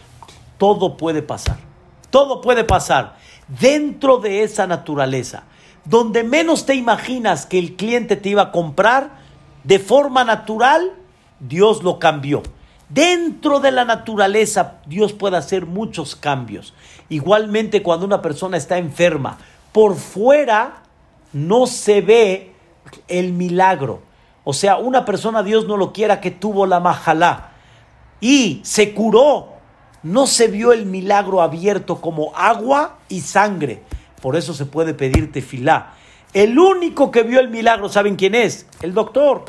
todo 0.58 0.96
puede 0.96 1.22
pasar. 1.22 1.58
Todo 2.10 2.40
puede 2.40 2.64
pasar 2.64 3.16
dentro 3.60 4.18
de 4.18 4.42
esa 4.42 4.66
naturaleza. 4.66 5.44
Donde 5.84 6.24
menos 6.24 6.64
te 6.64 6.74
imaginas 6.74 7.44
que 7.44 7.58
el 7.58 7.76
cliente 7.76 8.16
te 8.16 8.30
iba 8.30 8.42
a 8.42 8.52
comprar, 8.52 9.18
de 9.64 9.78
forma 9.78 10.24
natural, 10.24 10.92
Dios 11.40 11.82
lo 11.82 11.98
cambió. 11.98 12.42
Dentro 12.88 13.60
de 13.60 13.72
la 13.72 13.84
naturaleza, 13.84 14.76
Dios 14.86 15.12
puede 15.12 15.36
hacer 15.36 15.66
muchos 15.66 16.16
cambios. 16.16 16.74
Igualmente, 17.08 17.82
cuando 17.82 18.06
una 18.06 18.22
persona 18.22 18.56
está 18.56 18.78
enferma, 18.78 19.38
por 19.72 19.96
fuera 19.96 20.82
no 21.32 21.66
se 21.66 22.00
ve 22.00 22.52
el 23.08 23.32
milagro. 23.32 24.02
O 24.44 24.52
sea, 24.52 24.76
una 24.76 25.04
persona, 25.04 25.42
Dios 25.42 25.66
no 25.66 25.76
lo 25.76 25.92
quiera, 25.92 26.20
que 26.20 26.30
tuvo 26.30 26.66
la 26.66 26.80
majalá 26.80 27.52
y 28.20 28.60
se 28.62 28.94
curó. 28.94 29.48
No 30.02 30.26
se 30.26 30.48
vio 30.48 30.72
el 30.72 30.84
milagro 30.84 31.40
abierto 31.40 32.00
como 32.00 32.36
agua 32.36 32.98
y 33.08 33.22
sangre. 33.22 33.82
Por 34.20 34.36
eso 34.36 34.52
se 34.52 34.66
puede 34.66 34.92
pedir 34.92 35.32
tefilá. 35.32 35.94
El 36.34 36.58
único 36.58 37.10
que 37.10 37.22
vio 37.22 37.40
el 37.40 37.48
milagro, 37.48 37.88
¿saben 37.88 38.16
quién 38.16 38.34
es? 38.34 38.66
El 38.82 38.92
doctor. 38.92 39.44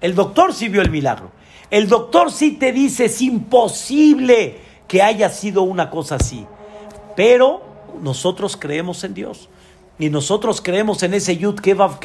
El 0.00 0.14
doctor 0.14 0.54
sí 0.54 0.68
vio 0.68 0.80
el 0.80 0.90
milagro. 0.90 1.30
El 1.70 1.88
doctor 1.88 2.30
sí 2.30 2.52
te 2.52 2.72
dice, 2.72 3.06
es 3.06 3.20
imposible 3.20 4.58
que 4.86 5.02
haya 5.02 5.28
sido 5.28 5.62
una 5.62 5.90
cosa 5.90 6.16
así. 6.16 6.46
Pero 7.16 7.62
nosotros 8.00 8.56
creemos 8.56 9.04
en 9.04 9.14
Dios. 9.14 9.48
Y 9.98 10.08
nosotros 10.08 10.60
creemos 10.60 11.02
en 11.02 11.14
ese 11.14 11.36
Yud 11.36 11.60
Kevav 11.60 11.98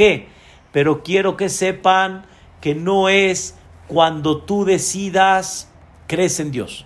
pero 0.72 1.04
quiero 1.04 1.38
que 1.38 1.50
sepan 1.50 2.26
que 2.62 2.76
no 2.76 3.10
es 3.10 3.56
cuando 3.88 4.42
tú 4.42 4.66
decidas, 4.66 5.70
crees 6.08 6.40
en 6.40 6.52
Dios. 6.52 6.86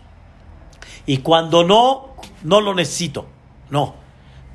Y 1.05 1.17
cuando 1.17 1.63
no, 1.63 2.13
no 2.43 2.61
lo 2.61 2.73
necesito. 2.73 3.25
No, 3.69 3.95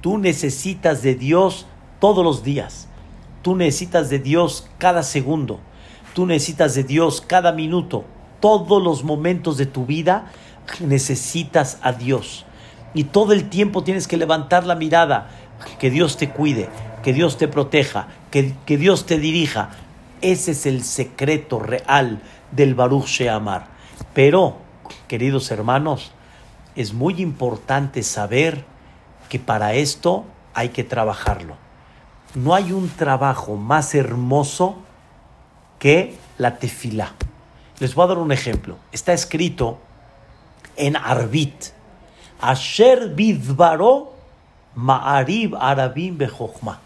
tú 0.00 0.18
necesitas 0.18 1.02
de 1.02 1.14
Dios 1.14 1.66
todos 2.00 2.24
los 2.24 2.42
días. 2.42 2.88
Tú 3.42 3.54
necesitas 3.56 4.08
de 4.10 4.18
Dios 4.18 4.68
cada 4.78 5.02
segundo. 5.02 5.60
Tú 6.14 6.26
necesitas 6.26 6.74
de 6.74 6.84
Dios 6.84 7.20
cada 7.20 7.52
minuto. 7.52 8.04
Todos 8.40 8.82
los 8.82 9.04
momentos 9.04 9.56
de 9.56 9.66
tu 9.66 9.86
vida 9.86 10.32
necesitas 10.80 11.78
a 11.82 11.92
Dios. 11.92 12.46
Y 12.94 13.04
todo 13.04 13.32
el 13.32 13.48
tiempo 13.48 13.84
tienes 13.84 14.08
que 14.08 14.16
levantar 14.16 14.64
la 14.64 14.74
mirada. 14.74 15.30
Que 15.78 15.90
Dios 15.90 16.16
te 16.16 16.30
cuide, 16.30 16.68
que 17.02 17.12
Dios 17.12 17.36
te 17.36 17.48
proteja, 17.48 18.08
que, 18.30 18.76
Dios 18.76 19.06
te 19.06 19.18
dirija. 19.18 19.70
Ese 20.20 20.52
es 20.52 20.66
el 20.66 20.84
secreto 20.84 21.58
real 21.58 22.20
del 22.52 22.74
Baruch 22.74 23.06
Sheamar. 23.06 23.66
Pero, 24.14 24.56
queridos 25.06 25.50
hermanos, 25.50 26.12
es 26.74 26.92
muy 26.92 27.20
importante 27.20 28.02
saber 28.02 28.64
que 29.28 29.38
para 29.38 29.74
esto 29.74 30.24
hay 30.54 30.70
que 30.70 30.84
trabajarlo. 30.84 31.56
No 32.34 32.54
hay 32.54 32.72
un 32.72 32.88
trabajo 32.88 33.56
más 33.56 33.94
hermoso 33.94 34.76
que 35.78 36.16
la 36.36 36.56
tefilá. 36.58 37.14
Les 37.78 37.94
voy 37.94 38.04
a 38.04 38.08
dar 38.08 38.18
un 38.18 38.32
ejemplo. 38.32 38.76
Está 38.92 39.12
escrito 39.12 39.78
en 40.76 40.96
Arbit. 40.96 41.66
Asher 42.40 43.14
bidvaro 43.14 44.12
ma'arib 44.74 45.56
arabim 45.56 46.18
bejochma 46.18 46.80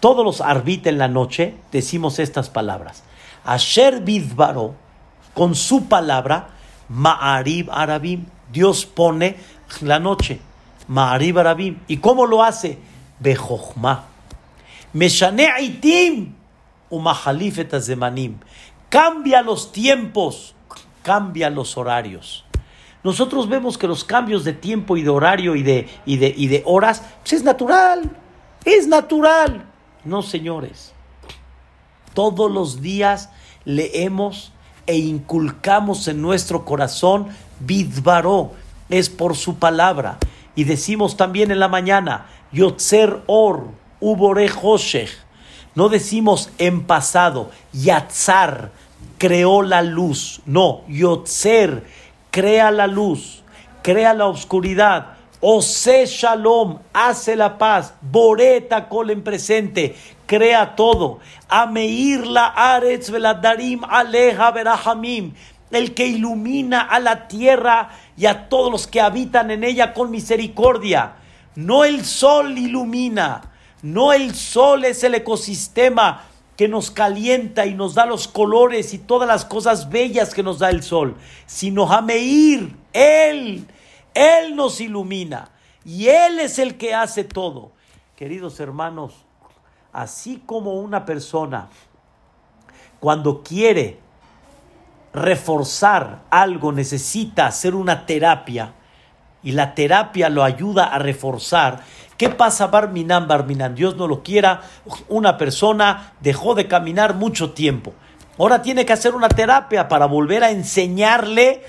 todos 0.00 0.24
los 0.24 0.40
arbit 0.40 0.86
en 0.86 0.98
la 0.98 1.08
noche 1.08 1.54
decimos 1.72 2.18
estas 2.18 2.50
palabras. 2.50 3.02
Asher 3.44 4.00
Bidbaro, 4.00 4.74
con 5.34 5.54
su 5.54 5.86
palabra, 5.86 6.50
Ma'arib 6.88 7.70
Arabim, 7.70 8.26
Dios 8.52 8.86
pone 8.86 9.36
la 9.80 9.98
noche, 9.98 10.40
Ma'arib 10.86 11.38
Arabim. 11.38 11.78
¿Y 11.88 11.98
cómo 11.98 12.26
lo 12.26 12.42
hace? 12.42 12.78
Bejochma. 13.18 14.04
Meshane 14.92 15.48
Aitim, 15.48 16.34
Umahalifet 16.90 17.78
Zemanim. 17.80 18.38
Cambia 18.88 19.42
los 19.42 19.72
tiempos, 19.72 20.54
cambia 21.02 21.50
los 21.50 21.76
horarios. 21.76 22.44
Nosotros 23.04 23.48
vemos 23.48 23.78
que 23.78 23.86
los 23.86 24.04
cambios 24.04 24.44
de 24.44 24.52
tiempo 24.52 24.96
y 24.96 25.02
de 25.02 25.10
horario 25.10 25.56
y 25.56 25.62
de, 25.62 25.88
y 26.06 26.16
de, 26.16 26.34
y 26.36 26.48
de 26.48 26.62
horas, 26.66 27.02
pues 27.20 27.34
es 27.34 27.44
natural, 27.44 28.10
es 28.64 28.88
natural. 28.88 29.67
No, 30.04 30.22
señores. 30.22 30.92
Todos 32.14 32.50
los 32.50 32.80
días 32.80 33.30
leemos 33.64 34.52
e 34.86 34.96
inculcamos 34.96 36.08
en 36.08 36.22
nuestro 36.22 36.64
corazón 36.64 37.28
Bidbaró, 37.60 38.52
es 38.88 39.10
por 39.10 39.36
su 39.36 39.56
palabra. 39.56 40.18
Y 40.54 40.64
decimos 40.64 41.16
también 41.16 41.50
en 41.50 41.60
la 41.60 41.68
mañana, 41.68 42.26
Yotzer 42.52 43.22
Or, 43.26 43.68
Ubore 44.00 44.50
Hoshech. 44.50 45.10
No 45.74 45.88
decimos 45.88 46.50
en 46.58 46.84
pasado, 46.84 47.50
Yatzar, 47.72 48.72
creó 49.18 49.62
la 49.62 49.82
luz. 49.82 50.40
No, 50.46 50.82
Yotzer, 50.88 51.84
crea 52.30 52.70
la 52.70 52.86
luz, 52.86 53.42
crea 53.82 54.14
la 54.14 54.26
oscuridad. 54.26 55.17
Ose 55.40 56.06
Shalom, 56.06 56.80
hace 56.92 57.36
la 57.36 57.58
paz. 57.58 57.94
Boreta 58.00 58.88
en 59.08 59.22
presente, 59.22 59.94
crea 60.26 60.74
todo. 60.74 61.20
Ameir 61.48 62.26
la 62.26 62.46
Aretz 62.46 63.10
veladarim 63.10 63.84
aleja 63.84 64.50
verahamim. 64.50 65.34
El 65.70 65.94
que 65.94 66.06
ilumina 66.06 66.80
a 66.80 66.98
la 66.98 67.28
tierra 67.28 67.90
y 68.16 68.26
a 68.26 68.48
todos 68.48 68.72
los 68.72 68.86
que 68.86 69.00
habitan 69.00 69.50
en 69.50 69.62
ella 69.62 69.94
con 69.94 70.10
misericordia. 70.10 71.16
No 71.54 71.84
el 71.84 72.04
sol 72.04 72.56
ilumina, 72.56 73.42
no 73.82 74.12
el 74.12 74.34
sol 74.34 74.84
es 74.84 75.04
el 75.04 75.14
ecosistema 75.14 76.24
que 76.56 76.68
nos 76.68 76.90
calienta 76.90 77.66
y 77.66 77.74
nos 77.74 77.94
da 77.94 78.06
los 78.06 78.26
colores 78.26 78.94
y 78.94 78.98
todas 78.98 79.28
las 79.28 79.44
cosas 79.44 79.90
bellas 79.90 80.34
que 80.34 80.42
nos 80.42 80.58
da 80.58 80.70
el 80.70 80.82
sol, 80.82 81.16
sino 81.46 81.92
Ameir, 81.92 82.74
él 82.92 83.66
él 84.18 84.56
nos 84.56 84.80
ilumina 84.80 85.50
y 85.84 86.08
Él 86.08 86.40
es 86.40 86.58
el 86.58 86.76
que 86.76 86.94
hace 86.94 87.24
todo. 87.24 87.72
Queridos 88.16 88.58
hermanos, 88.60 89.14
así 89.92 90.42
como 90.44 90.74
una 90.74 91.04
persona 91.04 91.68
cuando 93.00 93.42
quiere 93.42 93.98
reforzar 95.12 96.24
algo 96.30 96.72
necesita 96.72 97.46
hacer 97.46 97.74
una 97.74 98.06
terapia 98.06 98.74
y 99.42 99.52
la 99.52 99.74
terapia 99.74 100.28
lo 100.28 100.42
ayuda 100.42 100.86
a 100.86 100.98
reforzar. 100.98 101.80
¿Qué 102.16 102.28
pasa, 102.28 102.66
Barminan, 102.66 103.28
Barminan? 103.28 103.76
Dios 103.76 103.96
no 103.96 104.08
lo 104.08 104.24
quiera. 104.24 104.62
Una 105.08 105.38
persona 105.38 106.14
dejó 106.20 106.56
de 106.56 106.66
caminar 106.66 107.14
mucho 107.14 107.52
tiempo. 107.52 107.94
Ahora 108.36 108.62
tiene 108.62 108.84
que 108.84 108.92
hacer 108.92 109.14
una 109.14 109.28
terapia 109.28 109.88
para 109.88 110.06
volver 110.06 110.42
a 110.42 110.50
enseñarle 110.50 111.62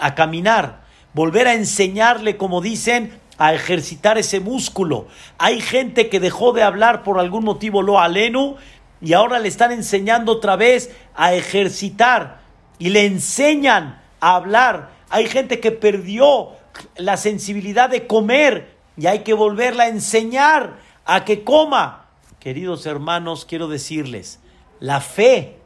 a 0.00 0.14
caminar 0.14 0.81
volver 1.14 1.48
a 1.48 1.54
enseñarle, 1.54 2.36
como 2.36 2.60
dicen, 2.60 3.18
a 3.38 3.54
ejercitar 3.54 4.18
ese 4.18 4.40
músculo. 4.40 5.06
Hay 5.38 5.60
gente 5.60 6.08
que 6.08 6.20
dejó 6.20 6.52
de 6.52 6.62
hablar 6.62 7.02
por 7.02 7.18
algún 7.18 7.44
motivo 7.44 7.82
lo 7.82 8.00
aleno 8.00 8.56
y 9.00 9.14
ahora 9.14 9.38
le 9.38 9.48
están 9.48 9.72
enseñando 9.72 10.32
otra 10.32 10.56
vez 10.56 10.90
a 11.14 11.34
ejercitar 11.34 12.40
y 12.78 12.90
le 12.90 13.06
enseñan 13.06 14.00
a 14.20 14.36
hablar. 14.36 14.90
Hay 15.10 15.26
gente 15.26 15.60
que 15.60 15.72
perdió 15.72 16.50
la 16.96 17.16
sensibilidad 17.16 17.90
de 17.90 18.06
comer 18.06 18.76
y 18.96 19.06
hay 19.06 19.20
que 19.20 19.34
volverla 19.34 19.84
a 19.84 19.88
enseñar 19.88 20.78
a 21.04 21.24
que 21.24 21.42
coma. 21.42 22.06
queridos 22.38 22.86
hermanos, 22.86 23.44
quiero 23.44 23.68
decirles, 23.68 24.40
la 24.80 25.00
fe 25.00 25.56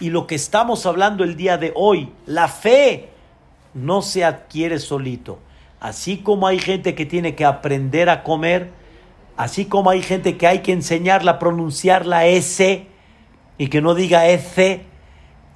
y 0.00 0.10
lo 0.10 0.26
que 0.26 0.34
estamos 0.34 0.86
hablando 0.86 1.24
el 1.24 1.36
día 1.36 1.58
de 1.58 1.72
hoy, 1.74 2.12
la 2.26 2.48
fe 2.48 3.11
no 3.74 4.02
se 4.02 4.24
adquiere 4.24 4.78
solito. 4.78 5.38
Así 5.80 6.18
como 6.18 6.46
hay 6.46 6.58
gente 6.58 6.94
que 6.94 7.06
tiene 7.06 7.34
que 7.34 7.44
aprender 7.44 8.08
a 8.08 8.22
comer, 8.22 8.70
así 9.36 9.64
como 9.64 9.90
hay 9.90 10.02
gente 10.02 10.36
que 10.36 10.46
hay 10.46 10.60
que 10.60 10.72
enseñarla 10.72 11.32
a 11.32 11.38
pronunciar 11.38 12.06
la 12.06 12.26
S 12.26 12.86
y 13.58 13.66
que 13.68 13.80
no 13.80 13.94
diga 13.94 14.28
S 14.28 14.82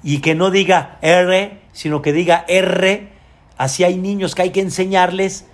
y 0.02 0.18
que 0.18 0.34
no 0.34 0.50
diga 0.50 0.98
R, 1.02 1.60
sino 1.72 2.02
que 2.02 2.12
diga 2.12 2.44
R, 2.48 3.08
así 3.56 3.84
hay 3.84 3.96
niños 3.96 4.34
que 4.34 4.42
hay 4.42 4.50
que 4.50 4.60
enseñarles. 4.60 5.46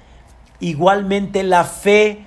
Igualmente 0.61 1.43
la 1.43 1.65
fe 1.65 2.25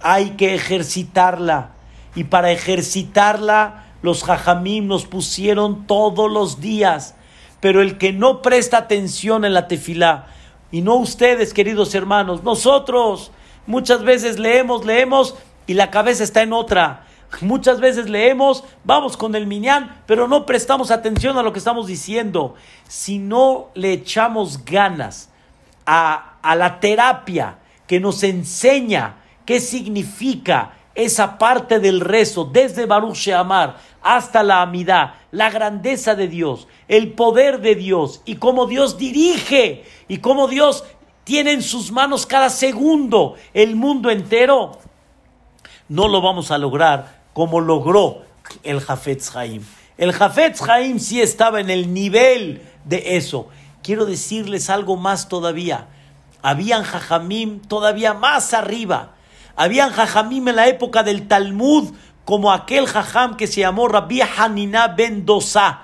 hay 0.00 0.30
que 0.30 0.54
ejercitarla 0.54 1.70
y 2.14 2.24
para 2.24 2.50
ejercitarla 2.50 3.86
los 4.02 4.22
jajamim 4.22 4.86
nos 4.86 5.06
pusieron 5.06 5.86
todos 5.86 6.30
los 6.30 6.60
días. 6.60 7.14
Pero 7.60 7.82
el 7.82 7.98
que 7.98 8.12
no 8.12 8.42
presta 8.42 8.78
atención 8.78 9.44
en 9.44 9.54
la 9.54 9.68
tefilá, 9.68 10.26
y 10.70 10.82
no 10.82 10.96
ustedes, 10.96 11.54
queridos 11.54 11.94
hermanos, 11.94 12.42
nosotros 12.42 13.32
muchas 13.66 14.02
veces 14.04 14.38
leemos, 14.38 14.84
leemos 14.84 15.34
y 15.66 15.74
la 15.74 15.90
cabeza 15.90 16.24
está 16.24 16.42
en 16.42 16.52
otra. 16.52 17.04
Muchas 17.40 17.80
veces 17.80 18.08
leemos, 18.08 18.64
vamos 18.84 19.16
con 19.16 19.34
el 19.34 19.46
miñán, 19.46 20.02
pero 20.06 20.28
no 20.28 20.46
prestamos 20.46 20.90
atención 20.90 21.36
a 21.36 21.42
lo 21.42 21.52
que 21.52 21.58
estamos 21.58 21.86
diciendo. 21.86 22.54
Si 22.86 23.18
no 23.18 23.68
le 23.74 23.92
echamos 23.92 24.64
ganas 24.64 25.30
a, 25.84 26.38
a 26.42 26.54
la 26.54 26.80
terapia 26.80 27.58
que 27.86 28.00
nos 28.00 28.22
enseña 28.22 29.16
qué 29.44 29.60
significa 29.60 30.72
esa 30.98 31.38
parte 31.38 31.78
del 31.78 32.00
rezo, 32.00 32.44
desde 32.44 32.84
Baruch 32.84 33.14
Sheamar 33.14 33.76
hasta 34.02 34.42
la 34.42 34.62
amidad, 34.62 35.14
la 35.30 35.48
grandeza 35.48 36.16
de 36.16 36.26
Dios, 36.26 36.66
el 36.88 37.12
poder 37.12 37.60
de 37.60 37.76
Dios 37.76 38.20
y 38.24 38.34
cómo 38.34 38.66
Dios 38.66 38.98
dirige 38.98 39.84
y 40.08 40.18
cómo 40.18 40.48
Dios 40.48 40.84
tiene 41.22 41.52
en 41.52 41.62
sus 41.62 41.92
manos 41.92 42.26
cada 42.26 42.50
segundo 42.50 43.36
el 43.54 43.76
mundo 43.76 44.10
entero, 44.10 44.72
no 45.88 46.08
lo 46.08 46.20
vamos 46.20 46.50
a 46.50 46.58
lograr 46.58 47.22
como 47.32 47.60
logró 47.60 48.22
el 48.64 48.80
Jafetz 48.80 49.36
Haim. 49.36 49.62
El 49.96 50.12
Jafetz 50.12 50.60
Haim 50.62 50.98
sí 50.98 51.20
estaba 51.20 51.60
en 51.60 51.70
el 51.70 51.94
nivel 51.94 52.60
de 52.84 53.16
eso. 53.16 53.48
Quiero 53.84 54.04
decirles 54.04 54.68
algo 54.68 54.96
más 54.96 55.28
todavía. 55.28 55.86
Habían 56.42 56.82
Jajamim 56.82 57.60
todavía 57.60 58.14
más 58.14 58.52
arriba 58.52 59.14
habían 59.58 59.90
jajamim 59.90 60.46
en 60.46 60.56
la 60.56 60.68
época 60.68 61.02
del 61.02 61.26
Talmud, 61.26 61.92
como 62.24 62.52
aquel 62.52 62.86
jajam 62.86 63.36
que 63.36 63.48
se 63.48 63.60
llamó 63.62 63.88
Rabbi 63.88 64.20
Hanina 64.20 64.86
ben 64.86 65.26
Dosa. 65.26 65.80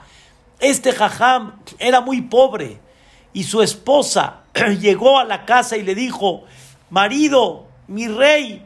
Este 0.61 0.93
jajam 0.93 1.57
era 1.81 2.01
muy 2.01 2.23
pobre 2.23 2.79
y 3.33 3.43
su 3.43 3.63
esposa 3.63 4.43
llegó 4.81 5.19
a 5.19 5.25
la 5.25 5.45
casa 5.45 5.77
y 5.77 5.83
le 5.83 5.97
dijo, 5.97 6.45
marido, 6.89 7.67
mi 7.89 8.07
rey, 8.07 8.65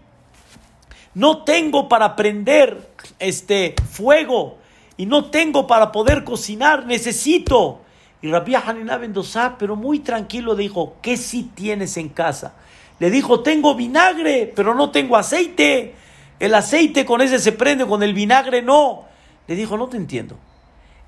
no 1.14 1.42
tengo 1.42 1.88
para 1.88 2.14
prender 2.14 2.90
este 3.18 3.76
fuego 3.90 4.58
y 4.98 5.06
no 5.06 5.30
tengo 5.30 5.66
para 5.66 5.90
poder 5.90 6.22
cocinar, 6.22 6.84
necesito. 6.84 7.80
Y 8.20 8.30
Rabbi 8.30 8.56
Hanina 8.56 8.98
ben 8.98 9.14
Dosa, 9.14 9.56
pero 9.58 9.74
muy 9.74 10.00
tranquilo, 10.00 10.54
dijo, 10.54 10.96
¿qué 11.00 11.16
sí 11.16 11.50
tienes 11.54 11.96
en 11.96 12.10
casa? 12.10 12.52
Le 12.98 13.10
dijo, 13.10 13.40
tengo 13.40 13.74
vinagre, 13.74 14.52
pero 14.54 14.74
no 14.74 14.90
tengo 14.90 15.16
aceite. 15.16 15.94
El 16.40 16.54
aceite 16.54 17.04
con 17.04 17.20
ese 17.20 17.38
se 17.38 17.52
prende, 17.52 17.86
con 17.86 18.02
el 18.02 18.14
vinagre 18.14 18.62
no. 18.62 19.04
Le 19.46 19.54
dijo, 19.54 19.76
no 19.76 19.88
te 19.88 19.96
entiendo. 19.96 20.36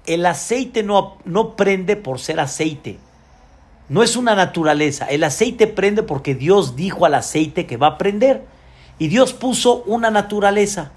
El 0.07 0.25
aceite 0.27 0.83
no, 0.83 1.19
no 1.25 1.57
prende 1.57 1.97
por 1.97 2.21
ser 2.21 2.41
aceite. 2.41 2.99
No 3.89 4.03
es 4.03 4.17
una 4.17 4.35
naturaleza. 4.35 5.07
El 5.07 5.25
aceite 5.25 5.67
prende 5.67 6.03
porque 6.03 6.35
Dios 6.35 6.77
dijo 6.77 7.07
al 7.07 7.15
aceite 7.15 7.67
que 7.67 7.77
va 7.77 7.89
a 7.89 7.99
prender. 7.99 8.45
Y 8.99 9.09
Dios 9.09 9.33
puso 9.33 9.83
una 9.87 10.11
naturaleza. 10.11 10.93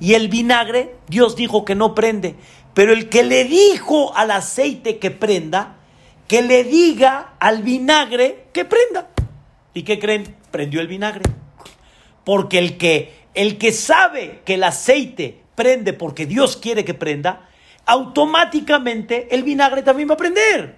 Y 0.00 0.14
el 0.14 0.28
vinagre, 0.28 0.94
Dios 1.08 1.36
dijo 1.36 1.66
que 1.66 1.74
no 1.74 1.94
prende. 1.94 2.36
Pero 2.72 2.92
el 2.92 3.10
que 3.10 3.24
le 3.24 3.44
dijo 3.44 4.16
al 4.16 4.30
aceite 4.30 4.98
que 4.98 5.10
prenda, 5.10 5.76
que 6.28 6.42
le 6.42 6.64
diga 6.64 7.34
al 7.40 7.62
vinagre 7.62 8.46
que 8.52 8.64
prenda. 8.64 9.09
¿Y 9.72 9.82
qué 9.82 9.98
creen? 9.98 10.36
Prendió 10.50 10.80
el 10.80 10.88
vinagre. 10.88 11.22
Porque 12.24 12.58
el 12.58 12.76
que, 12.76 13.14
el 13.34 13.58
que 13.58 13.72
sabe 13.72 14.42
que 14.44 14.54
el 14.54 14.64
aceite 14.64 15.42
prende 15.54 15.92
porque 15.92 16.26
Dios 16.26 16.56
quiere 16.56 16.84
que 16.84 16.94
prenda, 16.94 17.48
automáticamente 17.86 19.34
el 19.34 19.42
vinagre 19.42 19.82
también 19.82 20.08
va 20.08 20.14
a 20.14 20.18
prender. 20.18 20.76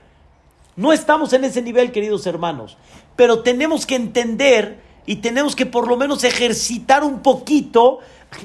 No 0.77 0.93
estamos 0.93 1.33
en 1.33 1.45
ese 1.45 1.63
nivel, 1.63 1.93
queridos 1.93 2.27
hermanos, 2.27 2.79
pero 3.17 3.43
tenemos 3.43 3.87
que 3.87 3.97
entender 3.97 4.81
y 5.05 5.17
tenemos 5.17 5.55
que 5.55 5.67
por 5.67 5.89
lo 5.89 5.97
menos 5.97 6.25
ejercitar 6.25 7.05
un 7.05 7.21
poquito 7.21 7.99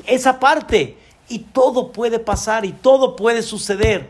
esa 0.05 0.39
parte. 0.39 0.97
Y 1.29 1.39
todo 1.39 1.91
puede 1.91 2.19
pasar 2.19 2.65
y 2.65 2.71
todo 2.71 3.15
puede 3.15 3.41
suceder. 3.41 4.09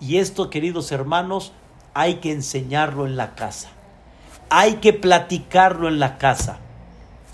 Y 0.00 0.16
esto, 0.16 0.50
queridos 0.50 0.92
hermanos, 0.92 1.52
hay 1.92 2.16
que 2.16 2.32
enseñarlo 2.32 3.06
en 3.06 3.16
la 3.16 3.34
casa 3.34 3.70
hay 4.50 4.74
que 4.74 4.92
platicarlo 4.92 5.88
en 5.88 5.98
la 5.98 6.18
casa. 6.18 6.58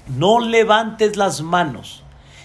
No 0.09 0.41
levantes 0.41 1.17
las 1.17 1.43
manos 1.43 2.03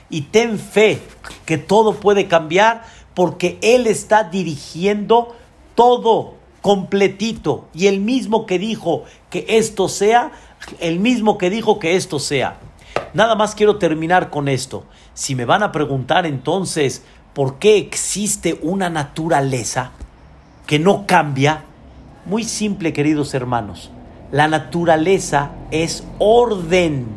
y 0.09 0.21
ten 0.21 0.59
fe 0.59 1.01
que 1.45 1.57
todo 1.57 1.95
puede 1.95 2.27
cambiar 2.27 2.83
porque 3.13 3.57
Él 3.61 3.87
está 3.87 4.23
dirigiendo 4.23 5.35
todo 5.73 6.35
completito 6.61 7.67
y 7.73 7.87
el 7.87 7.99
mismo 7.99 8.45
que 8.45 8.59
dijo 8.59 9.03
que 9.29 9.45
esto 9.49 9.87
sea, 9.87 10.31
el 10.79 10.99
mismo 10.99 11.37
que 11.37 11.49
dijo 11.49 11.79
que 11.79 11.95
esto 11.95 12.19
sea. 12.19 12.57
Nada 13.13 13.35
más 13.35 13.55
quiero 13.55 13.77
terminar 13.77 14.29
con 14.29 14.47
esto. 14.47 14.83
Si 15.13 15.35
me 15.35 15.45
van 15.45 15.63
a 15.63 15.71
preguntar 15.71 16.25
entonces 16.25 17.03
por 17.33 17.59
qué 17.59 17.77
existe 17.77 18.59
una 18.61 18.89
naturaleza 18.89 19.91
que 20.65 20.79
no 20.79 21.05
cambia, 21.05 21.63
muy 22.25 22.43
simple 22.43 22.93
queridos 22.93 23.33
hermanos. 23.33 23.91
La 24.31 24.47
naturaleza 24.47 25.51
es 25.71 26.03
orden. 26.19 27.07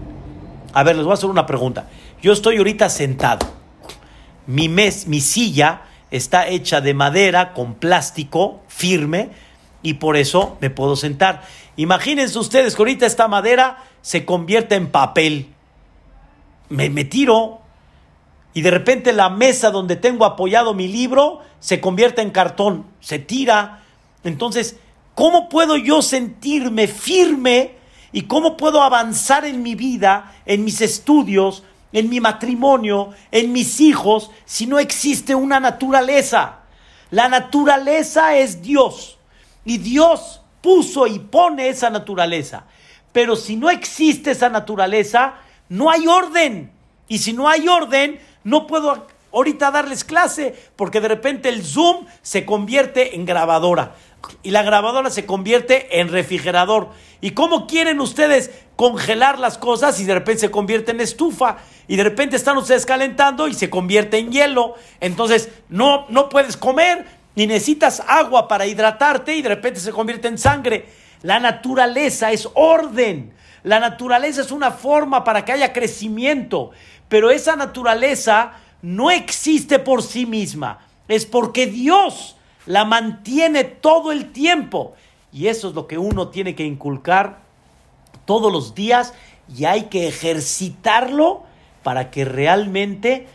A 0.73 0.83
ver, 0.83 0.97
les 0.97 1.05
voy 1.05 1.13
a 1.13 1.15
hacer 1.15 1.31
una 1.31 1.47
pregunta. 1.47 1.89
Yo 2.23 2.33
estoy 2.33 2.59
ahorita 2.59 2.89
sentado. 2.89 3.47
Mi, 4.47 4.69
mes, 4.69 5.07
mi 5.07 5.21
silla 5.21 5.83
está 6.11 6.49
hecha 6.49 6.81
de 6.81 6.95
madera 6.95 7.53
con 7.53 7.75
plástico 7.75 8.61
firme 8.69 9.31
y 9.83 9.95
por 9.95 10.17
eso 10.17 10.57
me 10.61 10.71
puedo 10.71 10.97
sentar. 10.97 11.43
Imagínense 11.77 12.39
ustedes 12.39 12.75
que 12.75 12.83
ahorita 12.83 13.07
esta 13.07 13.29
madera 13.29 13.85
se 14.01 14.25
convierte 14.25 14.75
en 14.75 14.91
papel. 14.91 15.55
Me, 16.69 16.91
me 16.91 17.05
tiro 17.05 17.61
y 18.55 18.63
de 18.63 18.71
repente 18.71 19.13
la 19.13 19.31
mesa 19.31 19.71
donde 19.71 19.97
tengo 19.97 20.25
apoyado 20.25 20.75
mi 20.75 20.89
libro 20.89 21.41
se 21.61 21.81
convierte 21.81 22.23
en 22.23 22.31
cartón, 22.31 22.87
se 23.01 23.19
tira. 23.19 23.83
Entonces, 24.25 24.77
¿Cómo 25.19 25.49
puedo 25.49 25.77
yo 25.77 26.01
sentirme 26.01 26.87
firme 26.87 27.73
y 28.13 28.23
cómo 28.29 28.57
puedo 28.57 28.81
avanzar 28.85 29.45
en 29.45 29.65
mi 29.65 29.75
vida, 29.75 30.33
en 30.47 30.63
mis 30.63 30.81
estudios, 30.81 31.65
en 31.93 32.09
mi 32.09 32.21
matrimonio, 32.21 33.11
en 33.33 33.51
mis 33.51 33.81
hijos, 33.81 34.31
si 34.45 34.67
no 34.67 34.79
existe 34.79 35.35
una 35.35 35.59
naturaleza? 35.59 36.61
La 37.11 37.29
naturaleza 37.29 38.37
es 38.37 38.63
Dios 38.63 39.19
y 39.65 39.79
Dios 39.79 40.41
puso 40.61 41.09
y 41.09 41.19
pone 41.19 41.69
esa 41.69 41.91
naturaleza. 41.91 42.67
Pero 43.11 43.35
si 43.35 43.57
no 43.57 43.71
existe 43.71 44.31
esa 44.31 44.51
naturaleza, 44.51 45.35
no 45.69 45.91
hay 45.91 46.07
orden. 46.07 46.71
Y 47.09 47.19
si 47.19 47.33
no 47.33 47.49
hay 47.49 47.67
orden, 47.67 48.21
no 48.45 48.69
puedo 48.69 49.09
ahorita 49.33 49.73
darles 49.73 50.05
clase 50.05 50.55
porque 50.77 51.01
de 51.01 51.09
repente 51.09 51.49
el 51.49 51.65
Zoom 51.65 52.07
se 52.23 52.45
convierte 52.45 53.17
en 53.17 53.25
grabadora 53.25 53.97
y 54.43 54.51
la 54.51 54.63
grabadora 54.63 55.11
se 55.11 55.27
convierte 55.27 56.01
en 56.01 56.09
refrigerador. 56.09 56.91
¿Y 57.21 57.33
cómo 57.33 57.67
quieren 57.67 58.01
ustedes 58.01 58.51
congelar 58.77 59.39
las 59.39 59.59
cosas 59.59 59.99
y 60.01 60.05
de 60.05 60.15
repente 60.15 60.41
se 60.41 60.51
convierte 60.51 60.93
en 60.93 61.01
estufa? 61.01 61.59
Y 61.87 61.97
de 61.97 62.05
repente 62.05 62.37
están 62.37 62.57
ustedes 62.57 62.87
calentando 62.87 63.49
y 63.49 63.55
se 63.55 63.71
convierte 63.71 64.19
en 64.19 64.31
hielo. 64.31 64.75
Entonces 65.01 65.49
no, 65.69 66.07
no 66.09 66.29
puedes 66.29 66.57
comer 66.57 67.07
ni 67.35 67.47
necesitas 67.47 68.03
agua 68.07 68.49
para 68.49 68.67
hidratarte 68.67 69.37
y 69.37 69.43
de 69.43 69.49
repente 69.49 69.81
se 69.81 69.93
convierte 69.93 70.29
en 70.29 70.39
sangre. 70.39 70.87
La 71.23 71.41
naturaleza 71.41 72.33
es 72.33 72.49
orden. 72.55 73.33
La 73.63 73.81
naturaleza 73.81 74.41
es 74.41 74.51
una 74.51 74.71
forma 74.71 75.25
para 75.25 75.45
que 75.45 75.53
haya 75.53 75.73
crecimiento. 75.73 76.71
Pero 77.09 77.31
esa 77.31 77.57
naturaleza 77.57 78.53
no 78.83 79.11
existe 79.11 79.79
por 79.79 80.03
sí 80.03 80.27
misma. 80.27 80.81
Es 81.09 81.27
porque 81.27 81.67
Dios 81.67 82.37
la 82.69 82.85
mantiene 82.85 83.65
todo 83.65 84.13
el 84.13 84.31
tiempo. 84.31 84.93
Y 85.33 85.49
eso 85.49 85.71
es 85.71 85.75
lo 85.75 85.87
que 85.87 85.97
uno 85.99 86.29
tiene 86.29 86.55
que 86.55 86.65
inculcar 86.65 87.41
todos 88.27 88.53
los 88.53 88.75
días 88.75 89.15
y 89.57 89.65
hay 89.65 89.85
que 89.85 90.07
ejercitarlo 90.07 91.45
para 91.83 92.11
que 92.11 92.27
realmente 92.27 93.27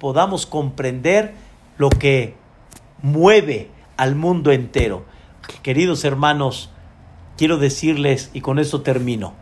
podamos 0.00 0.44
comprender 0.44 1.34
lo 1.78 1.88
que 1.88 2.34
mueve 3.00 3.70
al 3.96 4.16
mundo 4.16 4.50
entero. 4.50 5.04
Queridos 5.62 6.04
hermanos, 6.04 6.70
quiero 7.36 7.58
decirles, 7.58 8.30
y 8.34 8.40
con 8.40 8.58
esto 8.58 8.82
termino, 8.82 9.34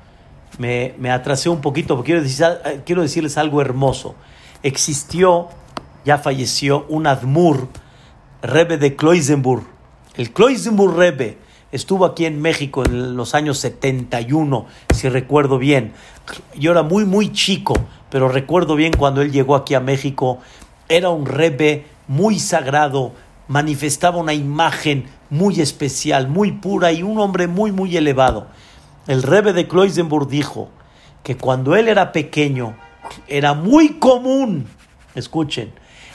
me, 0.59 0.95
me 0.99 1.11
atrasé 1.11 1.49
un 1.49 1.63
poquito, 1.63 1.97
porque 1.97 2.13
quiero, 2.13 2.23
decir, 2.23 2.47
quiero 2.85 3.01
decirles 3.01 3.39
algo 3.39 3.63
hermoso. 3.63 4.15
Existió, 4.63 5.49
ya 6.05 6.19
falleció, 6.19 6.85
un 6.91 7.07
Admur, 7.07 7.69
Rebe 8.43 8.79
de 8.79 8.95
Kloisenburg. 8.95 9.65
El 10.15 10.33
Kloisenburg 10.33 10.97
Rebe 10.97 11.39
estuvo 11.73 12.05
aquí 12.05 12.25
en 12.25 12.41
México 12.41 12.85
en 12.85 13.17
los 13.17 13.35
años 13.35 13.59
71, 13.59 14.67
si 14.95 15.09
recuerdo 15.09 15.59
bien. 15.59 15.93
Yo 16.57 16.71
era 16.71 16.85
muy, 16.85 17.05
muy 17.05 17.33
chico, 17.33 17.75
pero 18.11 18.29
recuerdo 18.29 18.77
bien 18.77 18.93
cuando 18.97 19.23
él 19.23 19.33
llegó 19.33 19.57
aquí 19.57 19.75
a 19.75 19.81
México. 19.81 20.39
Era 20.89 21.09
un 21.09 21.27
Rebe 21.27 21.87
muy 22.07 22.39
sagrado, 22.39 23.13
manifestaba 23.49 24.19
una 24.19 24.35
imagen 24.35 25.07
muy 25.31 25.61
especial, 25.61 26.29
muy 26.29 26.53
pura 26.53 26.93
y 26.93 27.03
un 27.03 27.19
hombre 27.19 27.49
muy, 27.49 27.73
muy 27.73 27.97
elevado. 27.97 28.47
El 29.09 29.25
Rebbe 29.25 29.53
de 29.53 29.67
Kloisenburg 29.67 30.29
dijo 30.29 30.69
que 31.25 31.37
cuando 31.37 31.75
él 31.75 31.89
era 31.89 32.13
pequeño 32.13 32.77
era 33.27 33.55
muy 33.55 33.99
común, 33.99 34.67
escuchen, 35.17 35.73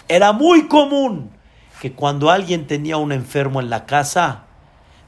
era 0.07 0.31
muy 0.31 0.69
común 0.69 1.29
que 1.83 1.91
cuando 1.91 2.31
alguien 2.31 2.65
tenía 2.65 2.95
un 2.95 3.11
enfermo 3.11 3.59
en 3.59 3.69
la 3.69 3.85
casa, 3.85 4.45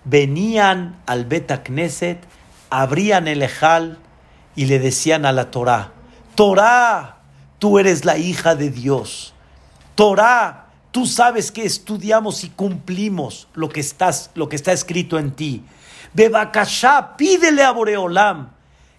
venían 0.03 1.01
al 1.05 1.23
Beta 1.23 1.63
Knesset, 1.63 2.21
abrían 2.69 3.29
el 3.29 3.43
Ejal 3.43 3.97
y 4.57 4.65
le 4.65 4.79
decían 4.79 5.25
a 5.25 5.31
la 5.31 5.51
Torá, 5.51 5.93
Torá, 6.35 7.19
tú 7.59 7.79
eres 7.79 8.03
la 8.03 8.17
hija 8.17 8.55
de 8.55 8.71
Dios. 8.71 9.33
Torá, 9.95 10.65
Tú 10.91 11.05
sabes 11.05 11.49
que 11.49 11.63
estudiamos 11.63 12.43
y 12.43 12.49
cumplimos 12.49 13.47
lo 13.53 13.69
que, 13.69 13.79
estás, 13.79 14.31
lo 14.35 14.49
que 14.49 14.57
está 14.57 14.73
escrito 14.73 15.17
en 15.17 15.31
ti. 15.31 15.63
Bebakashá, 16.13 17.15
pídele 17.15 17.63
a 17.63 17.71
Boreolam 17.71 18.49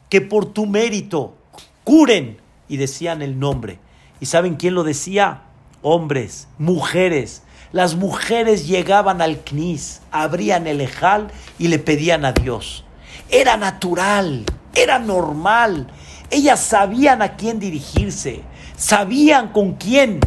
que 0.09 0.22
por 0.22 0.47
tu 0.47 0.64
mérito 0.64 1.37
curen. 1.85 2.39
Y 2.68 2.79
decían 2.79 3.20
el 3.20 3.39
nombre. 3.39 3.79
¿Y 4.18 4.27
saben 4.27 4.57
quién 4.57 4.74
lo 4.74 4.83
decía? 4.83 5.43
Hombres, 5.83 6.49
mujeres. 6.57 7.43
Las 7.73 7.97
mujeres 7.97 8.67
llegaban 8.67 9.21
al 9.21 9.39
Knis, 9.41 10.01
abrían 10.11 10.67
el 10.67 10.81
Ejal 10.81 11.29
y 11.59 11.69
le 11.69 11.79
pedían 11.79 12.25
a 12.25 12.33
Dios. 12.33 12.85
Era 13.29 13.57
natural, 13.57 14.45
era 14.75 14.99
normal. 14.99 15.89
Ellas 16.31 16.61
sabían 16.61 17.23
a 17.23 17.37
quién 17.37 17.59
dirigirse, 17.59 18.43
sabían 18.77 19.49
con 19.49 19.75
quién 19.75 20.21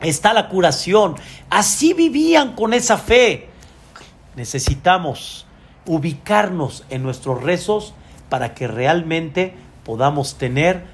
está 0.00 0.32
la 0.32 0.48
curación. 0.48 1.16
Así 1.50 1.94
vivían 1.94 2.54
con 2.54 2.74
esa 2.74 2.96
fe. 2.96 3.48
Necesitamos 4.36 5.46
ubicarnos 5.86 6.84
en 6.90 7.02
nuestros 7.02 7.42
rezos 7.42 7.94
para 8.28 8.54
que 8.54 8.66
realmente 8.66 9.54
podamos 9.84 10.36
tener 10.38 10.84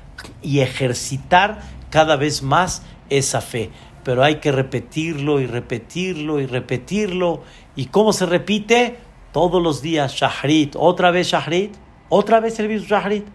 y 0.43 0.61
ejercitar 0.61 1.61
cada 1.91 2.17
vez 2.17 2.43
más 2.43 2.83
esa 3.11 3.41
fe. 3.41 3.71
Pero 4.09 4.25
hay 4.25 4.37
que 4.37 4.53
repetirlo 4.53 5.39
y 5.39 5.47
repetirlo 5.47 6.41
y 6.41 6.47
repetirlo. 6.47 7.43
¿Y 7.77 7.89
cómo 7.89 8.15
se 8.15 8.25
repite? 8.25 8.97
Todos 9.33 9.63
los 9.63 9.83
días, 9.83 10.15
Shahrit. 10.15 10.77
Otra 10.79 11.11
vez 11.11 11.27
Shahrit. 11.27 11.75
Otra 12.09 12.41
vez 12.41 12.55
servicio 12.55 12.89
Shahrit. 12.89 13.27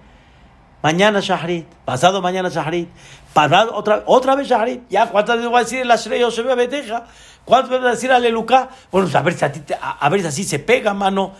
Mañana 0.82 1.19
Shahrit. 1.19 1.67
Pasado 1.86 2.24
mañana 2.24 2.49
Shahrit 2.49 2.89
otra, 3.71 4.01
otra 4.07 4.34
vez 4.34 4.47
Shahrit. 4.47 4.82
Ya, 4.89 5.11
¿cuántas 5.11 5.36
veces 5.36 5.51
voy 5.51 5.59
a 5.59 5.63
decir 5.63 5.80
el 5.82 5.91
Ashrei 5.91 6.19
Yosef 6.19 6.43
Beteja? 6.55 7.05
¿Cuántas 7.45 7.69
veces 7.69 7.82
voy 7.84 7.89
a 7.89 7.93
decir 7.93 8.11
Aleluca? 8.11 8.69
Bueno, 8.91 9.07
a 9.13 9.21
ver 9.21 9.34
si, 9.36 9.45
a, 9.45 9.51
ti 9.51 9.61
a, 9.80 10.09
ver 10.09 10.21
si 10.21 10.28
así 10.28 10.43
se 10.43 10.57
pega, 10.57 10.95
mano. 10.95 11.34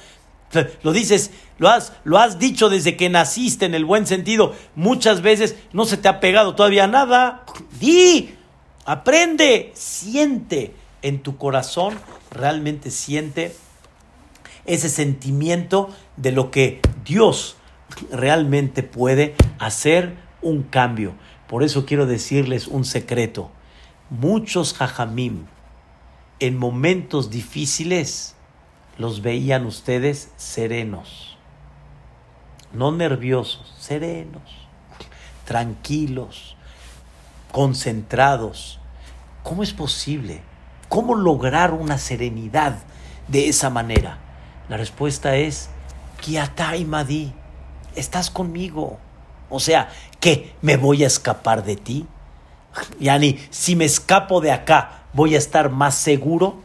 Lo 0.84 0.92
dices, 0.92 1.32
lo 1.58 1.70
has, 1.70 1.94
lo 2.04 2.20
has 2.20 2.38
dicho 2.38 2.70
desde 2.70 2.96
que 2.96 3.10
naciste 3.10 3.66
en 3.66 3.74
el 3.74 3.84
buen 3.84 4.06
sentido. 4.06 4.54
Muchas 4.76 5.24
veces 5.24 5.56
no 5.72 5.86
se 5.86 5.98
te 5.98 6.08
ha 6.08 6.20
pegado 6.20 6.54
todavía 6.54 6.86
nada. 6.86 7.44
Di, 7.80 8.36
aprende, 8.86 9.72
siente 9.76 10.74
en 11.02 11.22
tu 11.22 11.38
corazón, 11.38 11.98
realmente 12.32 12.92
siente 12.92 13.56
ese 14.66 14.90
sentimiento 14.90 15.90
de 16.18 16.32
lo 16.32 16.52
que 16.52 16.82
Dios 17.06 17.58
realmente 18.12 18.84
puede 18.84 19.36
hacer 19.60 20.16
un 20.42 20.64
cambio. 20.64 21.14
Por 21.48 21.64
eso 21.64 21.86
quiero 21.86 22.06
decirles 22.06 22.68
un 22.68 22.86
secreto. 22.86 23.52
Muchos 24.10 24.74
jajamim 24.74 25.46
en 26.40 26.58
momentos 26.58 27.30
difíciles 27.30 28.36
los 28.98 29.22
veían 29.22 29.66
ustedes 29.66 30.32
serenos, 30.36 31.38
no 32.74 32.92
nerviosos, 32.92 33.74
serenos, 33.80 34.44
tranquilos, 35.46 36.53
concentrados. 37.54 38.80
¿Cómo 39.44 39.62
es 39.62 39.74
posible? 39.74 40.42
¿Cómo 40.90 41.14
lograr 41.14 41.72
una 41.72 42.00
serenidad 42.00 42.80
de 43.28 43.48
esa 43.48 43.70
manera? 43.70 44.18
La 44.70 44.76
respuesta 44.76 45.36
es, 45.36 45.70
Kiatai 46.20 46.84
Madi, 46.84 47.32
estás 47.96 48.32
conmigo. 48.32 48.98
O 49.52 49.60
sea, 49.60 49.90
¿qué? 50.20 50.56
¿Me 50.64 50.78
voy 50.78 51.04
a 51.04 51.08
escapar 51.08 51.64
de 51.64 51.76
ti? 51.76 52.08
Yani, 53.00 53.40
si 53.52 53.76
me 53.76 53.86
escapo 53.86 54.42
de 54.42 54.52
acá, 54.52 55.04
¿voy 55.14 55.36
a 55.36 55.38
estar 55.38 55.70
más 55.70 55.94
seguro? 55.94 56.56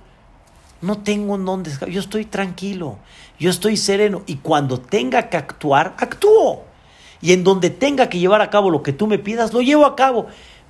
No 0.81 0.97
tengo 1.03 1.35
en 1.35 1.45
dónde 1.45 1.69
escapar. 1.69 1.93
Yo 1.93 2.01
estoy 2.01 2.25
tranquilo, 2.25 2.97
yo 3.39 3.51
estoy 3.51 3.77
sereno. 3.77 4.23
Y 4.25 4.37
cuando 4.37 4.81
tenga 4.81 5.29
que 5.29 5.37
actuar, 5.37 5.95
actúo. 5.99 6.65
Y 7.21 7.35
en 7.35 7.45
donde 7.45 7.69
tenga 7.69 8.09
que 8.09 8.19
llevar 8.19 8.41
a 8.41 8.49
cabo 8.49 8.71
lo 8.71 8.83
que 8.83 8.95
tú 8.95 9.07
me 9.07 9.19
pidas, 9.19 9.53
lo 9.53 9.61
llevo 9.61 9.85
a 9.85 9.97
cabo. 9.97 10.29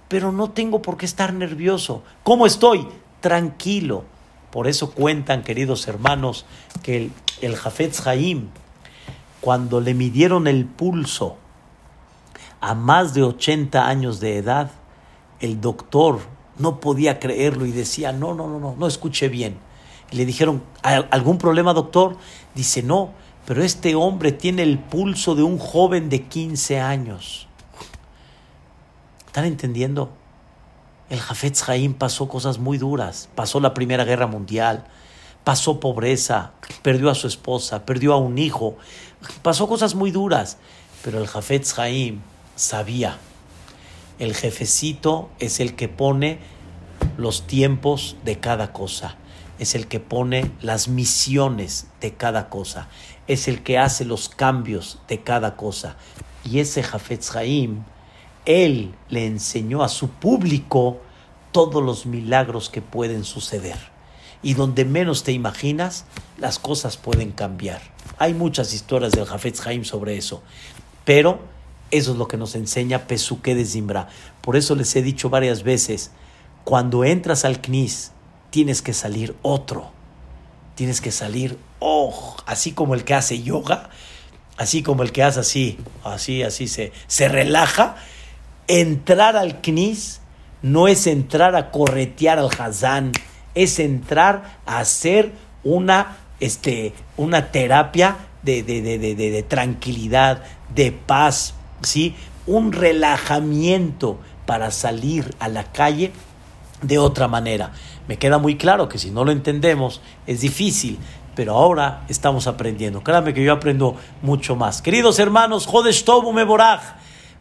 Pero 0.08 0.32
no 0.32 0.50
tengo 0.50 0.82
por 0.82 0.96
qué 0.96 1.06
estar 1.06 1.32
nervioso. 1.32 2.02
¿Cómo 2.22 2.46
estoy? 2.46 2.88
Tranquilo. 3.20 4.04
Por 4.50 4.66
eso 4.66 4.92
cuentan, 4.92 5.42
queridos 5.42 5.86
hermanos, 5.88 6.46
que 6.82 6.96
el, 6.96 7.12
el 7.42 7.56
Jafetz 7.56 8.02
cuando 9.40 9.80
le 9.80 9.94
midieron 9.94 10.46
el 10.46 10.64
pulso, 10.64 11.36
a 12.60 12.74
más 12.74 13.14
de 13.14 13.22
80 13.22 13.86
años 13.86 14.20
de 14.20 14.38
edad, 14.38 14.70
el 15.40 15.60
doctor 15.60 16.20
no 16.58 16.80
podía 16.80 17.20
creerlo 17.20 17.66
y 17.66 17.72
decía, 17.72 18.12
no, 18.12 18.34
no, 18.34 18.48
no, 18.48 18.58
no, 18.58 18.74
no 18.76 18.86
escuché 18.86 19.28
bien. 19.28 19.58
le 20.10 20.26
dijeron, 20.26 20.62
¿algún 20.82 21.38
problema, 21.38 21.72
doctor? 21.72 22.16
Dice, 22.54 22.82
no, 22.82 23.10
pero 23.46 23.62
este 23.62 23.94
hombre 23.94 24.32
tiene 24.32 24.62
el 24.62 24.78
pulso 24.78 25.34
de 25.34 25.42
un 25.42 25.58
joven 25.58 26.08
de 26.08 26.22
15 26.22 26.80
años. 26.80 27.47
¿Están 29.28 29.44
entendiendo? 29.44 30.10
El 31.10 31.20
Jafetz 31.20 31.62
Jaim 31.62 31.92
pasó 31.92 32.28
cosas 32.28 32.58
muy 32.58 32.78
duras. 32.78 33.28
Pasó 33.34 33.60
la 33.60 33.74
Primera 33.74 34.04
Guerra 34.04 34.26
Mundial, 34.26 34.86
pasó 35.44 35.80
pobreza, 35.80 36.52
perdió 36.80 37.10
a 37.10 37.14
su 37.14 37.26
esposa, 37.26 37.84
perdió 37.84 38.14
a 38.14 38.16
un 38.16 38.38
hijo, 38.38 38.78
pasó 39.42 39.68
cosas 39.68 39.94
muy 39.94 40.10
duras. 40.10 40.56
Pero 41.04 41.20
el 41.20 41.28
Jafetz 41.28 41.74
Jaim 41.74 42.20
sabía. 42.56 43.18
El 44.18 44.34
jefecito 44.34 45.28
es 45.38 45.60
el 45.60 45.76
que 45.76 45.88
pone 45.88 46.38
los 47.18 47.46
tiempos 47.46 48.16
de 48.24 48.40
cada 48.40 48.72
cosa, 48.72 49.16
es 49.58 49.74
el 49.74 49.88
que 49.88 50.00
pone 50.00 50.50
las 50.62 50.88
misiones 50.88 51.86
de 52.00 52.14
cada 52.14 52.48
cosa, 52.48 52.88
es 53.26 53.46
el 53.46 53.62
que 53.62 53.78
hace 53.78 54.06
los 54.06 54.30
cambios 54.30 55.00
de 55.06 55.22
cada 55.22 55.54
cosa. 55.54 55.96
Y 56.44 56.60
ese 56.60 56.82
Jafetz 56.82 57.36
Haim, 57.36 57.84
él 58.48 58.94
le 59.10 59.26
enseñó 59.26 59.82
a 59.82 59.90
su 59.90 60.08
público 60.08 61.02
todos 61.52 61.82
los 61.82 62.06
milagros 62.06 62.70
que 62.70 62.80
pueden 62.80 63.24
suceder. 63.24 63.76
Y 64.42 64.54
donde 64.54 64.86
menos 64.86 65.22
te 65.22 65.32
imaginas, 65.32 66.06
las 66.38 66.58
cosas 66.58 66.96
pueden 66.96 67.30
cambiar. 67.30 67.82
Hay 68.18 68.32
muchas 68.32 68.72
historias 68.72 69.12
del 69.12 69.26
Jafetz 69.26 69.66
Haim 69.66 69.84
sobre 69.84 70.16
eso. 70.16 70.42
Pero 71.04 71.40
eso 71.90 72.12
es 72.12 72.16
lo 72.16 72.26
que 72.26 72.38
nos 72.38 72.54
enseña 72.54 73.06
Pesuque 73.06 73.54
de 73.54 73.66
Zimbra. 73.66 74.08
Por 74.40 74.56
eso 74.56 74.74
les 74.74 74.96
he 74.96 75.02
dicho 75.02 75.28
varias 75.28 75.62
veces, 75.62 76.10
cuando 76.64 77.04
entras 77.04 77.44
al 77.44 77.60
CNIS, 77.60 78.12
tienes 78.48 78.80
que 78.80 78.94
salir 78.94 79.36
otro. 79.42 79.90
Tienes 80.74 81.02
que 81.02 81.12
salir, 81.12 81.58
oh, 81.80 82.34
así 82.46 82.72
como 82.72 82.94
el 82.94 83.04
que 83.04 83.12
hace 83.12 83.42
yoga, 83.42 83.90
así 84.56 84.82
como 84.82 85.02
el 85.02 85.12
que 85.12 85.22
hace 85.22 85.40
así, 85.40 85.78
así, 86.02 86.42
así 86.42 86.66
se, 86.66 86.92
se 87.08 87.28
relaja. 87.28 87.96
Entrar 88.68 89.36
al 89.36 89.60
CNIS 89.60 90.20
no 90.62 90.88
es 90.88 91.06
entrar 91.06 91.56
a 91.56 91.70
corretear 91.70 92.38
al 92.38 92.50
Hazán, 92.58 93.12
es 93.54 93.78
entrar 93.78 94.58
a 94.66 94.78
hacer 94.78 95.32
una, 95.64 96.18
este, 96.40 96.92
una 97.16 97.50
terapia 97.50 98.16
de, 98.42 98.62
de, 98.62 98.80
de, 98.80 99.14
de 99.14 99.42
tranquilidad, 99.42 100.42
de 100.74 100.92
paz, 100.92 101.54
¿sí? 101.82 102.14
un 102.46 102.72
relajamiento 102.72 104.18
para 104.46 104.70
salir 104.70 105.34
a 105.38 105.48
la 105.48 105.64
calle 105.64 106.12
de 106.82 106.98
otra 106.98 107.28
manera. 107.28 107.72
Me 108.06 108.16
queda 108.16 108.38
muy 108.38 108.56
claro 108.56 108.88
que 108.88 108.98
si 108.98 109.10
no 109.10 109.24
lo 109.24 109.32
entendemos 109.32 110.00
es 110.26 110.40
difícil, 110.40 110.98
pero 111.34 111.54
ahora 111.54 112.04
estamos 112.08 112.46
aprendiendo. 112.46 113.02
Créanme 113.02 113.34
que 113.34 113.44
yo 113.44 113.52
aprendo 113.52 113.96
mucho 114.22 114.56
más. 114.56 114.80
Queridos 114.80 115.18
hermanos, 115.18 115.66
Jodesh 115.66 116.04
Tobu 116.04 116.32
Meboraj, 116.32 116.80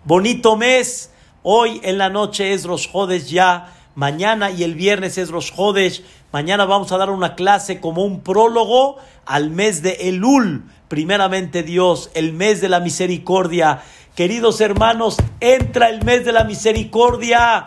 bonito 0.03 0.57
mes. 0.57 1.11
Hoy 1.49 1.79
en 1.85 1.97
la 1.97 2.09
noche 2.09 2.51
es 2.51 2.65
Rosh 2.65 2.89
Jodesh 2.91 3.27
ya. 3.27 3.73
Mañana 3.95 4.51
y 4.51 4.63
el 4.63 4.75
viernes 4.75 5.17
es 5.17 5.29
Rosh 5.29 5.53
Jodesh. 5.55 6.03
Mañana 6.33 6.65
vamos 6.65 6.91
a 6.91 6.97
dar 6.97 7.09
una 7.09 7.35
clase 7.35 7.79
como 7.79 8.03
un 8.03 8.19
prólogo 8.19 8.97
al 9.25 9.49
mes 9.49 9.81
de 9.81 10.09
Elul. 10.09 10.65
Primeramente 10.89 11.63
Dios, 11.63 12.11
el 12.15 12.33
mes 12.33 12.59
de 12.59 12.67
la 12.67 12.81
misericordia. 12.81 13.81
Queridos 14.13 14.59
hermanos, 14.59 15.15
entra 15.39 15.87
el 15.87 16.03
mes 16.03 16.25
de 16.25 16.33
la 16.33 16.43
misericordia. 16.43 17.63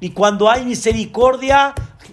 Y 0.00 0.10
cuando 0.10 0.50
hay 0.50 0.64
misericordia, 0.64 1.72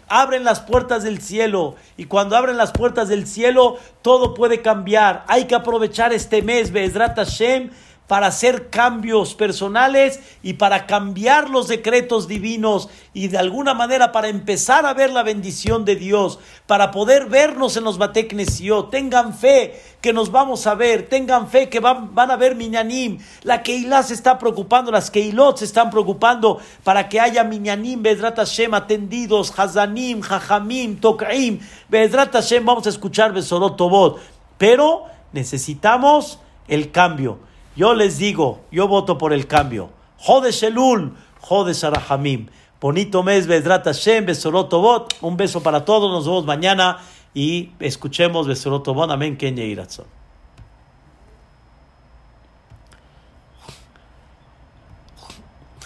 abren 0.09 0.43
las 0.43 0.59
puertas 0.59 1.01
del 1.01 1.19
cielo. 1.19 1.77
Y 1.97 2.05
cuando 2.05 2.37
abren 2.37 2.57
las 2.57 2.73
puertas 2.73 3.09
del 3.09 3.25
cielo, 3.25 3.77
todo 4.03 4.35
puede 4.35 4.61
cambiar. 4.61 5.25
Hay 5.27 5.45
que 5.45 5.55
aprovechar 5.55 6.13
este 6.13 6.43
mes, 6.43 6.71
Bezrat 6.71 7.15
Hashem, 7.15 7.71
para 8.07 8.27
hacer 8.27 8.69
cambios 8.69 9.35
personales 9.35 10.21
y 10.41 10.53
para 10.53 10.87
cambiar 10.87 11.49
los 11.49 11.67
decretos 11.67 12.27
divinos 12.27 12.89
y 13.13 13.27
de 13.27 13.37
alguna 13.37 13.73
manera 13.73 14.13
para 14.13 14.29
empezar 14.29 14.85
a 14.85 14.93
ver 14.93 15.11
la 15.11 15.23
bendición 15.23 15.83
de 15.83 15.97
Dios, 15.97 16.39
para 16.65 16.91
poder 16.91 17.25
vernos 17.25 17.75
en 17.75 17.83
los 17.83 17.97
Bateknesio. 17.97 18.85
Tengan 18.85 19.33
fe 19.33 19.81
que 19.99 20.13
nos 20.13 20.31
vamos 20.31 20.67
a 20.67 20.75
ver, 20.75 21.09
tengan 21.09 21.49
fe 21.49 21.67
que 21.67 21.81
van, 21.81 22.15
van 22.15 22.31
a 22.31 22.37
ver 22.37 22.55
Minyanim. 22.55 23.19
La 23.43 23.61
Keilah 23.61 24.03
se 24.03 24.13
está 24.13 24.37
preocupando, 24.39 24.91
las 24.91 25.11
Keilot 25.11 25.57
se 25.57 25.65
están 25.65 25.89
preocupando 25.89 26.59
para 26.83 27.09
que 27.09 27.19
haya 27.19 27.43
Minyanim, 27.43 28.01
Bedrat 28.01 28.37
Hashem, 28.37 28.73
atendidos, 28.73 29.53
Hazanim, 29.57 30.21
Jajamim, 30.21 30.99
Tokaim, 30.99 31.59
Bedrat 31.89 32.31
Hashem, 32.31 32.65
vamos 32.65 32.85
a 32.85 32.89
escuchar 32.89 33.33
Besorot 33.33 33.75
Tobot. 33.75 34.19
Pero 34.57 35.05
necesitamos 35.33 36.39
el 36.67 36.91
cambio. 36.91 37.46
Yo 37.77 37.93
les 37.93 38.17
digo, 38.17 38.65
yo 38.71 38.87
voto 38.87 39.19
por 39.19 39.31
el 39.33 39.45
cambio. 39.45 39.91
Jode 40.17 40.51
Shelul, 40.51 41.15
Jode 41.41 41.75
Sarahamim. 41.75 42.49
Bonito 42.81 43.21
mes, 43.21 43.45
Bedrat 43.45 43.85
Hashem, 43.85 44.25
Besorot 44.25 44.67
Tobot. 44.67 45.13
Un 45.21 45.37
beso 45.37 45.61
para 45.61 45.85
todos, 45.85 46.11
nos 46.11 46.25
vemos 46.25 46.43
mañana 46.45 46.97
y 47.35 47.69
escuchemos 47.79 48.47
Besorot 48.47 48.81
Tobot. 48.83 49.11
Amén, 49.11 49.37
Kenya 49.37 49.63
Iratzon. 49.63 50.07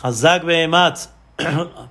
Hazak 0.01 0.45
Behemat. 0.45 1.09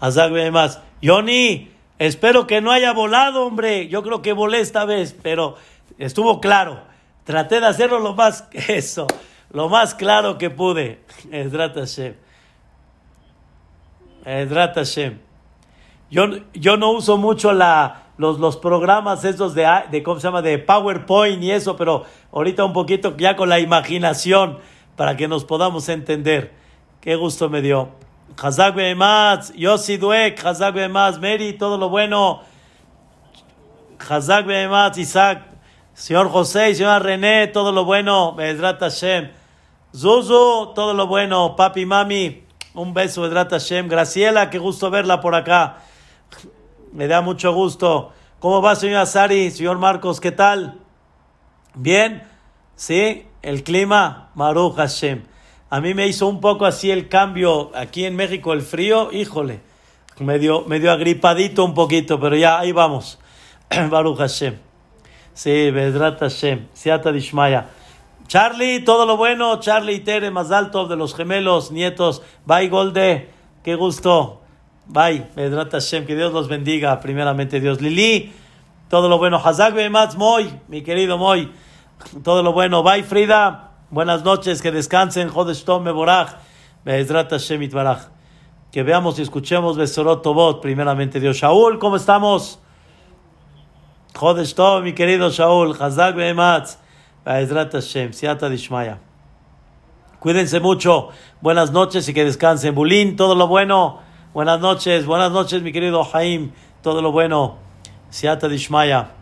Hazak 0.00 0.32
Behemat. 0.32 0.82
Yoni, 1.02 1.70
espero 1.98 2.46
que 2.46 2.60
no 2.60 2.72
haya 2.72 2.92
volado, 2.92 3.46
hombre. 3.46 3.88
Yo 3.88 4.02
creo 4.02 4.22
que 4.22 4.32
volé 4.32 4.60
esta 4.60 4.84
vez, 4.84 5.16
pero 5.22 5.56
estuvo 5.98 6.40
claro. 6.40 6.80
Traté 7.24 7.60
de 7.60 7.66
hacerlo 7.66 7.98
lo 7.98 8.14
más, 8.14 8.48
eso, 8.52 9.06
lo 9.50 9.68
más 9.68 9.94
claro 9.94 10.38
que 10.38 10.50
pude. 10.50 11.00
Edrat 11.30 11.74
Hashem. 11.74 12.14
Edrat 14.24 14.74
Hashem. 14.74 15.18
Yo, 16.10 16.26
yo 16.54 16.76
no 16.76 16.92
uso 16.92 17.16
mucho 17.16 17.52
la, 17.52 18.02
los, 18.16 18.38
los 18.38 18.56
programas 18.56 19.24
esos 19.24 19.54
de, 19.54 19.66
de, 19.90 20.02
¿cómo 20.02 20.20
se 20.20 20.28
llama? 20.28 20.42
De 20.42 20.58
PowerPoint 20.58 21.42
y 21.42 21.50
eso, 21.50 21.76
pero 21.76 22.04
ahorita 22.32 22.64
un 22.64 22.72
poquito 22.72 23.16
ya 23.16 23.34
con 23.34 23.48
la 23.48 23.58
imaginación 23.58 24.58
para 24.94 25.16
que 25.16 25.28
nos 25.28 25.44
podamos 25.44 25.88
entender. 25.88 26.52
Qué 27.00 27.16
gusto 27.16 27.48
me 27.48 27.60
dio. 27.60 27.90
Hazak 28.34 28.74
Behemaz, 28.74 29.52
Yossi 29.54 29.96
Duek, 29.96 30.44
Hazak 30.44 30.74
Behemaz, 30.74 31.18
Mary, 31.18 31.54
todo 31.54 31.78
lo 31.78 31.88
bueno. 31.88 32.42
Hazak 33.98 34.46
Behemaz, 34.46 34.98
Isaac, 34.98 35.42
señor 35.94 36.28
José, 36.30 36.74
señora 36.74 36.98
René, 36.98 37.46
todo 37.46 37.72
lo 37.72 37.84
bueno. 37.84 38.32
Bedrat 38.34 38.80
Hashem. 38.80 39.30
Zuzu, 39.94 40.72
todo 40.74 40.92
lo 40.92 41.06
bueno. 41.06 41.56
Papi, 41.56 41.86
mami, 41.86 42.44
un 42.74 42.92
beso, 42.92 43.22
Bedrat 43.22 43.50
Hashem. 43.50 43.88
Graciela, 43.88 44.50
qué 44.50 44.58
gusto 44.58 44.90
verla 44.90 45.20
por 45.20 45.34
acá. 45.34 45.78
Me 46.92 47.08
da 47.08 47.20
mucho 47.22 47.54
gusto. 47.54 48.12
¿Cómo 48.38 48.60
va, 48.60 48.76
señora 48.76 49.06
Sari? 49.06 49.50
Señor 49.50 49.78
Marcos, 49.78 50.20
¿qué 50.20 50.30
tal? 50.30 50.78
¿Bien? 51.74 52.22
¿Sí? 52.74 53.26
¿El 53.40 53.62
clima? 53.62 54.30
Maruch 54.34 54.76
Hashem. 54.76 55.24
A 55.68 55.80
mí 55.80 55.94
me 55.94 56.06
hizo 56.06 56.28
un 56.28 56.40
poco 56.40 56.64
así 56.64 56.90
el 56.90 57.08
cambio 57.08 57.72
aquí 57.74 58.04
en 58.04 58.14
México, 58.14 58.52
el 58.52 58.62
frío, 58.62 59.10
híjole, 59.12 59.60
medio, 60.20 60.64
medio 60.66 60.92
agripadito 60.92 61.64
un 61.64 61.74
poquito, 61.74 62.20
pero 62.20 62.36
ya 62.36 62.58
ahí 62.58 62.72
vamos. 62.72 63.18
Baruch 63.90 64.18
Hashem. 64.18 64.56
Sí, 65.34 65.70
Bedrat 65.70 66.20
Hashem. 66.20 66.68
Siata 66.72 67.12
Dishmaya. 67.12 67.66
Charlie, 68.26 68.80
todo 68.80 69.06
lo 69.06 69.16
bueno. 69.16 69.60
Charlie 69.60 69.94
y 69.94 70.00
Tere, 70.00 70.30
más 70.30 70.50
alto 70.50 70.86
de 70.86 70.96
los 70.96 71.14
gemelos, 71.14 71.72
nietos. 71.72 72.22
Bye, 72.46 72.68
Golde. 72.68 73.28
Qué 73.62 73.74
gusto. 73.74 74.40
Bye, 74.86 75.26
Bedrat 75.34 75.72
Hashem. 75.72 76.06
Que 76.06 76.16
Dios 76.16 76.32
los 76.32 76.48
bendiga. 76.48 77.00
Primeramente, 77.00 77.60
Dios. 77.60 77.82
Lili, 77.82 78.32
todo 78.88 79.08
lo 79.08 79.18
bueno. 79.18 79.36
Hazak 79.44 79.74
Moy, 80.16 80.50
mi 80.68 80.82
querido 80.82 81.18
Moy. 81.18 81.52
Todo 82.24 82.42
lo 82.42 82.52
bueno. 82.52 82.82
Bye, 82.82 83.02
Frida. 83.02 83.75
Buenas 83.88 84.24
noches, 84.24 84.62
que 84.62 84.72
descansen. 84.72 85.28
Jodesh 85.28 85.64
Tom 85.64 85.84
Meborach. 85.84 86.38
Be'ezrat 86.84 87.30
Hashem. 87.30 87.70
Que 88.72 88.82
veamos 88.82 89.16
y 89.20 89.22
escuchemos 89.22 89.76
Besorot 89.76 90.22
Tobot, 90.22 90.60
primeramente 90.60 91.20
Dios. 91.20 91.36
Shaul, 91.36 91.78
¿cómo 91.78 91.94
estamos? 91.94 92.58
Jodesh 94.16 94.56
mi 94.82 94.92
querido 94.92 95.30
Shaul. 95.30 95.76
Hazak 95.80 96.16
Behematz. 96.16 96.78
Be'ezrat 97.24 97.72
Hashem. 97.72 98.12
Siata 98.12 98.48
Dishmaya. 98.48 98.98
Cuídense 100.18 100.58
mucho. 100.58 101.10
Buenas 101.40 101.70
noches 101.70 102.08
y 102.08 102.12
que 102.12 102.24
descansen. 102.24 102.74
Bulín, 102.74 103.14
todo 103.14 103.36
lo 103.36 103.46
bueno. 103.46 104.00
Buenas 104.34 104.58
noches. 104.58 105.06
Buenas 105.06 105.30
noches, 105.30 105.62
mi 105.62 105.70
querido 105.70 106.02
Jaim. 106.02 106.50
Todo 106.82 107.02
lo 107.02 107.12
bueno. 107.12 107.58
Siata 108.10 108.48
Dishmaya. 108.48 109.12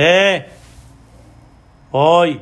Eh, 0.00 0.46
hoy 1.90 2.40